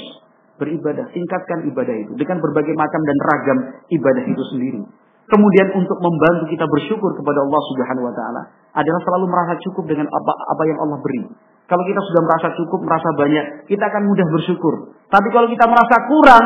[0.61, 3.57] beribadah, tingkatkan ibadah itu dengan berbagai macam dan ragam
[3.89, 4.81] ibadah itu sendiri.
[5.29, 8.41] Kemudian untuk membantu kita bersyukur kepada Allah Subhanahu wa taala
[8.77, 11.21] adalah selalu merasa cukup dengan apa apa yang Allah beri.
[11.69, 14.97] Kalau kita sudah merasa cukup, merasa banyak, kita akan mudah bersyukur.
[15.05, 16.45] Tapi kalau kita merasa kurang,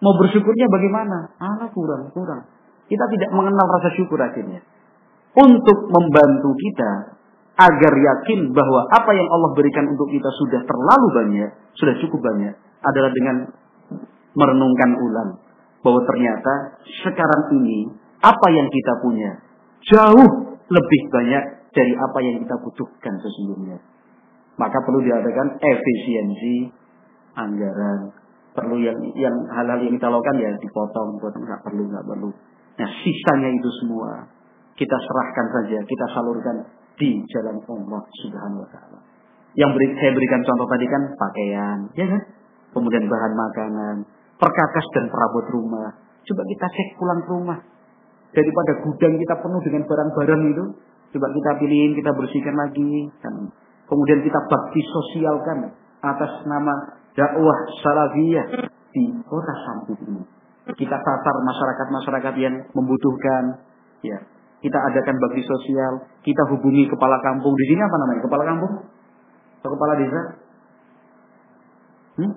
[0.00, 1.28] mau bersyukurnya bagaimana?
[1.36, 2.48] Ah, kurang, kurang.
[2.88, 4.64] Kita tidak mengenal rasa syukur akhirnya.
[5.36, 7.20] Untuk membantu kita
[7.52, 12.56] agar yakin bahwa apa yang Allah berikan untuk kita sudah terlalu banyak, sudah cukup banyak,
[12.80, 13.52] adalah dengan
[14.32, 15.30] merenungkan ulang
[15.84, 17.92] bahwa ternyata sekarang ini
[18.24, 19.30] apa yang kita punya
[19.92, 20.30] jauh
[20.64, 21.44] lebih banyak
[21.76, 23.91] dari apa yang kita butuhkan sesungguhnya.
[24.60, 26.68] Maka perlu diadakan efisiensi
[27.36, 28.12] anggaran.
[28.52, 32.28] Perlu yang yang hal-hal yang kita lakukan ya dipotong, buat nggak perlu nggak perlu.
[32.76, 34.28] Nah sisanya itu semua
[34.76, 36.56] kita serahkan saja, kita salurkan
[36.96, 39.00] di jalan Allah Subhanahu Wa Taala.
[39.52, 42.22] Yang beri, saya berikan contoh tadi kan pakaian, ya kan?
[42.72, 43.96] Kemudian bahan makanan,
[44.40, 45.92] perkakas dan perabot rumah.
[46.24, 47.58] Coba kita cek pulang ke rumah.
[48.32, 50.64] Daripada gudang kita penuh dengan barang-barang itu,
[51.12, 53.12] coba kita pilihin, kita bersihkan lagi.
[53.20, 53.34] Dan
[53.92, 55.68] kemudian kita bakti sosialkan
[56.00, 60.24] atas nama dakwah salafiyah di kota Sampit ini.
[60.72, 63.60] Kita sasar masyarakat-masyarakat yang membutuhkan.
[64.00, 64.18] Ya,
[64.62, 67.52] kita adakan bakti sosial, kita hubungi kepala kampung.
[67.52, 68.20] Di sini apa namanya?
[68.24, 68.72] Kepala kampung?
[69.60, 70.20] Atau kepala desa?
[72.22, 72.32] Hmm?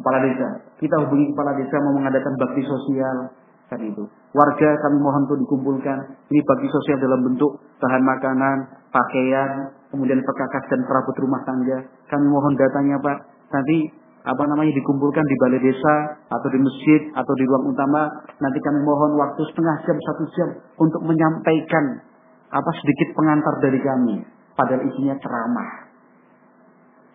[0.00, 0.48] Kepala desa.
[0.80, 3.36] Kita hubungi kepala desa mau mengadakan bakti sosial
[3.70, 4.02] kan itu.
[4.34, 5.98] Warga kami mohon untuk dikumpulkan.
[6.26, 8.56] Ini bakti sosial dalam bentuk bahan makanan,
[8.90, 11.78] pakaian, kemudian perkakas dan perabot rumah tangga.
[12.08, 13.18] Kami mohon datanya Pak.
[13.50, 13.78] Nanti
[14.20, 15.94] apa namanya dikumpulkan di balai desa
[16.28, 18.06] atau di masjid atau di ruang utama.
[18.38, 20.48] Nanti kami mohon waktu setengah jam satu jam
[20.78, 22.06] untuk menyampaikan
[22.50, 24.16] apa sedikit pengantar dari kami.
[24.54, 25.68] Padahal isinya ceramah.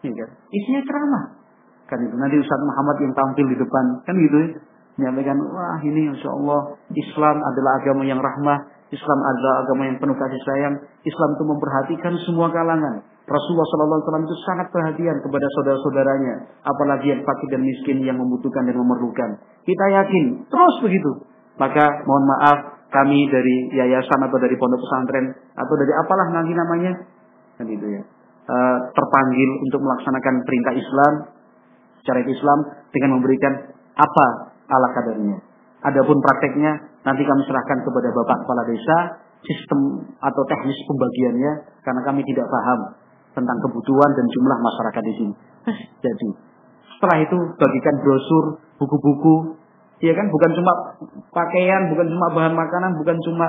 [0.06, 0.27] Ya?
[0.53, 1.23] Isinya ceramah.
[1.85, 4.49] Kan itu nanti Ustaz Muhammad yang tampil di depan kan gitu ya.
[4.95, 10.14] Menyampaikan wah ini Insya Allah Islam adalah agama yang rahmah, Islam adalah agama yang penuh
[10.14, 13.02] kasih sayang, Islam itu memperhatikan semua kalangan.
[13.26, 18.78] Rasulullah SAW itu sangat perhatian kepada saudara-saudaranya, apalagi yang fakir dan miskin yang membutuhkan dan
[18.78, 19.41] memerlukan.
[19.66, 21.26] Kita yakin terus begitu.
[21.57, 26.94] Maka mohon maaf kami dari yayasan atau dari pondok pesantren atau dari apalah nanti namanya
[27.56, 28.03] kan itu ya
[28.48, 31.14] uh, terpanggil untuk melaksanakan perintah Islam
[32.03, 32.60] secara Islam
[32.94, 33.53] dengan memberikan
[33.95, 34.26] apa
[34.70, 35.38] ala kadarnya.
[35.86, 38.98] Adapun prakteknya nanti kami serahkan kepada Bapak Kepala Desa
[39.45, 41.52] sistem atau teknis pembagiannya
[41.86, 42.80] karena kami tidak paham
[43.38, 45.34] tentang kebutuhan dan jumlah masyarakat di sini.
[46.06, 46.30] Jadi
[46.98, 48.44] setelah itu bagikan brosur,
[48.82, 49.60] buku-buku,
[50.02, 50.73] ya kan bukan cuma
[51.30, 53.48] pakaian, bukan cuma bahan makanan, bukan cuma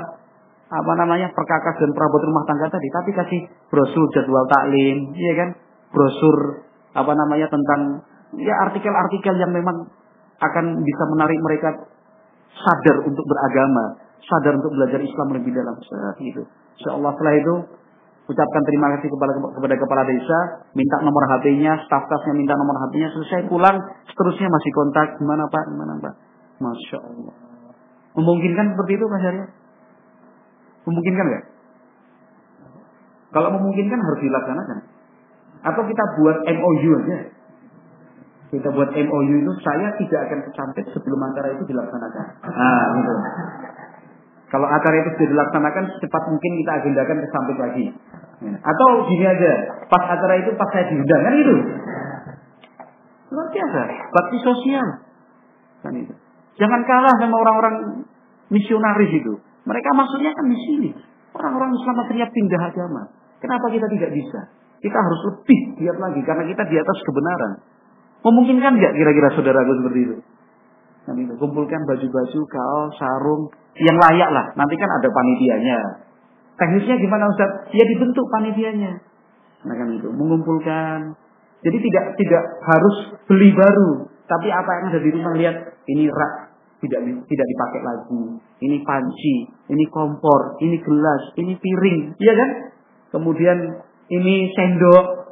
[0.67, 5.49] apa namanya perkakas dan perabot rumah tangga tadi, tapi kasih brosur jadwal taklim, ya kan,
[5.95, 8.03] brosur apa namanya tentang
[8.35, 9.87] ya artikel-artikel yang memang
[10.37, 11.69] akan bisa menarik mereka
[12.61, 15.75] sadar untuk beragama, sadar untuk belajar Islam lebih dalam.
[16.17, 16.41] Gitu.
[16.77, 17.53] Insya Allah setelah itu
[18.27, 20.39] ucapkan terima kasih kepada kepada kepala desa,
[20.75, 23.77] minta nomor HP-nya, staf-stafnya minta nomor HP-nya, selesai pulang,
[24.11, 26.13] seterusnya masih kontak, gimana Pak, gimana Pak.
[26.57, 27.33] Masya Allah.
[28.17, 29.45] Memungkinkan seperti itu Mas Arya?
[30.89, 31.45] Memungkinkan nggak?
[33.31, 34.77] Kalau memungkinkan harus dilaksanakan.
[35.67, 37.36] Atau kita buat MOU aja
[38.47, 42.25] kita buat MOU itu saya tidak akan kecampit sebelum acara itu dilaksanakan.
[42.47, 43.13] Nah, gitu.
[44.47, 47.85] Kalau acara itu sudah dilaksanakan, secepat mungkin kita agendakan ke samping lagi.
[48.63, 49.51] Atau gini aja,
[49.91, 51.55] pas acara itu pas saya diundang kan itu.
[53.35, 53.81] Luar biasa,
[54.15, 54.87] bakti sosial.
[55.83, 56.13] Kan itu.
[56.55, 57.75] Jangan kalah sama orang-orang
[58.47, 59.35] misionaris itu.
[59.67, 60.89] Mereka maksudnya kan di sini.
[61.35, 63.11] Orang-orang Islam akhirnya pindah agama.
[63.43, 64.39] Kenapa kita tidak bisa?
[64.79, 67.51] Kita harus lebih giat lagi karena kita di atas kebenaran.
[68.25, 70.15] Memungkinkan nggak kira-kira saudaraku seperti itu?
[71.07, 73.47] Nanti kumpulkan baju-baju, kaos, sarung
[73.79, 74.45] yang layak lah.
[74.59, 75.79] Nanti kan ada panitianya.
[76.57, 77.71] Teknisnya gimana Ustaz?
[77.71, 78.99] Ya dibentuk panitianya.
[79.63, 81.15] Nah kan itu, mengumpulkan.
[81.63, 82.95] Jadi tidak tidak harus
[83.25, 85.55] beli baru, tapi apa yang ada di rumah lihat
[85.89, 86.33] ini rak
[86.77, 88.23] tidak tidak dipakai lagi.
[88.61, 89.35] Ini panci,
[89.73, 92.49] ini kompor, ini gelas, ini piring, iya kan?
[93.17, 93.57] Kemudian
[94.13, 95.26] ini sendok,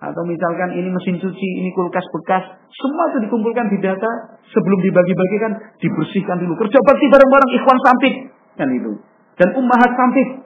[0.00, 5.76] atau misalkan ini mesin cuci, ini kulkas bekas, semua itu dikumpulkan di data sebelum dibagi-bagikan,
[5.76, 6.56] dibersihkan dulu.
[6.56, 8.14] Kerja bakti bareng-bareng ikhwan sampit
[8.56, 8.96] kan itu.
[9.36, 10.40] Dan ummahat sampit.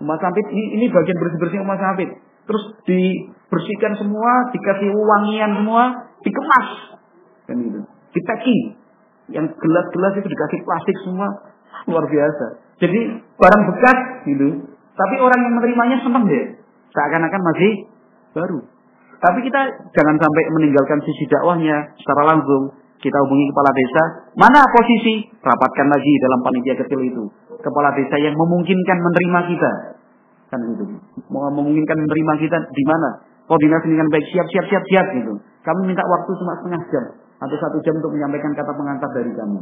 [0.00, 2.08] Ummahat sampit ini, ini bagian bersih-bersih ummahat sampit.
[2.44, 6.68] Terus dibersihkan semua, dikasih wangian semua, dikemas.
[7.44, 7.80] Kan itu.
[8.16, 8.62] Di packing.
[9.28, 11.28] Yang gelas-gelas itu dikasih plastik semua,
[11.88, 12.64] luar biasa.
[12.80, 13.00] Jadi
[13.36, 14.48] barang bekas gitu.
[14.96, 16.60] Tapi orang yang menerimanya senang deh.
[16.92, 17.92] Seakan-akan masih
[18.34, 18.60] baru.
[19.24, 19.60] Tapi kita
[19.96, 22.76] jangan sampai meninggalkan sisi dakwahnya secara langsung.
[23.00, 24.02] Kita hubungi kepala desa,
[24.32, 25.28] mana posisi?
[25.44, 27.24] Rapatkan lagi dalam panitia kecil itu.
[27.60, 29.72] Kepala desa yang memungkinkan menerima kita.
[30.48, 30.84] Kan itu.
[31.28, 33.08] Memungkinkan menerima kita di mana?
[33.44, 35.36] Koordinasi dengan baik, siap, siap, siap, siap gitu.
[35.36, 37.04] Kami minta waktu cuma setengah jam
[37.44, 39.60] atau satu jam untuk menyampaikan kata pengantar dari kamu.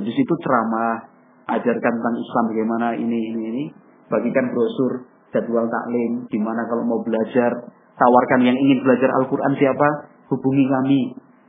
[0.00, 1.12] Di situ ceramah,
[1.52, 3.64] ajarkan tentang Islam bagaimana ini, ini, ini.
[4.08, 7.68] Bagikan brosur, jadwal taklim, gimana kalau mau belajar,
[8.02, 10.10] Tawarkan yang ingin belajar Al-Quran siapa?
[10.26, 11.00] Hubungi kami.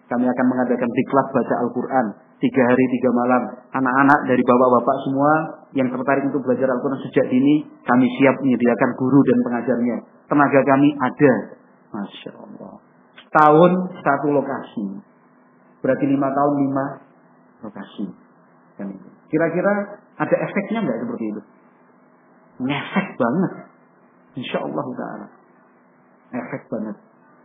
[0.05, 2.05] Kami akan mengadakan diklat baca Al-Quran.
[2.37, 3.41] Tiga hari, tiga malam.
[3.73, 5.31] Anak-anak dari bapak-bapak semua
[5.73, 9.97] yang tertarik untuk belajar Al-Quran sejak dini, kami siap menyediakan guru dan pengajarnya.
[10.29, 11.33] Tenaga kami ada.
[11.89, 12.73] Masya Allah.
[13.33, 13.71] Tahun
[14.05, 15.01] satu lokasi.
[15.81, 16.85] Berarti lima tahun lima
[17.65, 18.05] lokasi.
[19.33, 19.73] Kira-kira
[20.21, 21.41] ada efeknya nggak seperti itu?
[22.61, 23.51] Ngefek banget.
[24.37, 25.42] Insya Allah Ta'ala
[26.33, 26.97] efek banget.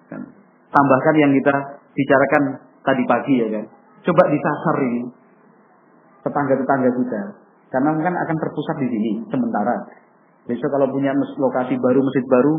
[0.09, 0.23] Kan.
[0.73, 1.55] Tambahkan yang kita
[1.93, 2.43] bicarakan
[2.85, 3.65] tadi pagi ya kan.
[4.09, 5.02] Coba disasar ini
[6.24, 7.20] tetangga-tetangga kita.
[7.69, 9.77] Karena kan akan terpusat di sini sementara.
[10.48, 12.55] Besok kalau punya lokasi baru, masjid baru,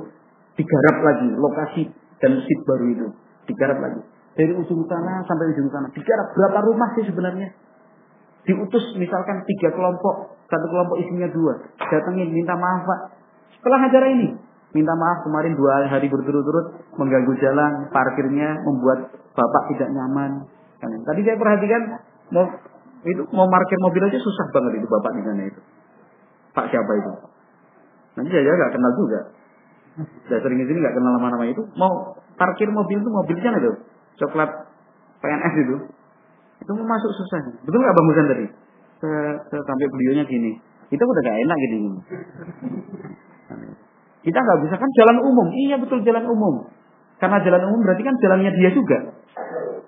[0.53, 1.81] digarap lagi lokasi
[2.21, 3.07] dan masjid baru itu.
[3.49, 4.01] Digarap lagi.
[4.37, 5.89] Dari ujung sana sampai ujung sana.
[5.89, 7.49] Digarap berapa rumah sih sebenarnya?
[8.45, 10.37] Diutus misalkan tiga kelompok.
[10.45, 11.53] Satu kelompok isinya dua.
[11.81, 12.99] Datangin minta maaf pak.
[13.57, 14.37] Setelah acara ini,
[14.75, 20.45] minta maaf kemarin dua hari berturut-turut mengganggu jalan, parkirnya membuat bapak tidak nyaman.
[20.79, 21.81] Kan, tadi saya perhatikan
[22.31, 22.45] mau
[23.03, 25.61] itu mau parkir mobil aja susah banget itu bapak di sana itu.
[26.53, 27.11] Pak siapa itu?
[28.19, 29.19] Nanti saya nggak kenal juga.
[30.29, 31.63] Saya sering di sini nggak kenal nama-nama itu.
[31.75, 33.71] Mau parkir mobil itu mobilnya itu
[34.19, 34.51] coklat
[35.23, 35.75] PNS itu.
[36.59, 37.39] Itu mau masuk susah.
[37.63, 38.47] Betul nggak Bang Musan tadi?
[39.47, 40.59] sampai beliaunya gini.
[40.91, 41.79] Itu udah gak enak gini.
[44.19, 45.47] Kita nggak bisa kan jalan umum.
[45.55, 46.67] Iya betul jalan umum.
[47.19, 48.97] Karena jalan umum berarti kan jalannya dia juga.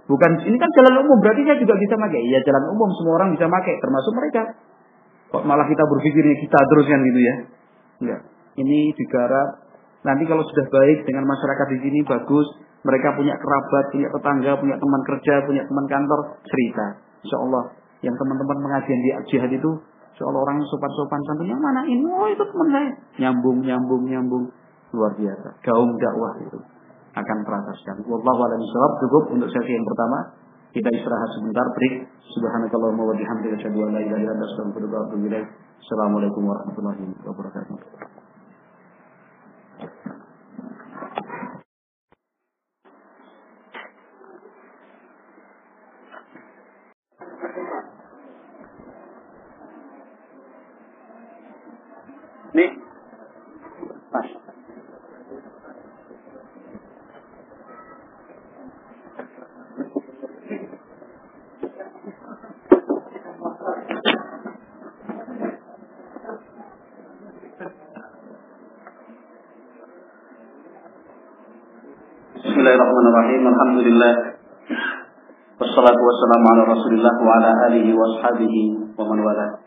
[0.07, 2.21] Bukan ini kan jalan umum berarti saya juga bisa pakai.
[2.21, 4.43] Iya jalan umum semua orang bisa pakai termasuk mereka.
[5.31, 7.35] Kok malah kita berpikirnya kita terus kan gitu ya?
[8.03, 8.21] Enggak.
[8.59, 9.49] Ini digarap.
[10.03, 12.47] Nanti kalau sudah baik dengan masyarakat di sini bagus,
[12.81, 16.85] mereka punya kerabat, punya tetangga, punya teman kerja, punya teman kantor, cerita.
[17.21, 17.63] Insya Allah
[18.01, 19.71] yang teman-teman pengajian di jihad itu
[20.21, 22.05] Soal orang sopan-sopan santun yang mana ini?
[22.05, 22.93] Oh itu teman saya.
[23.17, 24.45] Nyambung, nyambung, nyambung.
[24.93, 25.49] Luar biasa.
[25.65, 26.61] Gaung dakwah itu
[27.17, 28.05] akan terasa sekali.
[28.05, 28.61] Wallahu a'lam
[29.01, 30.37] Cukup untuk sesi yang pertama.
[30.77, 32.05] Kita istirahat sebentar, break.
[32.37, 35.47] Subhanakallahumma wa bihamdika asyhadu an la ilaha illa anta astaghfiruka wa atubu ilaik.
[35.81, 38.30] Assalamualaikum warahmatullahi wabarakatuh.
[52.51, 52.67] Nih.
[54.11, 54.27] Pas.
[72.35, 73.41] Bismillahirrahmanirrahim.
[73.47, 74.13] Alhamdulillah.
[75.55, 79.60] Wassalatu wassalamu ala Rasulillah wa ala alihi wa ashabihi wa man wala.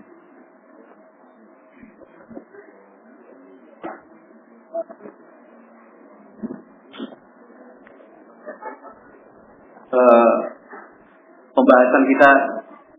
[11.75, 12.31] Pembahasan kita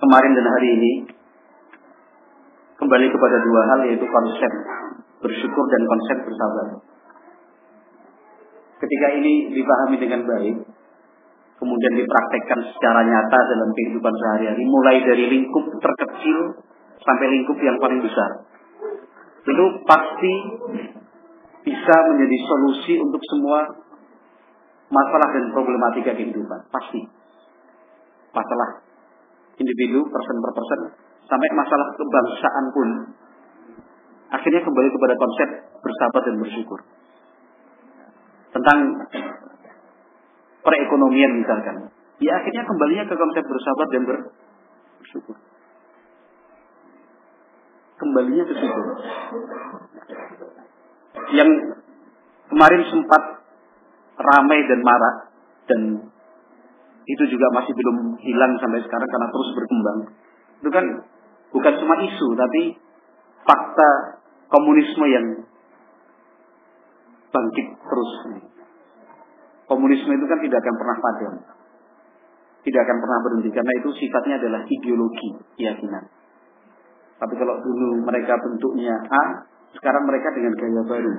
[0.04, 0.92] kemarin dan hari ini
[2.76, 4.52] kembali kepada dua hal yaitu konsep
[5.24, 6.84] bersyukur dan konsep bersabar.
[8.76, 10.56] Ketika ini dipahami dengan baik,
[11.56, 16.60] kemudian dipraktekkan secara nyata dalam kehidupan sehari-hari, mulai dari lingkup terkecil
[17.00, 18.44] sampai lingkup yang paling besar,
[19.48, 20.34] itu pasti
[21.64, 23.72] bisa menjadi solusi untuk semua
[24.92, 26.68] masalah dan problematika kehidupan.
[26.68, 27.25] Pasti
[28.36, 28.84] masalah
[29.56, 30.80] individu, person per person,
[31.26, 32.90] sampai masalah kebangsaan pun
[34.36, 35.50] akhirnya kembali kepada konsep
[35.80, 36.80] bersabar dan bersyukur.
[38.52, 38.80] Tentang
[40.64, 41.92] perekonomian misalkan.
[42.24, 45.36] Ya akhirnya kembalinya ke konsep bersabar dan bersyukur.
[47.96, 48.82] Kembalinya ke situ.
[51.36, 51.50] Yang
[52.52, 53.24] kemarin sempat
[54.16, 55.16] ramai dan marah
[55.68, 55.82] dan
[57.06, 60.00] itu juga masih belum hilang sampai sekarang karena terus berkembang.
[60.62, 60.86] Itu kan
[61.54, 62.62] bukan cuma isu tapi
[63.46, 63.90] fakta
[64.50, 65.26] komunisme yang
[67.30, 68.12] bangkit terus.
[69.66, 71.34] Komunisme itu kan tidak akan pernah padam.
[72.66, 75.30] Tidak akan pernah berhenti karena itu sifatnya adalah ideologi
[75.62, 76.10] keyakinan.
[77.22, 79.24] Tapi kalau dulu mereka bentuknya A,
[79.78, 81.14] sekarang mereka dengan gaya baru.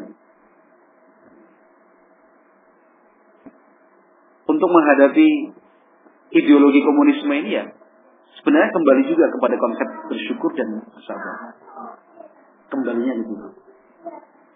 [4.47, 5.29] Untuk menghadapi
[6.37, 7.65] ideologi komunisme ini ya,
[8.41, 11.57] sebenarnya kembali juga kepada konsep bersyukur dan bersabar.
[12.69, 13.35] Kembalinya itu.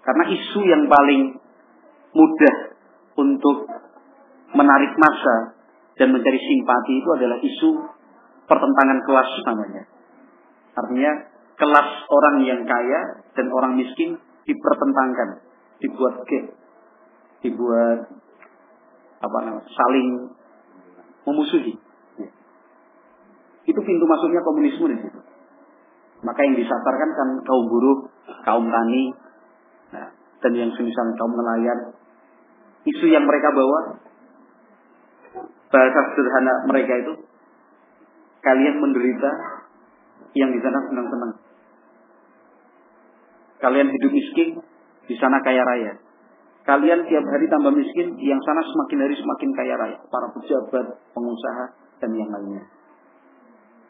[0.00, 1.40] Karena isu yang paling
[2.10, 2.56] mudah
[3.20, 3.70] untuk
[4.52, 5.54] menarik massa
[5.96, 7.70] dan mencari simpati itu adalah isu
[8.48, 9.82] pertentangan kelas namanya.
[10.74, 11.12] Artinya
[11.60, 13.00] kelas orang yang kaya
[13.36, 14.16] dan orang miskin
[14.48, 15.44] dipertentangkan,
[15.78, 16.40] dibuat ke,
[17.44, 18.10] dibuat
[19.20, 20.08] apa namanya, saling
[21.26, 21.74] memusuhi.
[23.68, 25.20] Itu pintu masuknya komunisme di situ.
[26.20, 27.98] Maka yang disasarkan kan kaum buruh,
[28.44, 29.02] kaum tani,
[29.94, 30.08] nah,
[30.44, 31.96] dan yang semisal kaum nelayan.
[32.84, 34.00] Isu yang mereka bawa,
[35.68, 37.12] bahasa sederhana mereka itu,
[38.40, 39.30] kalian menderita,
[40.36, 41.32] yang di sana senang-senang.
[43.60, 44.48] Kalian hidup miskin,
[45.04, 45.92] di sana kaya raya.
[46.60, 49.98] Kalian tiap hari tambah miskin, yang sana semakin hari semakin kaya raya.
[50.12, 51.64] Para pejabat, pengusaha,
[52.04, 52.64] dan yang lainnya.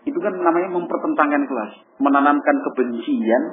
[0.06, 1.72] Itu kan namanya mempertentangkan kelas.
[1.98, 3.44] Menanamkan kebencian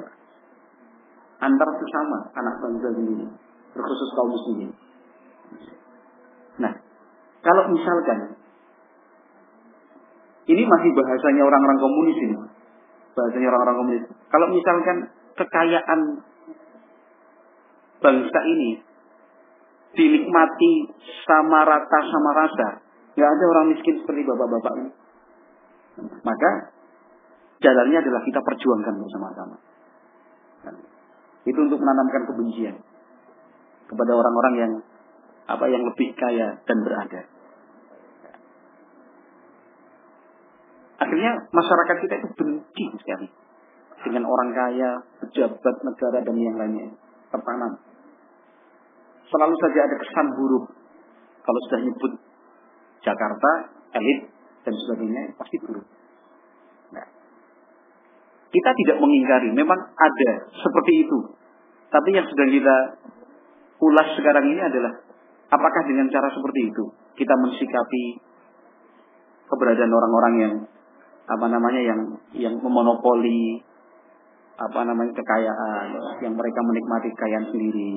[1.38, 3.26] antar sesama anak bangsa ini.
[3.74, 4.70] Terkhusus kaum muslimin.
[6.58, 6.72] Nah,
[7.42, 8.38] kalau misalkan
[10.48, 12.36] ini masih bahasanya orang-orang komunis ini.
[13.12, 14.04] Bahasanya orang-orang komunis.
[14.32, 14.96] Kalau misalkan
[15.36, 16.00] kekayaan
[18.00, 18.87] bangsa ini
[19.96, 20.72] dinikmati
[21.24, 22.68] sama rata sama rasa,
[23.16, 24.90] nggak ada orang miskin seperti bapak-bapak ini.
[26.22, 26.50] Maka
[27.58, 29.56] jalannya adalah kita perjuangkan bersama-sama.
[31.48, 32.76] Itu untuk menanamkan kebencian
[33.88, 34.72] kepada orang-orang yang
[35.48, 37.24] apa yang lebih kaya dan berada.
[40.98, 43.28] Akhirnya masyarakat kita itu benci sekali
[44.04, 44.90] dengan orang kaya,
[45.24, 46.92] pejabat negara dan yang lainnya
[47.32, 47.87] tertanam.
[49.28, 50.64] Selalu saja ada kesan buruk
[51.44, 52.12] kalau sudah nyebut
[53.04, 53.50] Jakarta,
[53.96, 54.28] elit
[54.64, 55.86] dan sebagainya pasti buruk.
[56.92, 57.06] Nah,
[58.52, 61.18] kita tidak mengingkari, memang ada seperti itu.
[61.88, 62.76] Tapi yang sedang kita
[63.80, 64.92] ulas sekarang ini adalah
[65.48, 66.84] apakah dengan cara seperti itu
[67.16, 68.04] kita mensikapi
[69.48, 70.54] keberadaan orang-orang yang
[71.28, 72.00] apa namanya yang
[72.36, 73.62] yang memonopoli
[74.58, 75.86] apa namanya kekayaan
[76.24, 77.92] yang mereka menikmati kekayaan sendiri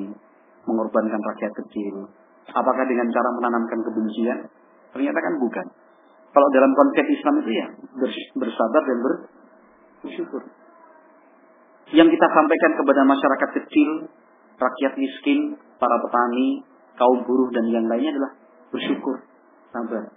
[0.69, 2.11] mengorbankan rakyat kecil
[2.49, 4.39] apakah dengan cara menanamkan kebencian?
[4.91, 5.65] Ternyata kan bukan.
[6.31, 7.67] Kalau dalam konsep Islam itu ya
[8.39, 8.97] bersabar dan
[10.03, 10.41] bersyukur.
[11.91, 13.89] Yang kita sampaikan kepada masyarakat kecil
[14.55, 16.63] rakyat miskin para petani
[16.95, 18.31] kaum buruh dan yang lainnya adalah
[18.71, 19.27] bersyukur
[19.75, 20.07] sabar.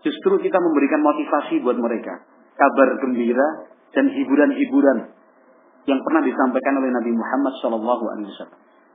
[0.00, 2.24] Justru kita memberikan motivasi buat mereka.
[2.54, 5.19] Kabar gembira dan hiburan-hiburan
[5.88, 8.50] yang pernah disampaikan oleh Nabi Muhammad SAW.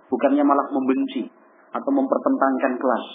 [0.06, 1.26] Bukannya malah membenci
[1.74, 3.06] atau mempertentangkan kelas.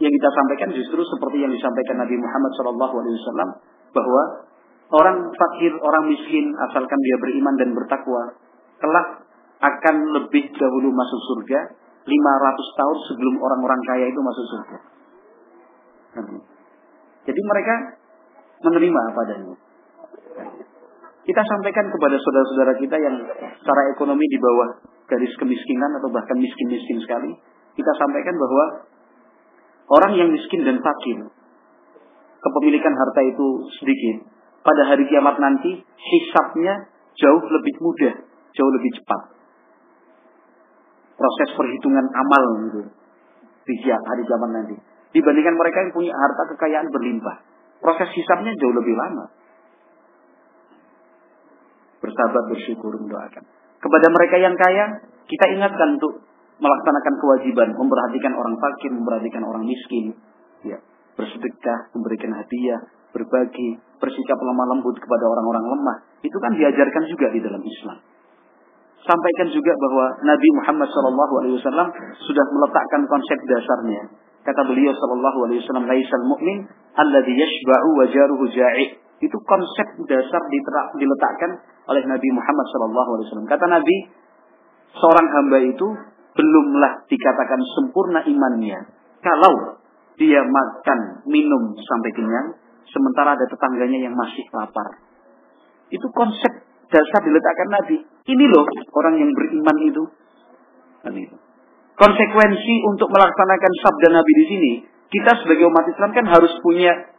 [0.00, 3.48] Yang kita sampaikan justru seperti yang disampaikan Nabi Muhammad SAW
[3.92, 4.22] bahwa
[4.92, 8.34] orang fakir, orang miskin, asalkan dia beriman dan bertakwa,
[8.80, 9.08] kelak
[9.62, 11.60] akan lebih dahulu masuk surga
[12.02, 14.78] 500 tahun sebelum orang-orang kaya itu masuk surga.
[17.22, 17.74] Jadi mereka
[18.66, 19.56] menerima apa adanya.
[21.22, 23.14] Kita sampaikan kepada saudara-saudara kita yang
[23.62, 27.30] secara ekonomi di bawah garis kemiskinan atau bahkan miskin-miskin sekali.
[27.78, 28.64] Kita sampaikan bahwa
[29.96, 31.30] orang yang miskin dan fakir,
[32.42, 33.46] kepemilikan harta itu
[33.78, 34.28] sedikit.
[34.62, 38.14] Pada hari kiamat nanti, hisapnya jauh lebih mudah,
[38.54, 39.22] jauh lebih cepat.
[41.18, 42.82] Proses perhitungan amal gitu,
[43.62, 44.76] di hari kiamat nanti
[45.12, 47.36] dibandingkan mereka yang punya harta kekayaan berlimpah.
[47.78, 49.28] Proses hisapnya jauh lebih lama.
[52.02, 53.42] Bersabar, bersyukur, mendoakan.
[53.78, 56.26] Kepada mereka yang kaya, kita ingatkan untuk
[56.58, 60.18] melaksanakan kewajiban, memperhatikan orang fakir, memperhatikan orang miskin,
[60.66, 60.78] ya,
[61.14, 62.80] bersedekah, memberikan hadiah,
[63.14, 65.96] berbagi, bersikap lemah lembut kepada orang-orang lemah.
[66.24, 67.98] Itu kan diajarkan juga di dalam Islam.
[69.02, 71.90] Sampaikan juga bahwa Nabi Muhammad SAW
[72.22, 74.02] sudah meletakkan konsep dasarnya.
[74.42, 76.66] Kata beliau Wasallam, "Laisal mu'min
[76.98, 80.42] alladhi yashba'u wa jaruhu ja'i." Itu konsep dasar
[80.98, 81.50] diletakkan
[81.86, 83.46] oleh Nabi Muhammad SAW.
[83.46, 83.96] Kata Nabi,
[84.98, 85.86] seorang hamba itu
[86.32, 88.78] belumlah dikatakan sempurna imannya
[89.22, 89.78] kalau
[90.16, 92.48] dia makan minum sampai kenyang
[92.88, 95.00] sementara ada tetangganya yang masih lapar.
[95.88, 96.52] Itu konsep
[96.88, 97.96] dasar diletakkan Nabi.
[98.02, 98.64] Ini loh
[98.96, 100.02] orang yang beriman itu.
[101.92, 104.72] Konsekuensi untuk melaksanakan sabda Nabi di sini,
[105.12, 107.11] kita sebagai umat Islam kan harus punya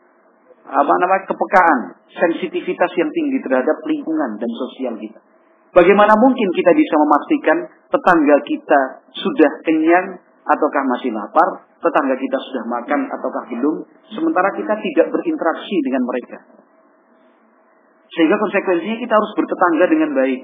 [0.74, 1.80] apa namanya kepekaan,
[2.10, 5.22] sensitivitas yang tinggi terhadap lingkungan dan sosial kita.
[5.74, 7.58] Bagaimana mungkin kita bisa memastikan
[7.90, 8.82] tetangga kita
[9.14, 10.08] sudah kenyang
[10.46, 16.38] ataukah masih lapar, tetangga kita sudah makan ataukah belum, sementara kita tidak berinteraksi dengan mereka.
[18.14, 20.42] Sehingga konsekuensinya kita harus bertetangga dengan baik.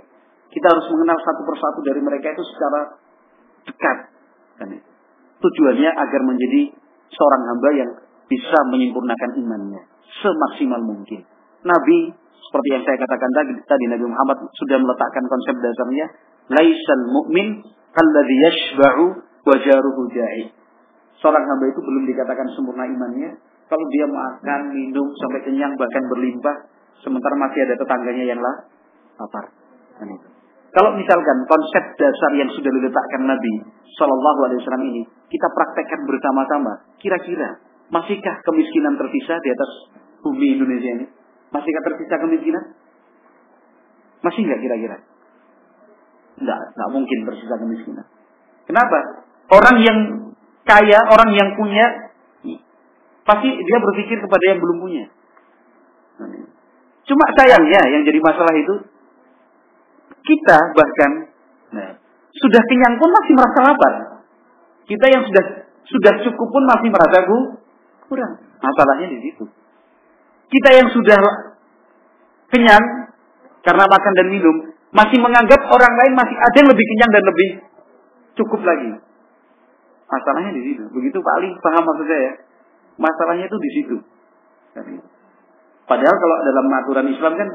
[0.49, 2.81] Kita harus mengenal satu persatu dari mereka itu secara
[3.69, 3.97] dekat.
[5.39, 6.73] Tujuannya agar menjadi
[7.14, 7.91] seorang hamba yang
[8.26, 9.81] bisa menyempurnakan imannya
[10.22, 11.22] semaksimal mungkin.
[11.65, 11.98] Nabi
[12.49, 16.06] seperti yang saya katakan tadi, tadi Nabi Muhammad sudah meletakkan konsep dasarnya
[16.49, 17.61] laisal mu'min
[17.94, 19.06] alladhi yashba'u
[19.45, 20.49] wajaruhu ja'i.
[21.22, 23.38] Seorang hamba itu belum dikatakan sempurna imannya
[23.69, 26.56] kalau dia makan, minum sampai kenyang bahkan berlimpah
[27.06, 28.65] sementara masih ada tetangganya yang lah
[29.22, 29.45] lapar.
[30.69, 33.53] Kalau misalkan konsep dasar yang sudah diletakkan Nabi
[33.94, 37.61] Shallallahu Alaihi Wasallam ini kita praktekkan bersama-sama, kira-kira
[37.94, 39.72] masihkah kemiskinan tersisa di atas
[40.23, 41.05] bumi Indonesia ini?
[41.49, 42.63] Masihkah tersisa kemiskinan?
[44.21, 44.97] Masih nggak kira-kira?
[46.39, 48.05] Nggak, nggak mungkin tersisa kemiskinan.
[48.69, 49.25] Kenapa?
[49.49, 49.99] Orang yang
[50.67, 52.13] kaya, orang yang punya,
[53.25, 55.05] pasti dia berpikir kepada yang belum punya.
[57.09, 58.75] Cuma sayangnya yang jadi masalah itu,
[60.21, 61.11] kita bahkan
[61.73, 61.97] nah,
[62.29, 63.93] sudah kenyang pun masih merasa lapar.
[64.85, 65.43] Kita yang sudah
[65.89, 67.17] sudah cukup pun masih merasa
[68.05, 68.33] kurang.
[68.61, 69.49] Masalahnya di situ.
[70.49, 71.21] Kita yang sudah
[72.49, 72.85] kenyang
[73.61, 74.55] karena makan dan minum,
[74.89, 77.49] masih menganggap orang lain masih ada yang lebih kenyang dan lebih
[78.34, 78.89] cukup lagi.
[80.09, 80.84] Masalahnya di situ.
[80.89, 82.31] Begitu Pak Ali paham maksud saya.
[82.97, 83.95] Masalahnya itu di situ.
[85.85, 87.49] Padahal kalau dalam aturan Islam kan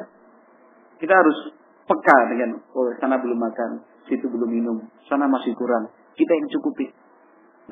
[1.03, 1.39] kita harus
[1.85, 4.77] peka dengan oh sana belum makan, situ belum minum,
[5.11, 5.91] sana masih kurang.
[6.15, 6.95] Kita yang cukupi.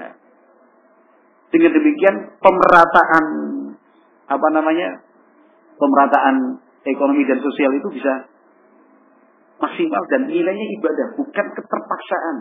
[0.03, 0.12] Nah,
[1.55, 3.24] dengan demikian pemerataan
[4.27, 5.12] apa namanya
[5.83, 8.31] pemerataan ekonomi dan sosial itu bisa
[9.59, 12.37] maksimal dan nilainya ibadah bukan keterpaksaan.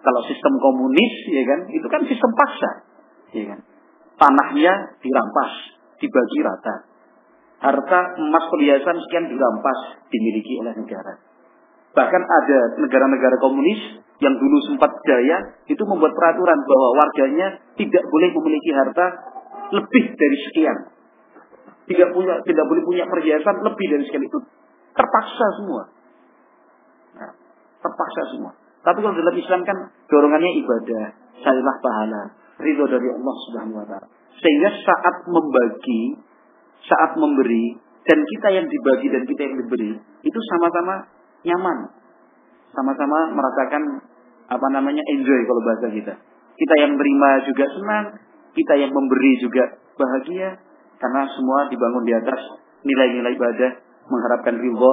[0.00, 2.70] Kalau sistem komunis ya kan itu kan sistem paksa,
[3.36, 3.60] ya kan.
[4.16, 5.52] Tanahnya dirampas,
[6.00, 6.76] dibagi rata.
[7.60, 11.20] Harta emas perhiasan sekian dirampas, dimiliki oleh negara.
[11.92, 18.28] Bahkan ada negara-negara komunis yang dulu sempat jaya itu membuat peraturan bahwa warganya tidak boleh
[18.40, 19.06] memiliki harta
[19.76, 20.99] lebih dari sekian
[21.90, 24.38] tidak punya tidak boleh punya perhiasan lebih dari sekali itu
[24.94, 25.82] terpaksa semua.
[27.18, 27.32] Nah,
[27.82, 28.52] terpaksa semua.
[28.80, 29.76] Tapi kalau dalam Islam kan
[30.06, 31.04] dorongannya ibadah,
[31.42, 32.22] carilah pahala,
[32.62, 34.06] ridho dari Allah Subhanahu wa taala.
[34.40, 36.02] Sehingga saat membagi,
[36.86, 37.76] saat memberi
[38.06, 39.90] dan kita yang dibagi dan kita yang diberi
[40.24, 41.10] itu sama-sama
[41.44, 41.78] nyaman.
[42.70, 43.82] Sama-sama merasakan
[44.46, 46.14] apa namanya enjoy kalau bahasa kita.
[46.54, 48.06] Kita yang terima juga senang,
[48.54, 49.64] kita yang memberi juga
[49.98, 50.69] bahagia,
[51.00, 52.40] karena semua dibangun di atas
[52.84, 53.70] nilai-nilai ibadah,
[54.04, 54.92] mengharapkan ridho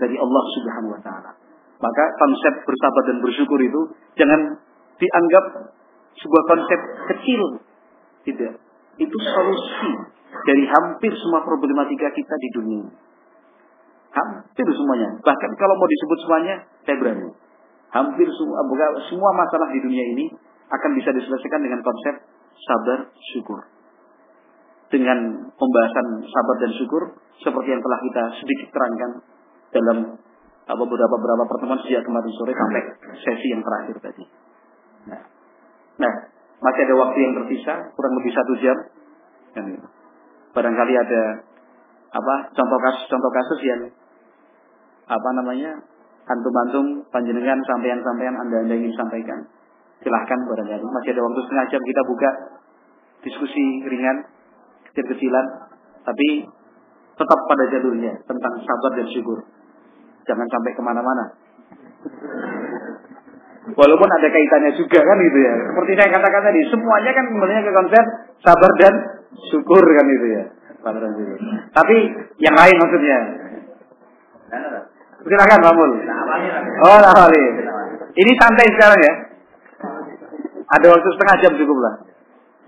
[0.00, 1.30] dari Allah Subhanahu wa taala.
[1.78, 3.80] Maka konsep bersabar dan bersyukur itu
[4.16, 4.56] jangan
[4.98, 5.44] dianggap
[6.16, 6.80] sebuah konsep
[7.14, 7.42] kecil.
[8.24, 8.52] Tidak.
[8.98, 9.92] Itu solusi
[10.48, 12.88] dari hampir semua problematika kita di dunia.
[14.10, 15.22] Hampir semuanya.
[15.22, 17.30] Bahkan kalau mau disebut semuanya, saya berani.
[17.94, 18.64] Hampir semua,
[19.06, 20.26] semua masalah di dunia ini
[20.72, 22.26] akan bisa diselesaikan dengan konsep
[22.58, 23.77] sabar syukur
[24.88, 25.18] dengan
[25.52, 27.02] pembahasan sabar dan syukur
[27.44, 29.10] seperti yang telah kita sedikit terangkan
[29.68, 29.98] dalam
[30.68, 32.82] beberapa beberapa pertemuan sejak kemarin sore sampai
[33.24, 34.24] sesi yang terakhir tadi.
[35.08, 35.22] Nah,
[36.00, 36.14] nah
[36.60, 38.76] masih ada waktu yang tersisa kurang lebih satu jam.
[40.52, 41.22] Barangkali ada
[42.08, 43.82] apa contoh kasus contoh kasus yang
[45.08, 45.76] apa namanya
[46.28, 49.44] antum-antum panjenengan sampean-sampean anda-anda ingin sampaikan
[50.00, 52.30] silahkan barangkali masih ada waktu setengah jam kita buka
[53.24, 54.16] diskusi ringan
[54.92, 55.46] kecil-kecilan,
[56.04, 56.28] tapi
[57.18, 59.42] tetap pada jalurnya tentang sabar dan syukur.
[60.28, 61.24] Jangan sampai ke mana-mana.
[63.68, 65.54] Walaupun ada kaitannya juga kan gitu ya.
[65.72, 68.04] Seperti saya katakan tadi, semuanya kan kembalinya ke konsep
[68.40, 68.94] sabar dan
[69.52, 70.44] syukur kan itu ya.
[71.74, 71.96] Tapi
[72.40, 73.18] yang lain maksudnya.
[75.28, 75.92] Silakan Pak Mul.
[76.86, 77.44] Oh, awali.
[78.16, 79.14] Ini santai sekarang ya.
[80.68, 81.94] Ada waktu setengah jam cukup lah.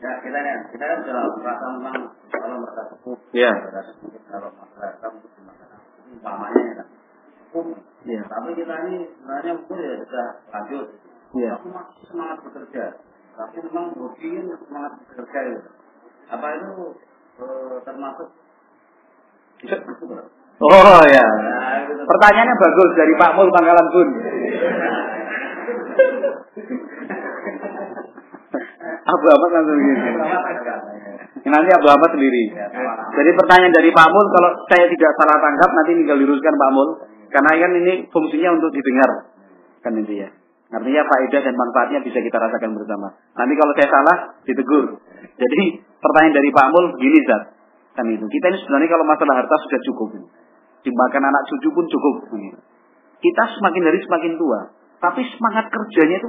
[0.01, 0.41] Ya, kita
[0.73, 2.10] kita sudah merasa memang
[2.71, 2.95] kalau merasa
[3.35, 3.51] Ya.
[4.31, 4.51] kalau
[6.11, 6.85] umpamanya ya.
[8.07, 8.23] Ya.
[8.27, 10.87] Tapi kita ini sebenarnya umur ya sudah lanjut.
[11.35, 11.51] Ya.
[11.59, 12.85] Aku masih semangat bekerja.
[13.39, 13.95] Tapi memang
[14.67, 15.71] semangat bekerja itu.
[16.31, 16.71] Apa itu
[17.41, 18.29] eh, termasuk
[20.61, 21.25] Oh ya.
[21.25, 24.09] Nah, itu Pertanyaannya bagus dari Pak Mul Pangkalan Bun.
[29.11, 30.11] Abu Ahmad langsung begini.
[31.41, 32.53] Nanti Abu Ahmad sendiri.
[33.17, 36.89] Jadi pertanyaan dari Pak Mul, kalau saya tidak salah tangkap nanti tinggal diluruskan Pak Mul.
[37.31, 39.11] Karena kan ini fungsinya untuk didengar.
[39.81, 40.29] Kan itu ya.
[40.71, 43.09] Artinya faedah dan manfaatnya bisa kita rasakan bersama.
[43.35, 45.03] Nanti kalau saya salah, ditegur.
[45.35, 45.63] Jadi
[45.99, 47.43] pertanyaan dari Pak Mul begini Zat.
[47.97, 48.27] Kan itu.
[48.29, 50.09] Kita ini sebenarnya kalau masalah harta sudah cukup.
[50.85, 52.15] Dimakan anak cucu pun cukup.
[53.21, 54.61] Kita semakin hari semakin tua.
[55.01, 56.29] Tapi semangat kerjanya itu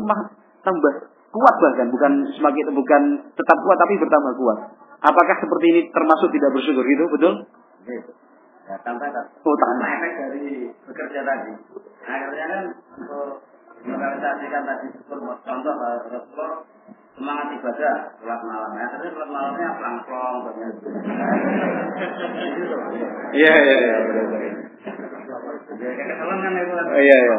[0.64, 0.94] tambah
[1.32, 1.88] kuat bahkan.
[1.92, 3.02] Bukan semakin bukan
[3.36, 4.60] tetap kuat tapi bertambah kuat.
[5.02, 7.03] Apakah seperti ini termasuk tidak bersyukur gitu?
[7.10, 7.34] Betul?
[7.90, 8.11] Gitu.
[8.69, 9.10] Ya, tambah.
[9.41, 9.88] Oh, tambah.
[9.98, 11.53] Efek dari bekerja tadi.
[12.06, 12.64] Akhirnya kan
[13.02, 13.41] untuk
[13.82, 16.61] merealisasikan tadi sebuah contoh Rasulullah
[17.18, 18.69] semangat ibadah sholat malam.
[18.78, 20.69] Akhirnya sholat malamnya plangklong banyak.
[20.69, 20.90] Gitu.
[23.41, 23.95] Iya, iya, iya.
[25.82, 26.86] Ya, kayak kesalahan kan kan.
[26.94, 27.38] Oh, iya, iya.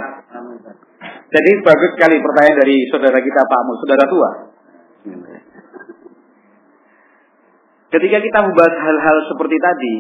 [1.32, 4.30] Jadi bagus sekali pertanyaan dari saudara kita Pak Mul, saudara tua.
[7.93, 9.94] Ketika kita membahas hal-hal seperti tadi,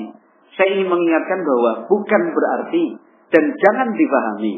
[0.56, 2.84] saya ingin mengingatkan bahwa bukan berarti
[3.32, 4.54] dan jangan dipahami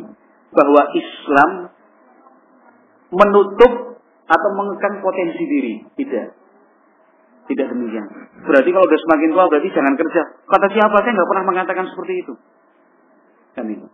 [0.54, 1.50] bahwa Islam
[3.10, 3.72] menutup
[4.24, 5.74] atau mengekang potensi diri.
[5.98, 6.26] Tidak.
[7.44, 8.06] Tidak demikian.
[8.46, 10.22] Berarti kalau sudah semakin tua berarti jangan kerja.
[10.48, 10.96] Kata siapa?
[11.04, 12.34] Saya nggak pernah mengatakan seperti itu.
[13.54, 13.86] Kan itu.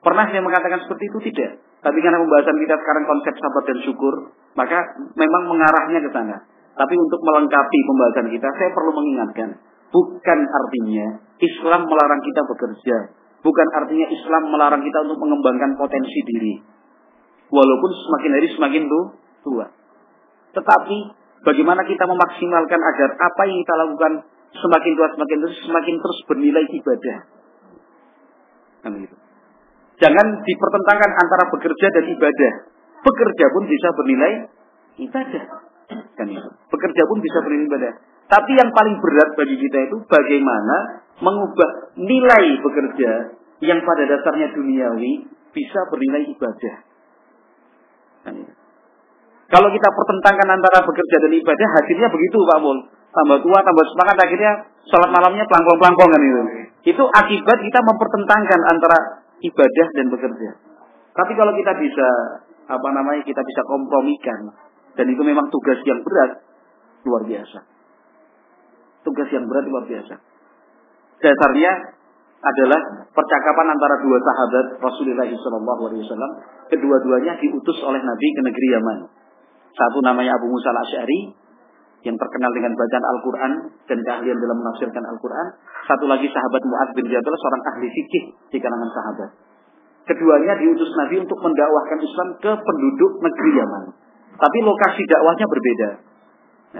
[0.00, 1.18] Pernah saya mengatakan seperti itu?
[1.32, 1.50] Tidak.
[1.80, 4.14] Tapi karena pembahasan kita sekarang konsep sabar dan syukur,
[4.52, 4.78] maka
[5.16, 6.36] memang mengarahnya ke sana.
[6.80, 9.52] Tapi untuk melengkapi pembahasan kita, saya perlu mengingatkan.
[9.92, 12.96] Bukan artinya Islam melarang kita bekerja.
[13.44, 16.56] Bukan artinya Islam melarang kita untuk mengembangkan potensi diri.
[17.52, 18.82] Walaupun semakin hari semakin
[19.44, 19.66] tua.
[20.56, 20.98] Tetapi
[21.44, 24.12] bagaimana kita memaksimalkan agar apa yang kita lakukan
[24.56, 27.18] semakin tua semakin terus semakin terus bernilai ibadah.
[28.88, 29.16] Kan gitu.
[30.00, 32.52] Jangan dipertentangkan antara bekerja dan ibadah.
[33.04, 34.32] Bekerja pun bisa bernilai
[34.96, 35.69] ibadah.
[35.90, 36.48] Kan itu.
[36.70, 37.92] Bekerja pun bisa bernilai ibadah.
[38.30, 43.12] Tapi yang paling berat bagi kita itu bagaimana mengubah nilai bekerja
[43.60, 46.76] yang pada dasarnya duniawi bisa bernilai ibadah.
[48.22, 48.52] Kan itu.
[49.50, 52.78] Kalau kita pertentangkan antara bekerja dan ibadah, hasilnya begitu Pak Mul.
[53.10, 54.52] Tambah tua, tambah semangat, akhirnya
[54.86, 56.42] sholat malamnya pelangkong-pelangkong kan itu.
[56.94, 58.98] Itu akibat kita mempertentangkan antara
[59.42, 60.50] ibadah dan bekerja.
[61.18, 62.08] Tapi kalau kita bisa,
[62.70, 64.54] apa namanya, kita bisa kompromikan.
[65.00, 66.44] Dan itu memang tugas yang berat,
[67.08, 67.64] luar biasa.
[69.00, 70.20] Tugas yang berat luar biasa.
[71.24, 71.72] Dasarnya
[72.40, 76.32] adalah percakapan antara dua sahabat Rasulullah SAW.
[76.68, 78.98] Kedua-duanya diutus oleh Nabi ke negeri Yaman.
[79.72, 81.32] Satu namanya Abu Musa al-Asy'ari
[82.04, 83.52] yang terkenal dengan bacaan Al-Quran
[83.88, 85.46] dan keahlian dalam menafsirkan Al-Quran.
[85.88, 89.30] Satu lagi sahabat Mu'ad bin Jabal, seorang ahli fikih di kalangan sahabat.
[90.12, 93.84] Keduanya diutus Nabi untuk mendakwahkan Islam ke penduduk negeri Yaman.
[94.40, 95.90] Tapi lokasi dakwahnya berbeda.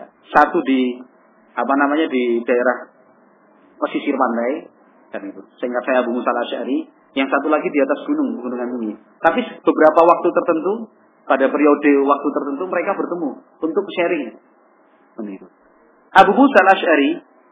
[0.01, 0.97] Ya, Satu di
[1.53, 2.89] apa namanya di daerah
[3.85, 4.71] pesisir pantai
[5.13, 5.41] dan itu.
[5.61, 6.89] Sehingga saya Abu Musa al-Asy'ari,
[7.19, 8.95] yang satu lagi di atas gunung, gunungan tinggi.
[9.21, 10.73] Tapi beberapa waktu tertentu,
[11.27, 13.31] pada periode waktu tertentu mereka bertemu
[13.61, 14.25] untuk sharing.
[15.21, 15.47] Begitu.
[16.17, 17.11] Abu Musa al-Asy'ari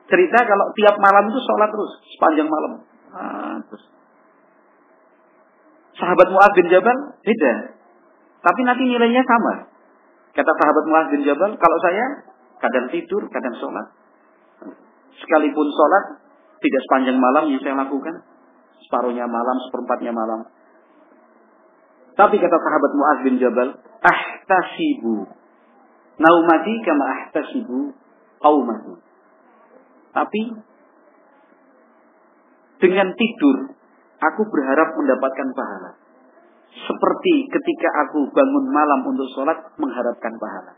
[0.08, 2.72] cerita kalau tiap malam itu sholat terus sepanjang malam.
[3.12, 3.84] Ah, terus.
[5.98, 7.54] Sahabat Mu'ad bin Jabal beda.
[8.38, 9.77] Tapi nanti nilainya sama.
[10.34, 12.04] Kata sahabat Mu'ad bin Jabal, kalau saya
[12.58, 13.86] kadang tidur, kadang sholat.
[15.18, 16.04] Sekalipun sholat,
[16.58, 18.22] tidak sepanjang malam yang saya lakukan.
[18.86, 20.46] Separuhnya malam, seperempatnya malam.
[22.18, 23.68] Tapi kata sahabat Mu'ad bin Jabal,
[24.02, 25.26] ahtasibu.
[26.18, 27.94] Naumati kama ahtasibu
[28.42, 28.94] qaumati.
[30.10, 30.42] Tapi
[32.78, 33.56] dengan tidur,
[34.18, 35.90] aku berharap mendapatkan pahala.
[36.68, 40.72] Seperti ketika aku bangun malam untuk sholat, mengharapkan pahala.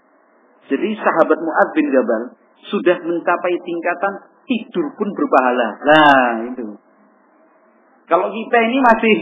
[0.71, 2.23] Jadi sahabat Mu'ad bin Jabal
[2.71, 4.12] sudah mencapai tingkatan
[4.47, 5.69] tidur pun berpahala.
[5.83, 6.67] Nah, itu.
[8.07, 9.17] Kalau kita ini masih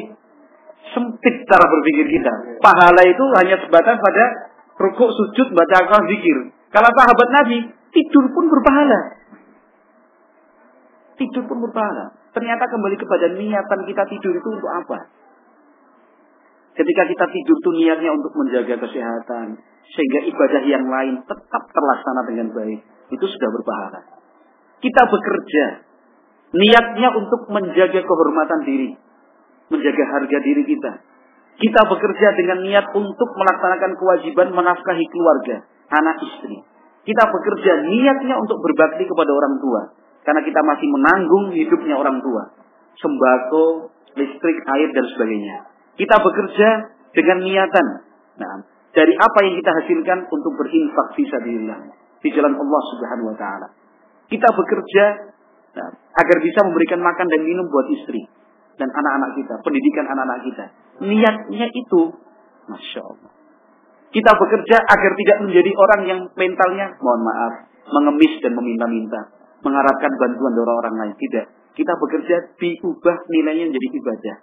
[0.93, 2.32] sempit cara berpikir kita.
[2.65, 4.24] Pahala itu hanya sebatas pada
[4.81, 6.36] rukuk, sujud, baca Al-Quran, zikir.
[6.73, 7.59] Kalau sahabat Nabi,
[7.93, 9.01] tidur pun berpahala.
[11.19, 12.15] Tidur pun berpahala.
[12.32, 15.11] Ternyata kembali kepada niatan kita tidur itu untuk apa?
[16.78, 19.59] Ketika kita tidur itu niatnya untuk menjaga kesehatan.
[19.90, 22.80] Sehingga ibadah yang lain tetap terlaksana dengan baik.
[23.10, 24.00] Itu sudah berpahala.
[24.78, 25.64] Kita bekerja.
[26.55, 28.94] Niatnya untuk menjaga kehormatan diri.
[29.74, 30.92] Menjaga harga diri kita.
[31.59, 35.66] Kita bekerja dengan niat untuk melaksanakan kewajiban menafkahi keluarga.
[35.90, 36.62] Anak istri.
[37.02, 39.82] Kita bekerja niatnya untuk berbakti kepada orang tua.
[40.22, 42.55] Karena kita masih menanggung hidupnya orang tua.
[43.02, 45.68] Sembako, listrik, air, dan sebagainya.
[45.98, 46.68] Kita bekerja
[47.10, 47.86] dengan niatan.
[48.38, 48.62] Nah,
[48.94, 51.78] dari apa yang kita hasilkan untuk berinfak fisabilillah
[52.22, 53.68] di jalan Allah Subhanahu wa taala.
[54.30, 55.04] Kita bekerja
[55.74, 58.22] nah, agar bisa memberikan makan dan minum buat istri
[58.78, 60.64] dan anak-anak kita, pendidikan anak-anak kita.
[61.02, 62.00] Niatnya itu
[62.70, 63.32] Masya Allah.
[64.08, 67.54] Kita bekerja agar tidak menjadi orang yang mentalnya, mohon maaf,
[67.92, 69.20] mengemis dan meminta-minta.
[69.60, 71.14] Mengharapkan bantuan dari orang lain.
[71.18, 71.46] Tidak.
[71.74, 74.36] Kita bekerja diubah nilainya menjadi ibadah.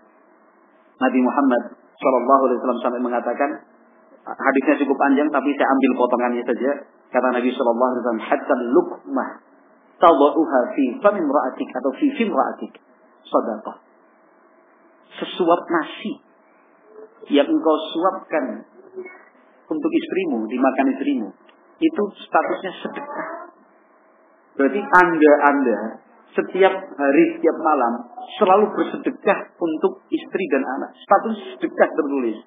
[0.96, 1.64] Nabi Muhammad
[1.96, 3.50] Shallallahu Alaihi Wasallam sampai mengatakan
[4.26, 6.72] hadisnya cukup panjang tapi saya ambil potongannya saja.
[7.12, 9.30] Kata Nabi Shallallahu Alaihi Wasallam hatta lukmah
[10.00, 12.74] tawaduha fi ra'atik atau fi fim ra'atik.
[13.26, 13.76] Sadaqah.
[15.16, 16.20] Sesuap nasi
[17.32, 18.68] yang engkau suapkan
[19.66, 21.28] untuk istrimu dimakan istrimu
[21.82, 23.28] itu statusnya sedekah.
[24.56, 25.78] Berarti anda anda
[26.36, 27.94] setiap hari, setiap malam
[28.38, 30.92] selalu bersedekah untuk istri dan anak.
[31.00, 32.38] Status sedekah tertulis.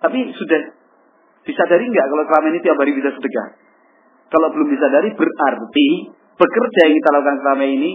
[0.00, 0.60] Tapi sudah
[1.44, 3.48] disadari nggak kalau selama ini tiap hari bisa sedekah?
[4.32, 5.88] Kalau belum disadari berarti
[6.34, 7.90] bekerja yang kita lakukan selama ini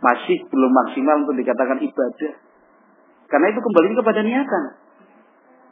[0.00, 2.34] masih belum maksimal untuk dikatakan ibadah.
[3.30, 4.64] Karena itu kembali kepada niatan.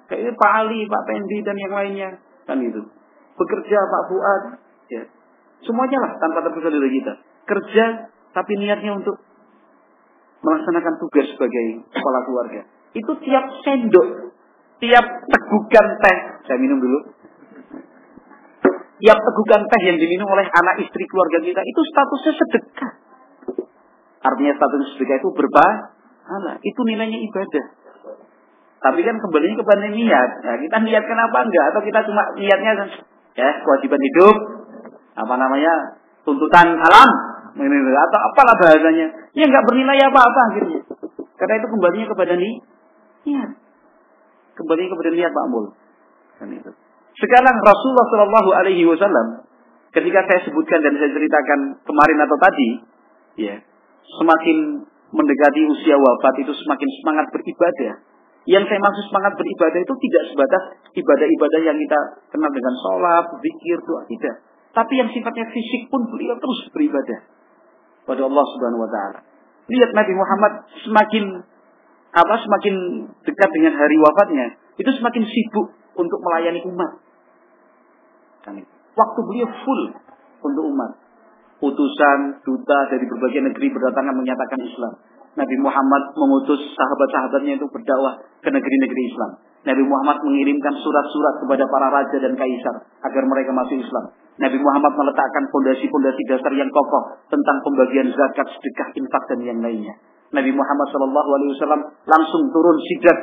[0.08, 2.08] Kayak Pak Ali, Pak Pendi dan yang lainnya
[2.48, 2.80] kan itu.
[3.36, 4.42] Bekerja Pak Fuad,
[4.88, 5.02] ya.
[5.66, 7.12] Semuanya lah tanpa terpisah dari kita.
[7.44, 7.84] Kerja
[8.32, 9.16] tapi niatnya untuk
[10.42, 12.60] melaksanakan tugas sebagai kepala keluarga.
[12.94, 14.32] Itu tiap sendok,
[14.78, 16.98] tiap tegukan teh, saya minum dulu.
[18.98, 22.92] Tiap tegukan teh yang diminum oleh anak istri keluarga kita itu statusnya sedekah.
[24.18, 26.52] Artinya status sedekah itu berpahala.
[26.62, 27.64] Itu nilainya ibadah.
[28.78, 30.30] Tapi kan kembali kepada niat.
[30.46, 31.64] Nah, kita niat kenapa enggak?
[31.74, 32.86] Atau kita cuma niatnya
[33.34, 34.36] ya kewajiban hidup,
[35.18, 37.10] apa namanya tuntutan alam,
[37.58, 39.06] atau apalah bahasanya.
[39.34, 40.80] Ya nggak bernilai apa-apa akhirnya.
[41.38, 42.62] Karena itu kembalinya kepada niat.
[43.26, 43.50] Niat.
[44.58, 45.66] Kembali kepada niat Pak Mul.
[46.38, 46.50] Kan.
[47.18, 49.46] Sekarang Rasulullah Shallallahu Alaihi Wasallam
[49.94, 52.68] ketika saya sebutkan dan saya ceritakan kemarin atau tadi,
[53.42, 53.54] ya
[54.18, 58.02] semakin mendekati usia wafat itu semakin semangat beribadah.
[58.48, 60.62] Yang saya maksud semangat beribadah itu tidak sebatas
[60.96, 62.00] ibadah-ibadah yang kita
[62.32, 64.36] kenal dengan sholat, zikir, doa, tidak.
[64.72, 67.37] Tapi yang sifatnya fisik pun beliau terus beribadah
[68.08, 69.20] pada Allah Subhanahu wa taala.
[69.68, 71.24] Lihat Nabi Muhammad semakin
[72.08, 72.74] apa semakin
[73.20, 77.04] dekat dengan hari wafatnya, itu semakin sibuk untuk melayani umat.
[78.96, 79.82] Waktu beliau full
[80.40, 80.92] untuk umat.
[81.58, 84.94] Utusan duta dari berbagai negeri berdatangan menyatakan Islam.
[85.38, 89.30] Nabi Muhammad mengutus sahabat-sahabatnya itu berdakwah ke negeri-negeri Islam.
[89.66, 94.14] Nabi Muhammad mengirimkan surat-surat kepada para raja dan kaisar agar mereka masuk Islam.
[94.38, 99.98] Nabi Muhammad meletakkan fondasi-fondasi dasar yang kokoh tentang pembagian zakat, sedekah, infak dan yang lainnya.
[100.30, 103.18] Nabi Muhammad Shallallahu Alaihi Wasallam langsung turun sidat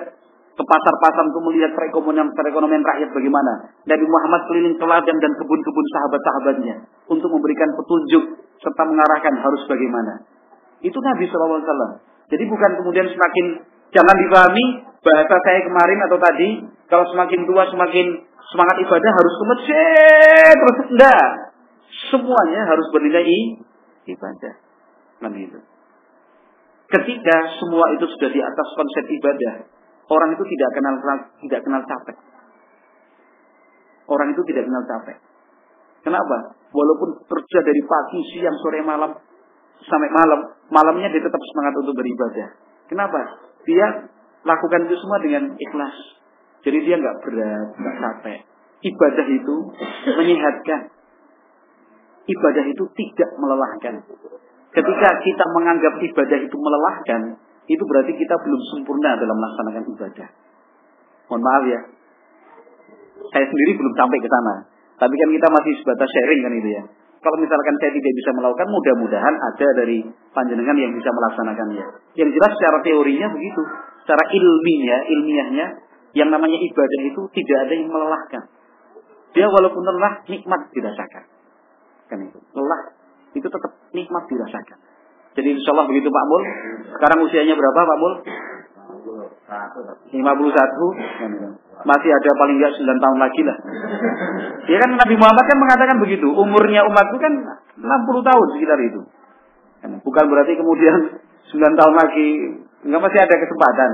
[0.55, 3.71] ke pasar-pasar untuk melihat perekonomian, perekonomian rakyat bagaimana.
[3.87, 6.75] Nabi Muhammad keliling ke ladang dan kebun-kebun sahabat-sahabatnya
[7.11, 8.23] untuk memberikan petunjuk
[8.59, 10.23] serta mengarahkan harus bagaimana.
[10.83, 11.91] Itu Nabi Shallallahu Alaihi Wasallam.
[12.25, 13.45] Jadi bukan kemudian semakin
[13.93, 14.65] jangan dipahami
[15.05, 16.49] bahasa saya kemarin atau tadi
[16.89, 18.07] kalau semakin tua semakin
[18.49, 21.27] semangat ibadah harus ke masjid terus enggak.
[22.09, 23.37] Semuanya harus bernilai
[24.09, 24.53] ibadah.
[25.21, 25.59] Kan itu.
[26.85, 29.53] Ketika semua itu sudah di atas konsep ibadah,
[30.09, 30.95] orang itu tidak kenal
[31.41, 32.17] tidak kenal capek.
[34.05, 35.17] Orang itu tidak kenal capek.
[36.05, 36.53] Kenapa?
[36.69, 39.17] Walaupun kerja dari pagi, siang, sore, malam
[39.81, 42.49] sampai malam, malamnya dia tetap semangat untuk beribadah.
[42.85, 43.19] Kenapa?
[43.65, 44.13] Dia
[44.45, 45.95] lakukan itu semua dengan ikhlas.
[46.61, 48.39] Jadi dia nggak berat, nggak capek.
[48.85, 49.55] Ibadah itu
[50.21, 50.81] menyehatkan.
[52.25, 53.95] Ibadah itu tidak melelahkan.
[54.73, 57.21] Ketika kita menganggap ibadah itu melelahkan,
[57.65, 60.29] itu berarti kita belum sempurna dalam melaksanakan ibadah.
[61.29, 61.79] Mohon maaf ya.
[63.33, 64.55] Saya sendiri belum sampai ke sana.
[64.95, 66.83] Tapi kan kita masih sebatas sharing kan itu ya.
[67.25, 71.85] Kalau misalkan saya tidak bisa melakukan, mudah-mudahan ada dari panjenengan yang bisa melaksanakannya.
[72.13, 73.63] Yang jelas secara teorinya begitu.
[74.05, 75.65] Secara ilmiah, ilmiahnya,
[76.13, 78.43] yang namanya ibadah itu tidak ada yang melelahkan.
[79.33, 81.25] Dia walaupun lelah, nikmat dirasakan.
[82.05, 82.37] Kan itu.
[82.53, 82.93] Lelah
[83.33, 84.77] itu tetap nikmat dirasakan.
[85.35, 86.43] Jadi insya Allah begitu Pak Mul.
[86.95, 88.13] Sekarang usianya berapa Pak Mul?
[90.13, 90.21] 51.
[91.83, 93.57] Masih ada paling enggak 9 tahun lagi lah.
[94.71, 96.31] Ya kan Nabi Muhammad kan mengatakan begitu.
[96.31, 97.33] Umurnya umatku kan
[97.75, 99.01] 60 tahun sekitar itu.
[100.01, 101.19] Bukan berarti kemudian
[101.51, 102.27] 9 tahun lagi
[102.85, 103.91] enggak masih ada kesempatan.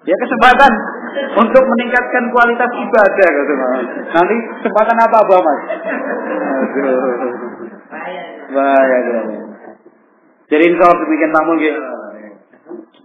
[0.00, 0.72] Ya kesempatan
[1.36, 3.54] untuk meningkatkan kualitas ibadah gitu
[4.16, 5.60] Nanti kesempatan apa apa mas?
[8.50, 8.98] Bahaya
[10.50, 11.80] Jadi insya Allah demikian tamu gitu.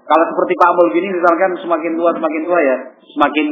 [0.06, 2.78] Kalau seperti Pak Amul gini misalkan semakin tua semakin tua ya,
[3.18, 3.48] semakin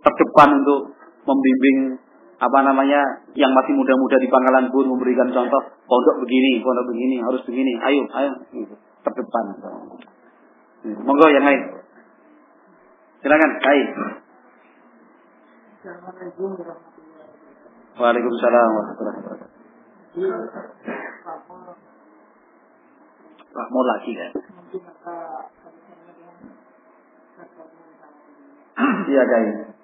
[0.00, 0.96] terdepan untuk
[1.28, 2.00] membimbing
[2.40, 7.44] apa namanya yang masih muda-muda di Pangkalan Bun memberikan contoh pondok begini, pondok begini, harus
[7.44, 7.76] begini.
[7.84, 8.32] Ayo, ayo,
[9.04, 9.44] terdepan.
[10.80, 11.60] Monggo yang lain.
[13.20, 13.80] Silakan, Kai.
[18.00, 19.48] Waalaikumsalam warahmatullahi wabarakatuh.
[23.50, 24.32] Pak mau lagi kan?
[29.10, 29.74] Iya guys.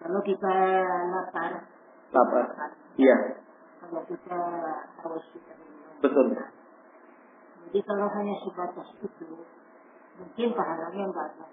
[0.00, 0.54] Kalau kita
[1.12, 1.52] lapar.
[2.10, 2.44] Lapar.
[2.98, 3.16] Iya.
[3.78, 4.38] Kalau kita
[5.04, 5.52] harus kita
[6.02, 6.26] Betul.
[7.74, 9.34] Jadi kalau hanya sebatas itu,
[10.14, 11.46] mungkin pahalanya enggak ada.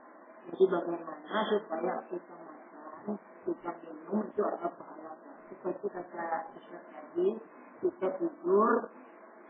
[0.53, 5.33] Jadi bagaimana supaya kita makan, kita minum itu ada pahalanya.
[5.49, 7.41] Seperti kata Ustaz tadi,
[7.81, 8.93] kita tidur,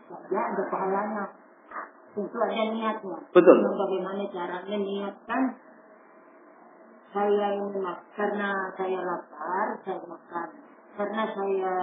[0.08, 1.24] saja ada pahalanya.
[2.16, 3.20] Tentu ada niatnya.
[3.36, 3.56] Betul.
[3.76, 5.42] Bagaimana caranya niatkan
[7.12, 10.48] saya ini mak karena saya lapar saya makan
[10.96, 11.74] karena saya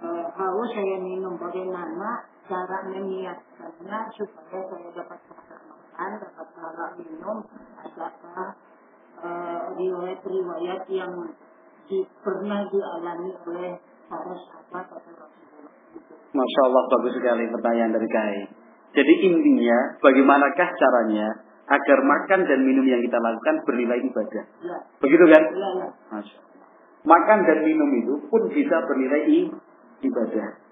[0.00, 7.38] e, haus saya minum bagaimana cara meniatkannya supaya saya dapat makan makan dapat pahala minum
[7.80, 8.50] adakah
[9.16, 9.28] e,
[9.80, 11.12] riwayat-riwayat yang
[11.88, 13.72] di, pernah dialami oleh
[14.08, 15.72] para sahabat atau Rasulullah.
[16.34, 18.40] Masya Allah bagus sekali pertanyaan dari Kai.
[18.94, 21.26] Jadi intinya bagaimanakah caranya
[21.64, 24.44] agar makan dan minum yang kita lakukan bernilai ibadah.
[24.60, 24.78] Ya.
[25.00, 25.42] Begitu kan?
[25.48, 25.88] Ya, ya.
[26.12, 26.68] Masya Allah.
[27.04, 29.48] Makan dan minum itu pun bisa bernilai
[30.04, 30.63] ibadah.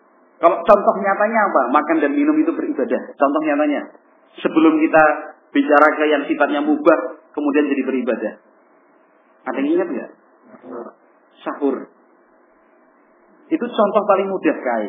[0.43, 1.61] Kalau contoh nyatanya apa?
[1.71, 3.15] Makan dan minum itu beribadah.
[3.15, 3.95] Contoh nyatanya.
[4.43, 5.03] Sebelum kita
[5.55, 8.33] bicara ke yang sifatnya mubah, kemudian jadi beribadah.
[9.47, 10.11] Ada yang ingat nggak?
[11.47, 11.87] Sahur.
[13.55, 14.89] Itu contoh paling mudah kai.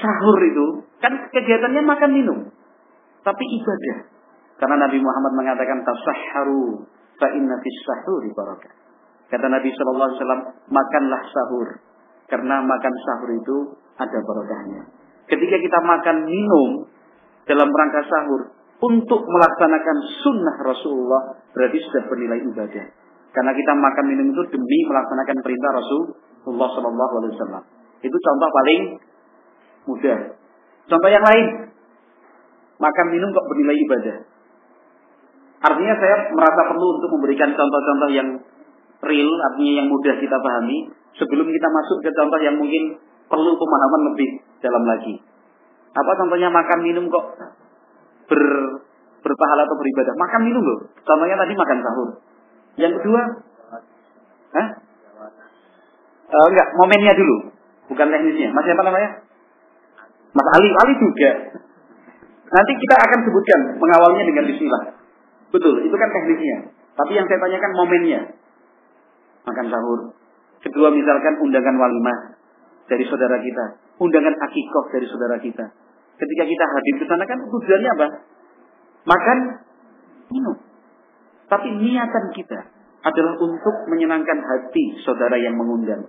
[0.00, 0.66] Sahur itu
[1.04, 2.38] kan kegiatannya makan minum,
[3.20, 4.08] tapi ibadah.
[4.56, 6.86] Karena Nabi Muhammad mengatakan tasahharu
[7.20, 8.72] fa inna fis sahuri barakah.
[9.28, 11.68] Kata Nabi sallallahu alaihi wasallam, makanlah sahur
[12.32, 13.56] karena makan sahur itu
[13.98, 14.82] ada barokahnya.
[15.28, 16.70] Ketika kita makan minum
[17.48, 18.52] dalam rangka sahur
[18.82, 19.96] untuk melaksanakan
[20.26, 21.22] sunnah Rasulullah
[21.54, 22.86] berarti sudah bernilai ibadah.
[23.32, 27.64] Karena kita makan minum itu demi melaksanakan perintah Rasulullah Sallallahu Alaihi Wasallam.
[28.02, 28.80] Itu contoh paling
[29.88, 30.18] mudah.
[30.90, 31.46] Contoh yang lain,
[32.76, 34.16] makan minum kok bernilai ibadah.
[35.62, 38.28] Artinya saya merasa perlu untuk memberikan contoh-contoh yang
[39.06, 42.98] real, artinya yang mudah kita pahami, sebelum kita masuk ke contoh yang mungkin
[43.32, 45.16] perlu pemahaman lebih dalam lagi.
[45.96, 47.24] Apa contohnya makan minum kok
[48.28, 48.42] ber,
[49.24, 50.12] berpahala atau beribadah?
[50.20, 50.78] Makan minum loh.
[51.00, 52.08] Contohnya tadi makan sahur.
[52.76, 53.20] Yang kedua,
[54.52, 54.68] Hah?
[56.28, 57.36] Uh, enggak, momennya dulu.
[57.92, 58.52] Bukan teknisnya.
[58.52, 59.24] Mas siapa namanya?
[60.32, 60.68] Mas Ali.
[60.76, 61.30] Ali juga.
[62.52, 64.84] Nanti kita akan sebutkan mengawalnya dengan bismillah.
[65.52, 66.72] Betul, itu kan teknisnya.
[66.96, 68.20] Tapi yang saya tanyakan momennya.
[69.48, 70.00] Makan sahur.
[70.60, 72.41] Kedua misalkan undangan walimah
[72.88, 73.64] dari saudara kita.
[74.02, 75.66] Undangan akikoh dari saudara kita.
[76.18, 78.06] Ketika kita hadir ke sana kan tujuannya apa?
[79.02, 79.38] Makan,
[80.30, 80.56] minum.
[81.50, 82.60] Tapi niatan kita
[83.02, 86.06] adalah untuk menyenangkan hati saudara yang mengundang.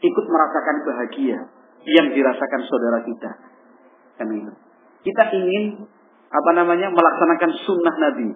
[0.00, 1.38] Ikut merasakan bahagia
[1.84, 3.30] yang dirasakan saudara kita.
[4.20, 4.52] Itu.
[5.00, 5.88] Kita ingin
[6.30, 8.28] apa namanya melaksanakan sunnah Nabi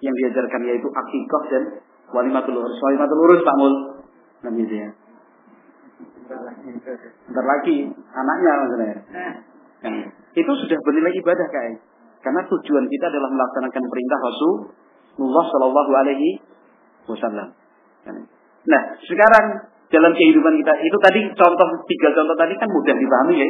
[0.00, 1.62] yang diajarkan yaitu akikah dan
[2.14, 2.78] walimatul urus.
[2.80, 3.74] Walimatul urus Pak Mul.
[4.46, 4.94] Ya.
[6.26, 8.96] Bentar lagi anaknya maksudnya.
[9.82, 9.94] Kan.
[10.34, 11.78] Itu sudah bernilai ibadah kayak.
[12.26, 16.42] Karena tujuan kita adalah melaksanakan perintah Rasulullah Shallallahu Alaihi
[17.06, 17.48] Wasallam.
[18.66, 19.46] Nah, sekarang
[19.86, 23.48] dalam kehidupan kita itu tadi contoh tiga contoh tadi kan mudah dipahami ya.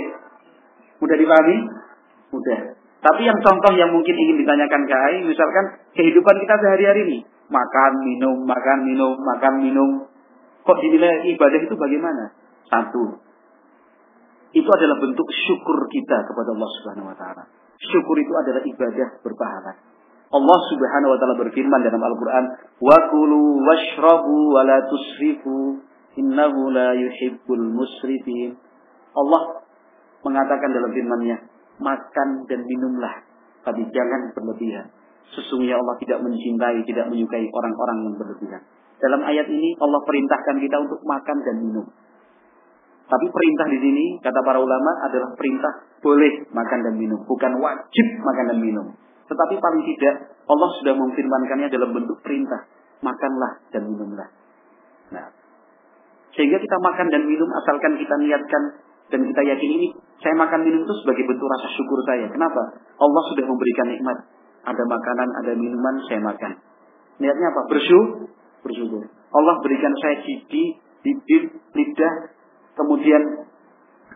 [1.01, 1.57] Mudah dipahami?
[2.36, 2.61] Mudah.
[3.01, 5.65] Tapi yang contoh yang mungkin ingin ditanyakan ke misalkan
[5.97, 9.90] kehidupan kita sehari-hari ini, makan, minum, makan, minum, makan, minum.
[10.66, 12.35] Kok dinilai ibadah itu bagaimana?
[12.66, 13.22] Satu,
[14.56, 17.44] itu adalah bentuk syukur kita kepada Allah Subhanahu wa taala.
[17.76, 19.72] Syukur itu adalah ibadah berpahala.
[20.26, 22.44] Allah Subhanahu wa taala berfirman dalam Al-Qur'an,
[22.80, 25.84] "Wa kulu washrabu wa la tusrifu,
[26.16, 28.56] innahu la yuhibbul musrifin."
[29.12, 29.62] Allah
[30.24, 31.36] mengatakan dalam firman-Nya,
[31.78, 33.14] makan dan minumlah,
[33.62, 34.88] tapi jangan berlebihan.
[35.36, 38.62] Sesungguhnya Allah tidak mencintai, tidak menyukai orang-orang yang berlebihan.
[38.97, 41.86] Dalam ayat ini Allah perintahkan kita untuk makan dan minum.
[43.07, 45.73] Tapi perintah di sini, kata para ulama, adalah perintah
[46.03, 47.23] boleh makan dan minum.
[47.23, 48.87] Bukan wajib makan dan minum.
[49.27, 50.15] Tetapi paling tidak,
[50.47, 52.66] Allah sudah memfirmankannya dalam bentuk perintah.
[53.03, 54.28] Makanlah dan minumlah.
[55.15, 55.27] Nah,
[56.35, 58.62] sehingga kita makan dan minum asalkan kita niatkan
[59.07, 59.89] dan kita yakin ini
[60.19, 62.27] saya makan minum itu sebagai bentuk rasa syukur saya.
[62.27, 62.62] Kenapa?
[62.99, 64.19] Allah sudah memberikan nikmat.
[64.66, 66.59] Ada makanan, ada minuman, saya makan.
[67.23, 67.61] Niatnya apa?
[67.70, 68.35] Bersyukur.
[68.66, 69.03] Bersyukur.
[69.07, 70.74] Allah berikan saya gigi,
[71.07, 72.15] bibir, lidah,
[72.77, 73.23] kemudian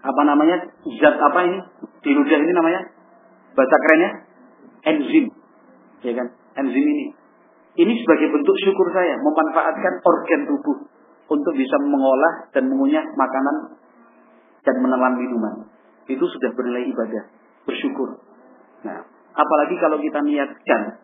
[0.00, 0.56] apa namanya?
[1.00, 1.58] Zat apa ini?
[2.00, 2.80] Di lidah ini namanya?
[3.56, 4.10] Bahasa kerennya?
[4.86, 5.26] Enzim.
[6.04, 6.28] Ya kan?
[6.56, 7.06] Enzim ini.
[7.80, 9.16] Ini sebagai bentuk syukur saya.
[9.20, 10.78] Memanfaatkan organ tubuh.
[11.30, 13.78] Untuk bisa mengolah dan mengunyah makanan
[14.66, 15.54] dan menelan minuman.
[16.10, 17.22] Itu sudah bernilai ibadah,
[17.70, 18.18] bersyukur.
[18.82, 18.98] Nah,
[19.38, 20.98] apalagi kalau kita niatkan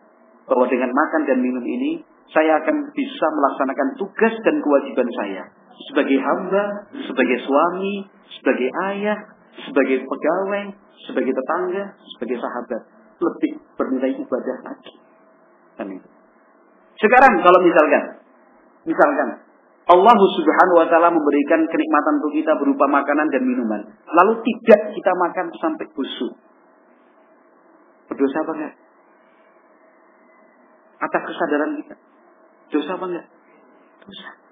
[0.51, 5.43] bahwa dengan makan dan minum ini saya akan bisa melaksanakan tugas dan kewajiban saya
[5.85, 8.09] sebagai hamba, sebagai suami,
[8.39, 9.19] sebagai ayah,
[9.61, 10.63] sebagai pegawai,
[11.05, 11.83] sebagai tetangga,
[12.17, 12.81] sebagai sahabat,
[13.21, 14.93] lebih bernilai ibadah lagi.
[15.77, 15.93] Kan
[16.97, 18.03] Sekarang kalau misalkan,
[18.89, 19.29] misalkan
[19.87, 23.81] Allah Subhanahu wa taala memberikan kenikmatan untuk kita berupa makanan dan minuman.
[24.03, 26.35] Lalu tidak kita makan sampai busuk.
[28.11, 28.73] Berdosa apa enggak?
[30.97, 31.95] Atas kesadaran kita.
[32.67, 33.27] Dosa apa enggak?
[34.03, 34.46] Dosa.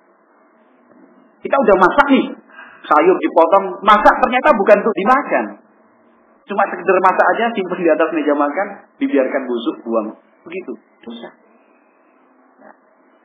[1.45, 2.25] Kita udah masak nih.
[2.85, 5.45] Sayur dipotong, masak ternyata bukan untuk dimakan.
[6.45, 8.67] Cuma sekedar masak aja, simpan di atas meja makan,
[8.97, 10.07] dibiarkan busuk, buang.
[10.45, 10.73] Begitu.
[11.05, 11.29] Dosa.
[12.61, 12.73] Nah,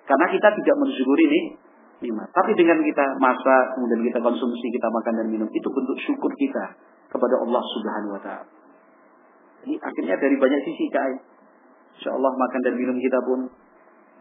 [0.04, 1.56] karena kita tidak mensyukuri
[2.00, 2.24] lima.
[2.32, 6.76] Tapi dengan kita masak, kemudian kita konsumsi, kita makan dan minum, itu bentuk syukur kita
[7.12, 8.48] kepada Allah Subhanahu wa taala.
[9.60, 11.14] Jadi akhirnya dari banyak sisi kai.
[12.00, 13.52] Insya Allah makan dan minum kita pun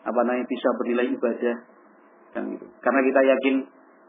[0.03, 1.55] apa namanya bisa bernilai ibadah
[2.35, 2.67] kan gitu.
[2.83, 3.55] Karena kita yakin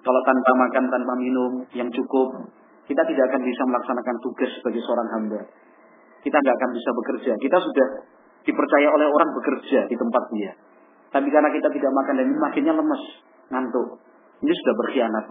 [0.00, 2.48] kalau tanpa makan tanpa minum yang cukup,
[2.88, 5.40] kita tidak akan bisa melaksanakan tugas sebagai seorang hamba.
[6.20, 7.32] Kita nggak akan bisa bekerja.
[7.36, 7.86] Kita sudah
[8.44, 10.52] dipercaya oleh orang bekerja di tempat dia.
[11.10, 13.02] Tapi karena kita tidak makan dan minum, akhirnya lemes
[13.50, 13.88] ngantuk.
[14.40, 15.26] Ini sudah berkhianat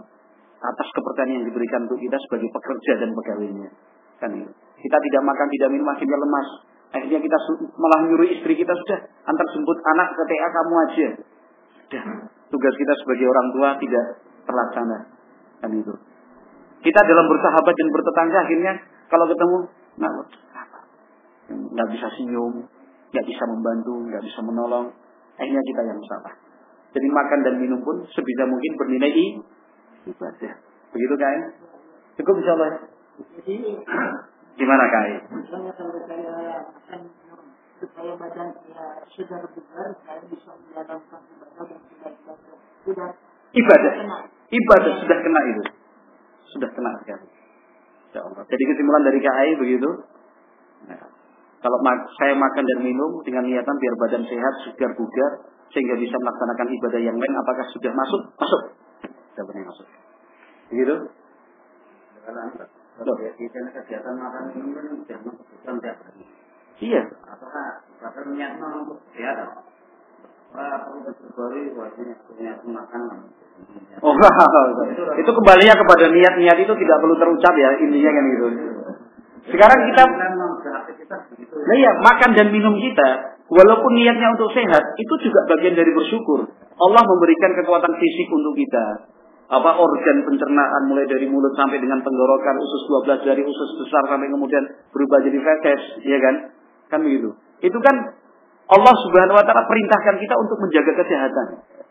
[0.60, 3.68] atas kepercayaan yang diberikan untuk kita sebagai pekerja dan pegawainya.
[4.20, 4.52] Kan itu.
[4.80, 6.48] Kita tidak makan, tidak minum, akhirnya lemas.
[6.90, 7.38] Akhirnya kita
[7.78, 11.08] malah nyuruh istri kita sudah antar jemput anak ke TA kamu aja.
[11.86, 12.04] Sudah.
[12.50, 14.04] Tugas kita sebagai orang tua tidak
[14.50, 14.98] terlaksana.
[15.62, 15.94] Kan itu.
[16.80, 18.72] Kita dalam bersahabat dan bertetangga akhirnya
[19.06, 19.56] kalau ketemu
[20.00, 20.12] nggak
[21.50, 22.66] nggak bisa senyum,
[23.14, 24.86] nggak bisa membantu, nggak bisa menolong.
[25.38, 26.34] Akhirnya kita yang salah.
[26.90, 29.38] Jadi makan dan minum pun sebisa mungkin bernilai
[30.10, 30.54] ibadah.
[30.90, 31.38] Begitu kan?
[32.18, 32.70] Cukup insya Allah.
[34.58, 35.14] Gimana kai?
[35.30, 36.98] Kalau saya
[37.80, 42.36] supaya badan saya sudah bugar, saya bisa menjalankan ibadah dan ibadah.
[42.84, 43.08] Sudah
[43.50, 43.94] Ibadah.
[44.50, 45.62] Ibadah sudah kena itu.
[46.50, 47.26] Sudah kena sekali.
[48.18, 48.42] Allah.
[48.42, 49.86] Jadi kesimpulan dari KAI begitu.
[50.90, 50.98] Nah,
[51.62, 56.18] kalau ma- saya makan dan minum dengan niatan biar badan sehat, segar bugar, sehingga bisa
[56.18, 58.22] melaksanakan ibadah yang lain, apakah sudah masuk?
[58.34, 58.62] Masuk.
[59.06, 59.86] Sudah benar masuk.
[60.74, 60.94] Begitu?
[63.22, 63.30] Ya,
[63.78, 66.14] kegiatan makan minum kan.
[66.82, 67.02] Iya.
[67.22, 67.66] Apakah
[69.14, 69.69] kesehatan?
[74.00, 74.14] Oh,
[75.20, 78.46] itu kembalinya kepada niat-niat itu tidak perlu terucap ya intinya kan gitu.
[79.50, 80.02] Sekarang kita.
[81.50, 83.08] Nah iya, makan dan minum kita,
[83.50, 86.48] walaupun niatnya untuk sehat, itu juga bagian dari bersyukur.
[86.80, 88.84] Allah memberikan kekuatan fisik untuk kita.
[89.50, 94.30] Apa organ pencernaan mulai dari mulut sampai dengan tenggorokan, usus 12 dari usus besar sampai
[94.30, 94.62] kemudian
[94.94, 96.34] berubah jadi feses, ya kan?
[96.86, 97.34] Kan begitu.
[97.58, 98.19] Itu kan
[98.70, 101.46] Allah Subhanahu wa taala perintahkan kita untuk menjaga kesehatan.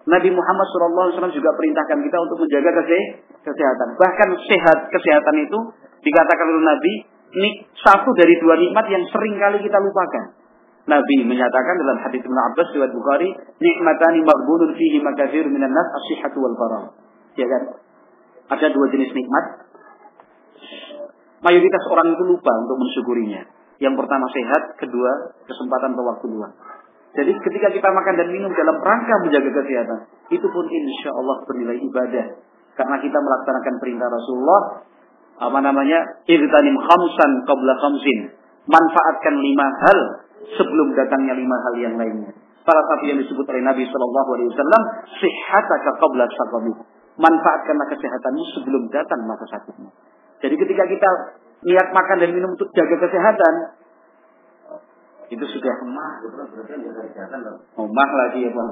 [0.08, 4.00] Nabi Muhammad SAW juga perintahkan kita untuk menjaga kese- kesehatan.
[4.00, 5.60] Bahkan sehat kesehatan itu
[6.02, 6.94] dikatakan oleh Nabi
[7.30, 10.40] nik satu dari dua nikmat yang sering kali kita lupakan.
[10.90, 13.30] Nabi menyatakan dalam hadis Ibnu Abbas riwayat Bukhari,
[13.62, 16.84] nikmatani maghbunun fihi makathir minan nas as-sihhatu wal farah.
[17.38, 17.64] Ya kan?
[18.58, 19.46] Ada dua jenis nikmat.
[21.46, 23.42] Mayoritas orang itu lupa untuk mensyukurinya.
[23.80, 25.12] Yang pertama sehat, kedua
[25.46, 26.54] kesempatan atau waktu luang.
[27.10, 30.00] Jadi ketika kita makan dan minum dalam rangka menjaga kesehatan,
[30.30, 32.26] itu pun insya Allah bernilai ibadah.
[32.78, 34.62] Karena kita melaksanakan perintah Rasulullah,
[35.40, 36.00] apa namanya,
[36.30, 38.20] irtanim khamsan qabla khamsin.
[38.70, 40.00] Manfaatkan lima hal
[40.54, 42.32] sebelum datangnya lima hal yang lainnya.
[42.62, 44.84] Salah satu yang disebut oleh Nabi Shallallahu Alaihi Wasallam,
[45.18, 46.78] sihataka qabla sakamik.
[47.18, 49.90] Manfaatkanlah kesehatanmu sebelum datang masa sakitmu.
[50.40, 51.10] Jadi ketika kita
[51.68, 53.54] niat makan dan minum untuk jaga kesehatan,
[55.30, 56.12] itu sudah Emah,
[57.46, 57.58] loh.
[57.78, 58.68] omah lagi ya Pak.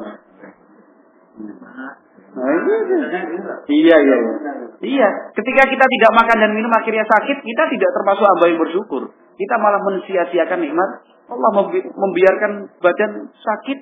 [1.37, 1.93] Nah,
[2.37, 2.77] Nah, iya, iya.
[2.85, 3.49] sebenarnya gitu.
[3.69, 4.33] Iya, iya, iya.
[4.77, 9.03] Iya, ketika kita tidak makan dan minum akhirnya sakit, kita tidak termasuk hamba yang bersyukur.
[9.37, 10.89] Kita malah mensia-siakan nikmat.
[11.27, 12.51] Allah membi- membiarkan
[12.81, 13.77] badan sakit,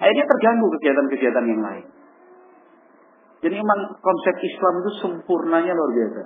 [0.00, 1.86] akhirnya terganggu kegiatan-kegiatan yang lain.
[3.38, 6.22] Jadi memang konsep Islam itu sempurnanya luar biasa.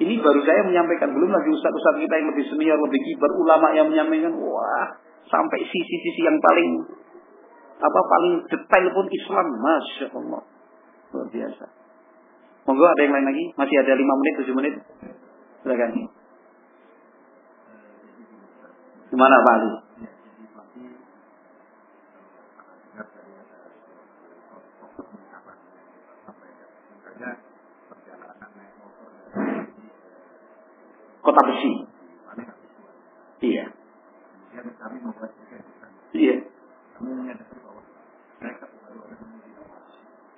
[0.00, 3.86] Ini baru saya menyampaikan, belum lagi ustaz-ustaz kita yang lebih senior, lebih kibar, ulama yang
[3.92, 4.88] menyampaikan, wah,
[5.28, 6.70] sampai sisi-sisi yang paling
[7.80, 10.42] apa paling detail pun Islam, masya Allah,
[11.12, 11.64] luar biasa.
[12.68, 13.44] Monggo ada yang lain lagi?
[13.56, 14.74] Masih ada 5 menit, 7 menit.
[15.64, 15.90] Silakan.
[19.10, 19.70] Gimana Pak Ali?
[31.20, 31.72] Kota besi.
[33.40, 33.64] Iya.
[36.14, 36.36] Iya.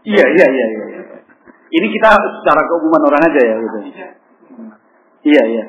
[0.03, 0.85] Iya, iya, iya, iya.
[0.91, 1.19] iya.
[1.73, 2.11] Ini kita
[2.43, 3.79] secara keumuman orang aja ya gitu.
[5.23, 5.65] Iya, iya.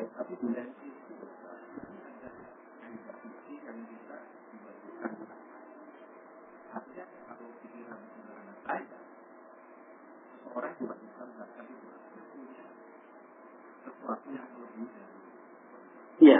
[16.24, 16.38] Iya.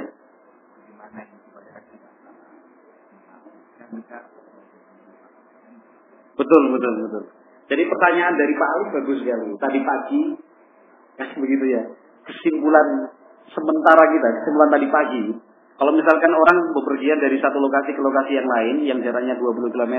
[6.34, 7.33] Betul, betul, betul.
[7.64, 9.48] Jadi pertanyaan dari Pak Ali bagus sekali.
[9.56, 10.22] Tadi pagi,
[11.16, 11.82] kan begitu ya.
[12.24, 13.08] Kesimpulan
[13.48, 15.24] sementara kita, kesimpulan tadi pagi.
[15.74, 19.94] Kalau misalkan orang bepergian dari satu lokasi ke lokasi yang lain, yang jaraknya 20 km,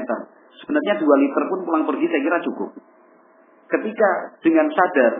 [0.63, 2.69] sebenarnya 2 liter pun pulang pergi saya kira cukup.
[3.65, 4.09] Ketika
[4.39, 5.13] dengan sadar,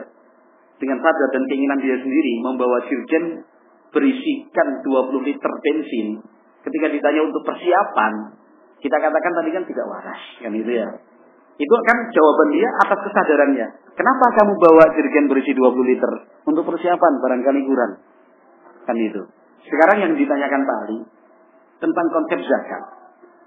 [0.80, 3.44] dengan sadar dan keinginan dia sendiri membawa dirjen
[3.92, 6.08] berisikan 20 liter bensin,
[6.64, 8.14] ketika ditanya untuk persiapan,
[8.80, 10.88] kita katakan tadi kan tidak waras, kan itu ya.
[11.56, 13.68] Itu kan jawaban dia atas kesadarannya.
[13.96, 16.12] Kenapa kamu bawa jerigen berisi 20 liter?
[16.44, 17.92] Untuk persiapan, barangkali kurang.
[18.84, 19.24] Kan itu.
[19.64, 21.00] Sekarang yang ditanyakan Pak Ali,
[21.80, 22.84] tentang konsep zakat.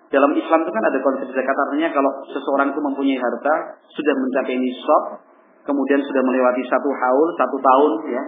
[0.09, 4.57] Dalam Islam itu kan ada konsep zakat, artinya kalau seseorang itu mempunyai harta, sudah mencapai
[4.57, 5.21] nisab,
[5.69, 8.23] kemudian sudah melewati satu haul, satu tahun, ya,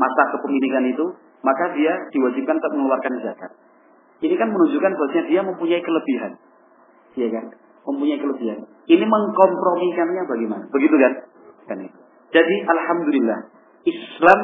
[0.00, 1.04] masa kepemilikan itu,
[1.44, 3.52] maka dia diwajibkan untuk mengeluarkan zakat.
[4.24, 6.32] Ini kan menunjukkan bahwasanya dia mempunyai kelebihan.
[7.14, 7.44] Iya kan?
[7.88, 8.58] Mempunyai kelebihan.
[8.84, 10.64] Ini mengkompromikannya bagaimana?
[10.68, 11.12] Begitu kan?
[11.68, 11.78] Kan.
[12.28, 13.38] Jadi alhamdulillah
[13.88, 14.40] Islam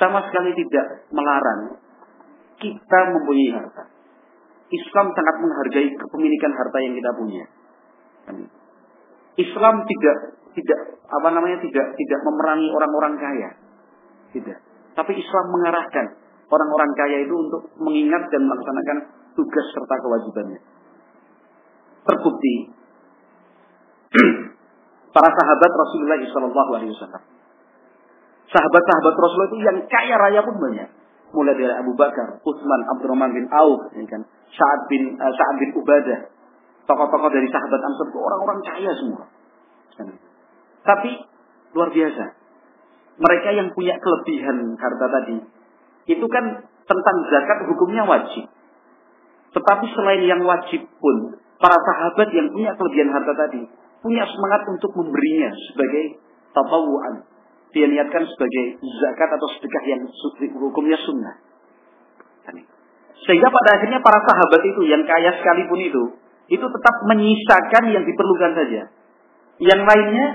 [0.00, 1.76] sama sekali tidak melarang
[2.56, 3.84] kita mempunyai harta.
[4.72, 7.44] Islam sangat menghargai kepemilikan harta yang kita punya.
[8.24, 8.36] Kan.
[9.36, 10.16] Islam tidak
[10.52, 13.50] tidak apa namanya tidak tidak memerangi orang-orang kaya.
[14.32, 14.58] Tidak.
[14.96, 16.06] Tapi Islam mengarahkan
[16.48, 18.98] orang-orang kaya itu untuk mengingat dan melaksanakan
[19.36, 20.60] tugas serta kewajibannya.
[22.02, 22.54] Terbukti
[25.14, 27.32] para sahabat Rasulullah SAW.
[28.52, 30.88] Sahabat-sahabat Rasulullah itu yang kaya raya pun banyak.
[31.32, 35.72] Mulai dari Abu Bakar, Utsman, Abdurrahman bin Auf, ya kan, Sa'ad bin uh, Sa'ad bin
[35.80, 36.28] Ubadah,
[36.84, 39.24] tokoh-tokoh dari sahabat Ansar itu orang-orang kaya semua.
[40.84, 41.10] Tapi
[41.72, 42.24] luar biasa.
[43.16, 45.36] Mereka yang punya kelebihan harta tadi,
[46.12, 48.52] itu kan tentang zakat hukumnya wajib.
[49.56, 53.62] Tetapi selain yang wajib pun, para sahabat yang punya kelebihan harta tadi,
[54.02, 56.18] punya semangat untuk memberinya sebagai
[56.50, 57.30] tatawuan.
[57.72, 60.02] Dia niatkan sebagai zakat atau sedekah yang
[60.60, 61.40] hukumnya sunnah.
[63.22, 66.02] Sehingga pada akhirnya para sahabat itu yang kaya sekalipun itu,
[66.50, 68.82] itu tetap menyisakan yang diperlukan saja.
[69.62, 70.26] Yang lainnya,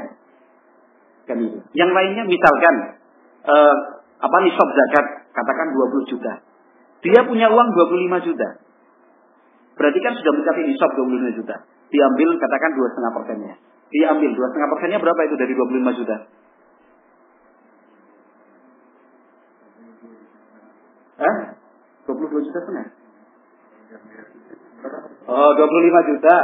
[1.28, 1.40] kan.
[1.76, 2.76] Yang lainnya misalkan
[3.44, 3.76] eh,
[4.24, 5.06] apa nisab zakat,
[5.36, 6.34] katakan 20 juta.
[7.04, 8.50] Dia punya uang 25 juta.
[9.78, 11.56] Berarti kan sudah mencapai nisab 25 juta.
[11.94, 13.54] Diambil katakan 2,5 persennya.
[13.94, 16.18] Diambil 2,5 persennya berapa itu dari 25 juta?
[21.18, 21.36] Hah?
[22.10, 22.88] 22 juta setengah?
[25.30, 26.36] Oh, 25 juta.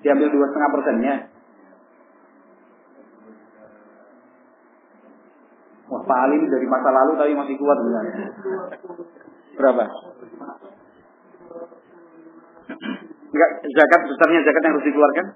[0.00, 1.14] Diambil 2,5 persennya.
[5.84, 8.04] Wah, Pak Ali dari masa lalu tapi masih kuat benar.
[9.54, 9.84] Berapa?
[13.34, 15.26] Enggak, zakat besarnya zakat yang harus dikeluarkan?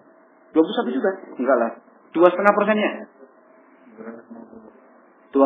[0.55, 1.11] 21 juta?
[1.37, 1.71] Enggak lah.
[2.15, 2.91] Dua setengah persennya?
[5.29, 5.37] 250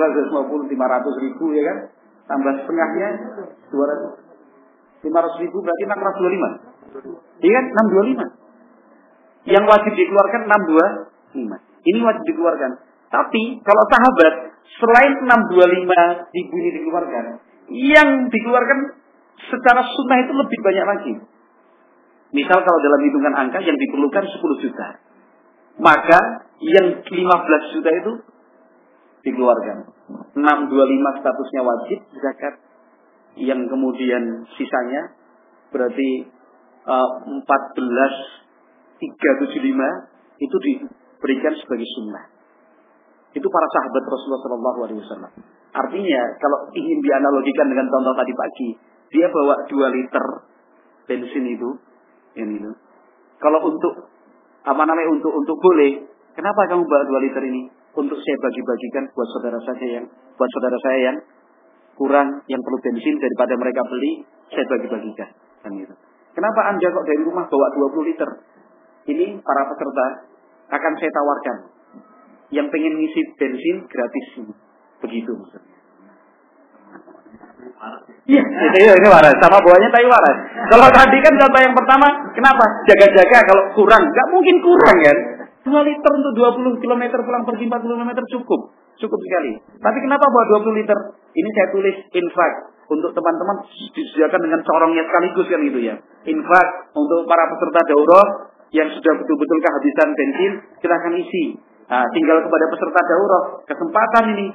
[0.00, 1.78] kan 250 500 ribu ya kan?
[2.30, 3.08] Tambah setengahnya
[3.68, 4.30] 200
[5.00, 7.40] 500 ribu berarti 625.
[7.40, 7.64] Iya kan?
[9.48, 9.48] 625.
[9.48, 10.40] Yang wajib dikeluarkan
[11.36, 11.56] 625.
[11.80, 12.70] Ini wajib dikeluarkan.
[13.10, 14.34] Tapi kalau sahabat
[14.78, 17.24] selain 625 ribu ini dikeluarkan,
[17.70, 18.78] yang dikeluarkan
[19.38, 21.14] secara sunnah itu lebih banyak lagi.
[22.30, 24.88] Misal kalau dalam hitungan angka yang diperlukan 10 juta.
[25.80, 28.12] Maka yang 15 juta itu
[29.26, 29.76] dikeluarkan.
[30.38, 32.54] 625 statusnya wajib zakat.
[33.38, 35.14] Yang kemudian sisanya
[35.70, 36.26] berarti
[36.86, 38.40] uh, 14
[39.00, 42.24] 375 itu diberikan sebagai sunnah.
[43.32, 44.42] Itu para sahabat Rasulullah
[45.00, 45.32] Wasallam.
[45.70, 48.68] Artinya kalau ingin dianalogikan dengan contoh tadi pagi,
[49.10, 50.24] dia bawa 2 liter
[51.10, 51.68] bensin itu,
[52.38, 52.72] ini itu.
[53.42, 54.10] Kalau untuk
[54.62, 56.06] apa namanya untuk untuk boleh,
[56.38, 57.62] kenapa kamu bawa 2 liter ini?
[57.90, 60.06] Untuk saya bagi-bagikan buat saudara saya yang
[60.38, 61.16] buat saudara saya yang
[61.98, 65.30] kurang yang perlu bensin daripada mereka beli, saya bagi-bagikan.
[65.66, 65.94] Kan itu.
[66.30, 68.30] Kenapa Anda kok dari rumah bawa 20 liter?
[69.10, 70.06] Ini para peserta
[70.70, 71.56] akan saya tawarkan.
[72.54, 74.26] Yang pengen ngisi bensin gratis.
[75.02, 75.79] Begitu maksudnya.
[78.30, 79.34] Iya, itu ya, ini waras.
[79.42, 80.36] Sama bawahnya tapi waras.
[80.70, 82.06] Kalau tadi kan contoh yang pertama,
[82.36, 82.64] kenapa?
[82.86, 84.02] Jaga-jaga kalau kurang.
[84.06, 85.18] Gak mungkin kurang kan.
[85.60, 88.60] 2 liter untuk 20 km pulang pergi 40 km cukup.
[89.00, 89.60] Cukup sekali.
[89.80, 90.98] Tapi kenapa bawa 20 liter?
[91.36, 92.52] Ini saya tulis infak.
[92.90, 95.94] Untuk teman-teman disediakan dengan corongnya sekaligus kan gitu ya.
[96.26, 96.66] Infak
[96.96, 98.26] untuk para peserta daurah
[98.74, 101.58] yang sudah betul-betul kehabisan bensin, silahkan isi.
[101.90, 104.46] Nah, tinggal kepada peserta daurah, kesempatan ini.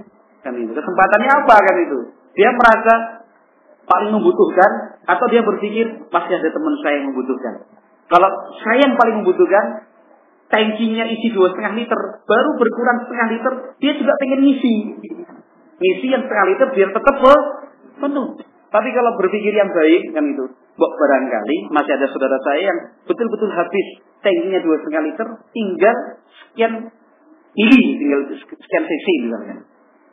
[0.43, 0.71] Kan itu.
[0.71, 1.99] Kesempatannya apa kan itu?
[2.35, 3.25] Dia merasa
[3.85, 7.53] paling membutuhkan atau dia berpikir masih ada teman saya yang membutuhkan.
[8.05, 8.29] Kalau
[8.61, 9.89] saya yang paling membutuhkan,
[10.49, 14.75] tankinya isi dua setengah liter, baru berkurang setengah liter, dia juga pengen ngisi.
[15.79, 17.15] Ngisi yang setengah liter biar tetap
[17.97, 18.27] penuh.
[18.69, 20.45] Tapi kalau berpikir yang baik kan itu,
[20.75, 23.87] Bok barangkali masih ada saudara saya yang betul-betul habis
[24.19, 25.95] tankinya dua setengah liter, tinggal
[26.35, 26.73] sekian
[27.55, 29.55] mili, tinggal sekian cc misalnya.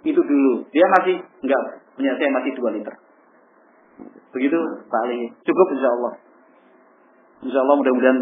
[0.07, 0.63] Itu dulu.
[0.71, 2.95] Dia masih enggak punya saya masih dua liter.
[4.33, 4.59] Begitu
[4.89, 5.29] Ali.
[5.45, 6.13] Cukup insya Allah.
[7.45, 8.19] Insya Allah mudah-mudahan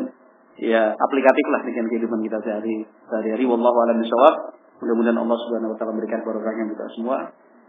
[0.61, 3.45] ya aplikatif lah dengan kehidupan kita sehari sehari-hari.
[3.47, 4.35] Wallahu a'lam bishawab.
[4.81, 7.19] Mudah-mudahan Allah Subhanahu wa taala memberikan barokahnya kita semua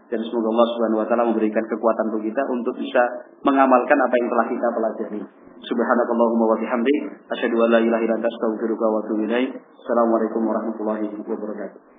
[0.08, 3.02] dan semoga Allah Subhanahu wa taala memberikan kekuatan bagi kita untuk bisa
[3.44, 5.20] mengamalkan apa yang telah kita pelajari.
[5.62, 7.00] Subhanakallahumma wa bihamdik
[7.30, 9.24] asyhadu an la ilaha illa anta astaghfiruka wa atubu.
[9.28, 11.91] Assalamualaikum warahmatullahi wabarakatuh.